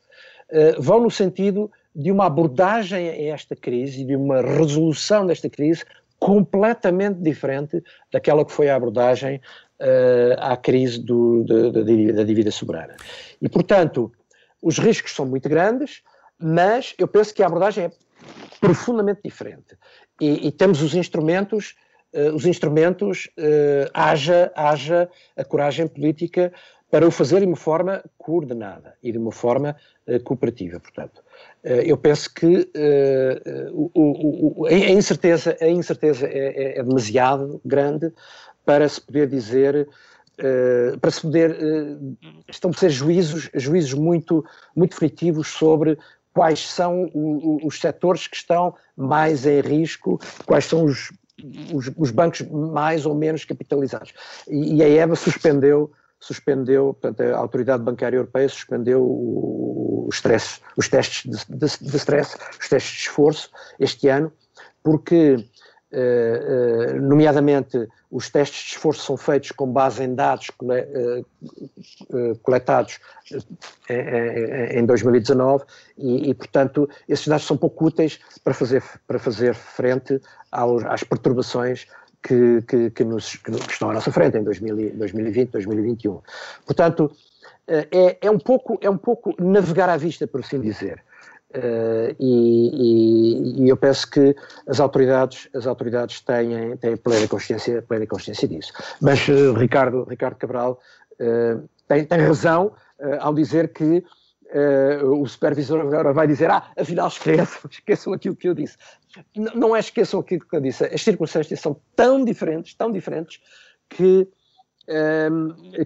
uh, 0.51 0.81
vão 0.81 1.01
no 1.01 1.11
sentido 1.11 1.71
de 1.95 2.11
uma 2.11 2.27
abordagem 2.27 3.09
a 3.09 3.35
esta 3.35 3.57
crise 3.57 4.03
e 4.03 4.05
de 4.05 4.17
uma 4.17 4.41
resolução 4.41 5.27
desta 5.27 5.51
crise 5.51 5.85
completamente 6.19 7.19
diferente 7.21 7.83
daquela 8.13 8.45
que 8.45 8.53
foi 8.53 8.71
a 8.71 8.77
abordagem 8.77 9.41
uh, 9.81 10.39
à 10.39 10.57
crise 10.57 11.01
do, 11.01 11.45
da, 11.45 11.83
da 12.13 12.25
dívida 12.25 12.51
soberana. 12.53 12.97
E, 13.41 13.49
portanto, 13.49 14.13
os 14.63 14.79
riscos 14.79 15.13
são 15.13 15.27
muito 15.27 15.49
grandes, 15.49 16.03
mas 16.39 16.95
eu 16.97 17.09
penso 17.09 17.35
que 17.35 17.43
a 17.43 17.47
abordagem 17.47 17.87
é 17.87 17.91
profundamente 18.61 19.21
diferente. 19.25 19.77
E, 20.21 20.47
e 20.47 20.53
temos 20.53 20.81
os 20.81 20.95
instrumentos 20.95 21.75
os 22.35 22.47
instrumentos, 22.47 23.31
uh, 23.39 23.91
haja, 23.95 24.53
haja 24.55 25.09
a 25.37 25.45
coragem 25.45 25.87
política 25.87 26.53
para 26.91 27.07
o 27.07 27.11
fazer 27.11 27.41
de 27.41 27.47
uma 27.47 27.57
forma 27.57 28.05
coordenada 28.19 28.95
e 29.03 29.11
de 29.11 29.17
uma 29.17 29.33
forma 29.33 29.75
uh, 30.07 30.23
cooperativa, 30.23 30.79
portanto. 30.79 31.23
eu 31.65 31.97
penso 31.97 32.33
que 32.35 32.69
o, 33.73 33.91
o, 33.95 34.63
o, 34.63 34.67
a 34.67 34.73
incerteza, 34.73 35.57
a 35.61 35.69
incerteza 35.69 36.27
é, 36.27 36.75
é, 36.75 36.79
é, 36.79 36.83
demasiado 36.83 37.61
grande 37.65 38.13
para 38.65 38.89
se 38.89 39.01
poder 39.01 39.27
dizer 39.29 39.89
para 41.01 41.11
se 41.11 41.21
poder 41.21 41.57
estabelecer 42.49 42.91
juízos, 42.91 43.51
juízos 43.55 43.95
muito, 43.95 44.45
muito 44.75 44.93
definitivos 44.93 45.49
sobre 45.49 45.97
quais 46.33 46.69
são 46.69 47.11
os 47.63 47.79
setores 47.79 48.27
que 48.27 48.37
estão 48.37 48.75
mais 48.97 49.47
em 49.47 49.61
risco, 49.61 50.19
quais 50.47 50.65
são 50.65 50.85
os 50.85 51.13
os, 51.73 51.91
os, 51.97 52.11
bancos 52.11 52.43
mais 52.43 53.07
ou 53.07 53.15
menos 53.15 53.45
capitalizados. 53.45 54.13
E, 54.49 54.77
e, 54.77 54.83
a 54.83 54.89
EBA 54.89 55.17
suspendeu, 55.17 55.91
suspendeu, 56.21 56.97
portanto, 57.01 57.21
a 57.23 57.39
Autoridade 57.39 57.83
Bancária 57.83 58.17
Europeia 58.17 58.49
suspendeu 58.49 59.05
os, 60.07 60.17
stress, 60.17 60.61
os 60.77 60.89
testes 60.89 61.31
de, 61.31 61.57
de, 61.57 61.91
de 61.91 61.97
stress, 61.97 62.37
os 62.61 62.69
testes 62.69 62.93
de 62.93 63.01
esforço 63.01 63.51
este 63.79 64.09
ano, 64.09 64.33
porque 64.83 65.45
Uh, 65.93 66.97
uh, 66.97 67.03
nomeadamente 67.03 67.87
os 68.11 68.31
testes 68.31 68.63
de 68.63 68.71
esforço 68.71 69.05
são 69.05 69.15
feitos 69.15 69.51
com 69.53 69.71
base 69.71 70.03
em 70.03 70.15
dados 70.15 70.49
cole, 70.57 70.81
uh, 70.81 72.37
coletados 72.43 72.99
em 74.75 74.87
2019 74.87 75.65
e, 75.99 76.31
e, 76.31 76.35
portanto, 76.35 76.89
esses 77.07 77.29
dados 77.29 77.45
são 77.45 77.59
pouco 77.59 77.87
úteis 77.87 78.19
para 78.43 78.55
fazer, 78.55 78.83
para 79.07 79.19
fazer 79.19 79.55
frente 79.55 80.19
aos, 80.51 80.83
às 80.85 81.05
perturbações 81.05 81.87
que, 82.23 82.63
que, 82.63 82.91
que, 82.91 83.05
nos, 83.05 83.37
que, 83.37 83.51
estão 83.51 83.91
à 83.91 83.93
nossa 83.93 84.11
frente 84.11 84.39
em 84.39 84.45
2020, 84.45 85.51
2021. 85.51 86.21
Portanto, 86.65 87.15
é, 87.67 88.17
é, 88.21 88.31
um 88.31 88.39
pouco, 88.39 88.79
é 88.81 88.89
um 88.89 88.97
pouco 88.97 89.35
navegar 89.39 89.91
à 89.91 89.97
vista, 89.99 90.27
por 90.27 90.41
assim 90.41 90.59
dizer. 90.59 91.03
Uh, 91.55 92.17
e, 92.19 92.71
e, 92.73 93.65
e, 93.65 93.69
eu 93.69 93.77
penso 93.77 94.11
que 94.11 94.35
as 94.67 94.81
autoridades, 94.81 95.51
as 95.55 95.67
autoridades 95.67 96.23
têm, 96.23 96.79
têm 96.79 96.97
plena, 96.97 97.29
consciência, 97.29 97.83
plena 97.83 98.07
consciência 98.07 98.49
disso. 98.49 98.73
Mas 99.03 99.29
uh, 99.29 99.53
Ricardo, 99.53 100.05
Ricardo 100.05 100.37
Cabral 100.37 100.81
uh, 101.21 101.69
tem, 101.87 102.07
tem 102.07 102.19
razão 102.21 102.73
ao 103.19 103.35
dizer 103.35 103.73
que 103.73 104.05
o 105.03 105.27
supervisor 105.27 105.81
agora 105.81 106.13
vai 106.13 106.27
dizer: 106.27 106.49
Ah, 106.51 106.71
afinal 106.79 107.09
esqueçam, 107.09 107.63
esqueçam 107.69 108.13
aquilo 108.13 108.37
que 108.37 108.49
eu 108.49 108.55
disse. 108.55 108.77
N 109.35 109.51
não 109.55 109.75
é 109.75 109.81
esqueçam 109.81 110.21
aquilo 110.21 110.47
que 110.47 110.55
eu 110.55 110.61
disse, 110.61 110.85
as 110.85 111.03
circunstâncias 111.03 111.59
são 111.59 111.77
tão 111.97 112.25
diferentes, 112.25 112.75
tão 112.75 112.93
diferentes, 112.93 113.41
que, 113.89 114.29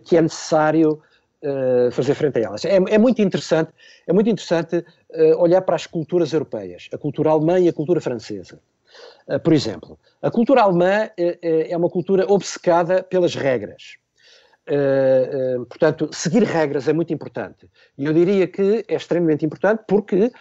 que 0.04 0.16
é 0.16 0.22
necessário 0.22 1.00
uh, 1.46 1.90
fazer 1.92 2.14
frente 2.14 2.38
a 2.38 2.42
elas. 2.42 2.64
É, 2.64 2.76
é, 2.76 2.98
muito 2.98 3.22
interessante, 3.22 3.70
é 4.06 4.12
muito 4.12 4.28
interessante 4.28 4.78
uh, 4.78 5.36
olhar 5.38 5.62
para 5.62 5.76
as 5.76 5.86
culturas 5.86 6.32
europeias, 6.32 6.88
a 6.92 6.98
cultura 6.98 7.30
alemã 7.30 7.58
e 7.60 7.68
a 7.68 7.72
cultura 7.72 8.00
francesa. 8.00 8.58
Uh, 9.28 9.38
por 9.40 9.52
exemplo, 9.52 9.98
a 10.20 10.30
cultura 10.30 10.62
alemã 10.62 11.10
é 11.16 11.76
uma 11.76 11.88
cultura 11.88 12.30
obcecada 12.30 13.02
pelas 13.02 13.34
regras. 13.34 13.96
portanto, 15.68 16.08
seguir 16.12 16.42
regras 16.42 16.88
é 16.88 16.92
muito 16.92 17.12
importante. 17.12 17.70
E 17.96 18.06
eu 18.06 18.12
diria 18.12 18.48
que 18.48 18.84
é 18.88 18.94
extremamente 18.94 19.44
importante 19.44 19.84
porque, 19.86 20.32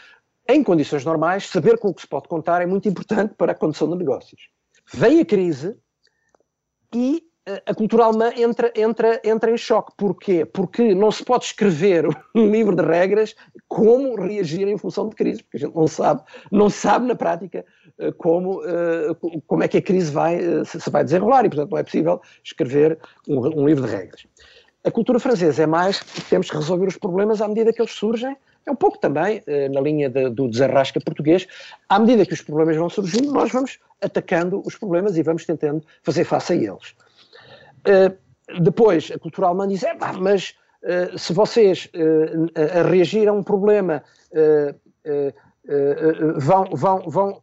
em 0.48 0.64
condições 0.64 1.06
normais, 1.06 1.48
saber 1.48 1.78
com 1.78 1.90
o 1.90 1.94
que 1.94 2.02
se 2.02 2.08
pode 2.08 2.28
contar 2.28 2.62
é 2.62 2.66
muito 2.66 2.88
importante 2.88 3.36
para 3.36 3.52
a 3.52 3.56
condução 3.56 3.90
de 3.90 3.98
negócios. 3.98 4.50
Vem 4.94 5.20
a 5.20 5.26
crise 5.26 5.76
e 6.94 7.24
a 7.66 7.76
cultura 7.76 8.06
alemã 8.06 8.32
entra, 8.36 8.74
entra, 8.76 9.22
entra 9.24 9.52
em 9.52 9.58
choque. 9.58 9.94
Porquê? 9.96 10.46
Porque 10.46 10.96
não 10.96 11.12
se 11.12 11.24
pode 11.24 11.46
escrever 11.46 12.08
um 12.34 12.50
livro 12.50 12.76
de 12.76 12.82
regras 12.82 13.36
como 13.68 14.16
reagir 14.16 14.68
em 14.68 14.78
função 14.78 15.10
de 15.10 15.16
crise, 15.16 15.44
porque 15.44 15.58
a 15.58 15.60
gente 15.60 15.76
não 15.76 15.88
sabe, 15.88 16.24
não 16.52 16.70
sabe 16.70 17.08
na 17.08 17.16
prática 17.16 17.64
eh, 18.00 18.12
como, 18.14 18.64
eh, 18.66 19.16
como 19.46 19.64
é 19.64 19.68
que 19.68 19.78
a 19.78 19.82
crise 19.82 20.12
vai, 20.12 20.36
eh, 20.38 20.64
se 20.66 20.90
vai 20.90 21.04
desenrolar 21.04 21.46
e, 21.46 21.50
portanto, 21.50 21.72
não 21.72 21.78
é 21.78 21.84
possível 21.84 22.20
escrever 22.44 22.98
um, 23.28 23.62
um 23.62 23.68
livro 23.68 23.86
de 23.86 23.96
regras. 23.96 24.26
A 24.84 24.92
cultura 24.92 25.20
francesa 25.20 25.64
é 25.64 25.68
mais 25.68 26.00
temos 26.30 26.50
que 26.50 26.56
resolver 26.58 26.88
os 26.88 26.98
problemas 26.98 27.42
à 27.42 27.48
medida 27.48 27.72
que 27.72 27.82
eles 27.82 27.92
surgem, 27.92 28.36
é 28.66 28.72
um 28.72 28.76
pouco 28.76 28.98
também 28.98 29.44
na 29.72 29.80
linha 29.80 30.10
de, 30.10 30.28
do 30.30 30.48
desarrasca 30.48 31.00
português. 31.00 31.48
À 31.88 32.00
medida 32.00 32.26
que 32.26 32.34
os 32.34 32.42
problemas 32.42 32.76
vão 32.76 32.90
surgindo, 32.90 33.32
nós 33.32 33.52
vamos 33.52 33.78
atacando 34.02 34.62
os 34.66 34.76
problemas 34.76 35.18
e 35.18 35.22
vamos 35.22 35.46
tentando 35.46 35.84
fazer 36.02 36.24
face 36.24 36.54
a 36.54 36.56
eles. 36.56 36.96
Uh, 37.86 38.62
depois, 38.62 39.12
a 39.12 39.20
cultura 39.20 39.48
alemã 39.48 39.68
diz, 39.68 39.84
é, 39.84 39.96
mas 40.20 40.54
uh, 40.84 41.18
se 41.18 41.34
vocês 41.34 41.90
a, 42.56 42.80
a 42.80 42.84
reagir 42.84 43.28
a 43.28 43.34
um 43.34 43.44
problema 43.44 44.04
vão, 46.38 46.66
vão, 46.72 47.04
vão, 47.08 47.42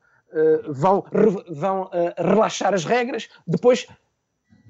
vão, 0.69 1.05
vão 1.51 1.91
relaxar 2.17 2.75
as 2.75 2.85
regras, 2.85 3.29
depois 3.47 3.87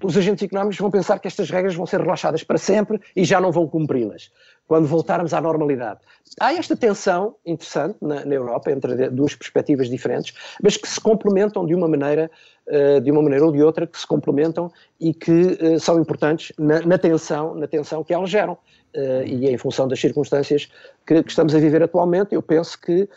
os 0.03 0.17
agentes 0.17 0.45
económicos 0.45 0.79
vão 0.79 0.91
pensar 0.91 1.19
que 1.19 1.29
estas 1.29 1.51
regras 1.51 1.75
vão 1.75 1.87
ser 1.87 2.01
relaxadas 2.01 2.43
para 2.43 2.59
sempre 2.59 3.01
e 3.15 3.25
já 3.25 3.41
não 3.41 3.53
vão 3.53 3.67
cumpri-las, 3.67 4.31
quando 4.67 4.87
voltarmos 4.87 5.33
à 5.35 5.41
normalidade. 5.41 6.01
Há 6.41 6.55
esta 6.55 6.77
tensão 6.77 7.37
interessante 7.45 7.97
na, 8.01 8.25
na, 8.25 8.35
Europa 8.35 8.71
entre 8.71 9.11
duas 9.11 9.35
perspectivas 9.35 9.89
diferentes, 9.89 10.35
mas 10.63 10.77
que 10.77 10.89
se 10.89 11.01
complementam 11.01 11.67
de 11.67 11.75
uma 11.75 11.89
maneira, 11.89 12.31
uh, 12.69 13.01
de 13.01 13.11
uma 13.11 13.23
maneira 13.23 13.45
ou 13.45 13.53
de 13.53 13.63
outra, 13.63 13.87
que 13.87 13.99
se 13.99 14.07
complementam 14.07 14.71
e 14.99 15.13
que 15.13 15.31
uh, 15.31 15.79
são 15.79 16.01
importantes 16.01 16.53
na, 16.59 16.81
na, 16.81 16.99
tensão, 16.99 17.55
na 17.55 17.67
tensão 17.67 18.03
que 18.03 18.15
elas 18.15 18.31
geram. 18.31 18.57
Uh, 18.95 19.23
e 19.25 19.49
em 19.49 19.57
função 19.57 19.89
das 19.89 20.01
circunstâncias 20.01 20.71
que, 21.07 21.23
que, 21.23 21.31
estamos 21.31 21.55
a 21.55 21.59
viver 21.59 21.83
atualmente, 21.83 22.35
eu 22.35 22.43
penso 22.43 22.79
que 22.79 23.09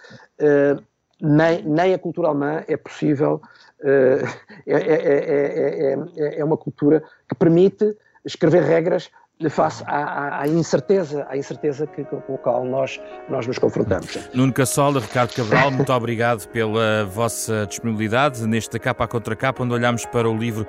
nem, 1.21 1.63
nem 1.63 1.93
a 1.93 1.99
cultura 1.99 2.29
alemã 2.29 2.63
é 2.67 2.77
possível 2.77 3.41
é, 3.83 4.23
é, 4.65 5.97
é, 6.17 6.39
é, 6.39 6.43
uma 6.43 6.57
cultura 6.57 7.03
que 7.27 7.35
permite 7.35 7.95
escrever 8.25 8.63
regras 8.63 9.11
face 9.49 9.83
à, 9.85 10.41
à, 10.41 10.47
incerteza, 10.47 11.25
à 11.29 11.35
incerteza 11.35 11.85
que, 11.85 12.05
com 12.05 12.35
a 12.35 12.37
qual 12.37 12.63
nós, 12.63 12.99
nós 13.29 13.45
nos 13.45 13.59
confrontamos. 13.59 14.17
Nuno 14.33 14.53
Cassola, 14.53 15.01
Ricardo 15.01 15.33
Cabral, 15.33 15.71
muito 15.71 15.91
obrigado 15.91 16.47
pela 16.47 17.05
vossa 17.05 17.65
disponibilidade 17.67 18.47
neste 18.47 18.79
capa 18.79 19.03
a 19.03 19.07
contra 19.07 19.35
capa, 19.35 19.63
onde 19.63 19.73
olhamos 19.73 20.05
para 20.05 20.29
o 20.29 20.37
livro 20.37 20.65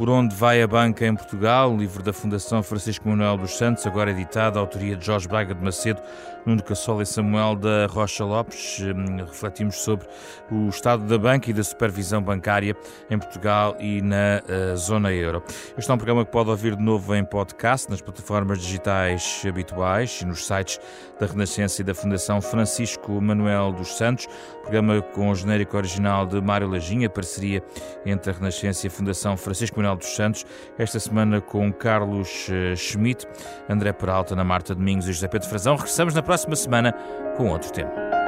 por 0.00 0.08
onde 0.08 0.34
vai 0.34 0.62
a 0.62 0.66
banca 0.66 1.06
em 1.06 1.14
Portugal, 1.14 1.76
livro 1.76 2.02
da 2.02 2.10
Fundação 2.10 2.62
Francisco 2.62 3.06
Manuel 3.06 3.36
dos 3.36 3.58
Santos, 3.58 3.86
agora 3.86 4.10
editado, 4.10 4.58
autoria 4.58 4.96
de 4.96 5.04
Jorge 5.04 5.28
Braga 5.28 5.54
de 5.54 5.62
Macedo, 5.62 6.00
Nuno 6.46 6.62
Cassola 6.62 7.02
e 7.02 7.06
Samuel 7.06 7.54
da 7.54 7.86
Rocha 7.86 8.24
Lopes. 8.24 8.80
Hum, 8.80 9.16
refletimos 9.18 9.76
sobre 9.76 10.06
o 10.50 10.70
estado 10.70 11.04
da 11.04 11.18
banca 11.18 11.50
e 11.50 11.52
da 11.52 11.62
supervisão 11.62 12.22
bancária 12.22 12.74
em 13.10 13.18
Portugal 13.18 13.76
e 13.78 14.00
na 14.00 14.40
uh, 14.48 14.74
zona 14.74 15.12
euro. 15.12 15.42
Este 15.76 15.90
é 15.90 15.94
um 15.94 15.98
programa 15.98 16.24
que 16.24 16.32
pode 16.32 16.48
ouvir 16.48 16.76
de 16.76 16.82
novo 16.82 17.14
em 17.14 17.22
podcast, 17.22 17.90
nas 17.90 18.00
plataformas 18.00 18.58
digitais 18.58 19.42
habituais 19.46 20.20
e 20.22 20.24
nos 20.24 20.46
sites 20.46 20.80
da 21.18 21.26
Renascença 21.26 21.82
e 21.82 21.84
da 21.84 21.94
Fundação 21.94 22.40
Francisco 22.40 23.20
Manuel 23.20 23.72
dos 23.72 23.96
Santos. 23.98 24.26
Programa 24.62 25.02
com 25.02 25.28
o 25.28 25.34
genérico 25.34 25.76
original 25.76 26.26
de 26.26 26.40
Mário 26.40 26.68
Lajinha, 26.68 27.10
parceria 27.10 27.62
entre 28.06 28.30
a 28.30 28.34
Renascença 28.34 28.86
e 28.86 28.88
a 28.88 28.90
Fundação 28.90 29.36
Francisco 29.36 29.76
Manuel 29.76 29.89
Manuel 29.90 29.96
dos 29.96 30.14
Santos, 30.14 30.46
esta 30.78 30.98
semana 31.00 31.40
com 31.40 31.72
Carlos 31.72 32.48
eh, 32.50 32.76
Schmidt, 32.76 33.26
André 33.68 33.92
Peralta, 33.92 34.34
Ana 34.34 34.44
Marta 34.44 34.74
Domingos 34.74 35.08
e 35.08 35.12
José 35.12 35.28
Pedro 35.28 35.48
Frazão. 35.48 35.76
Regressamos 35.76 36.14
na 36.14 36.22
próxima 36.22 36.56
semana 36.56 36.92
com 37.36 37.48
outro 37.48 37.72
tema. 37.72 38.19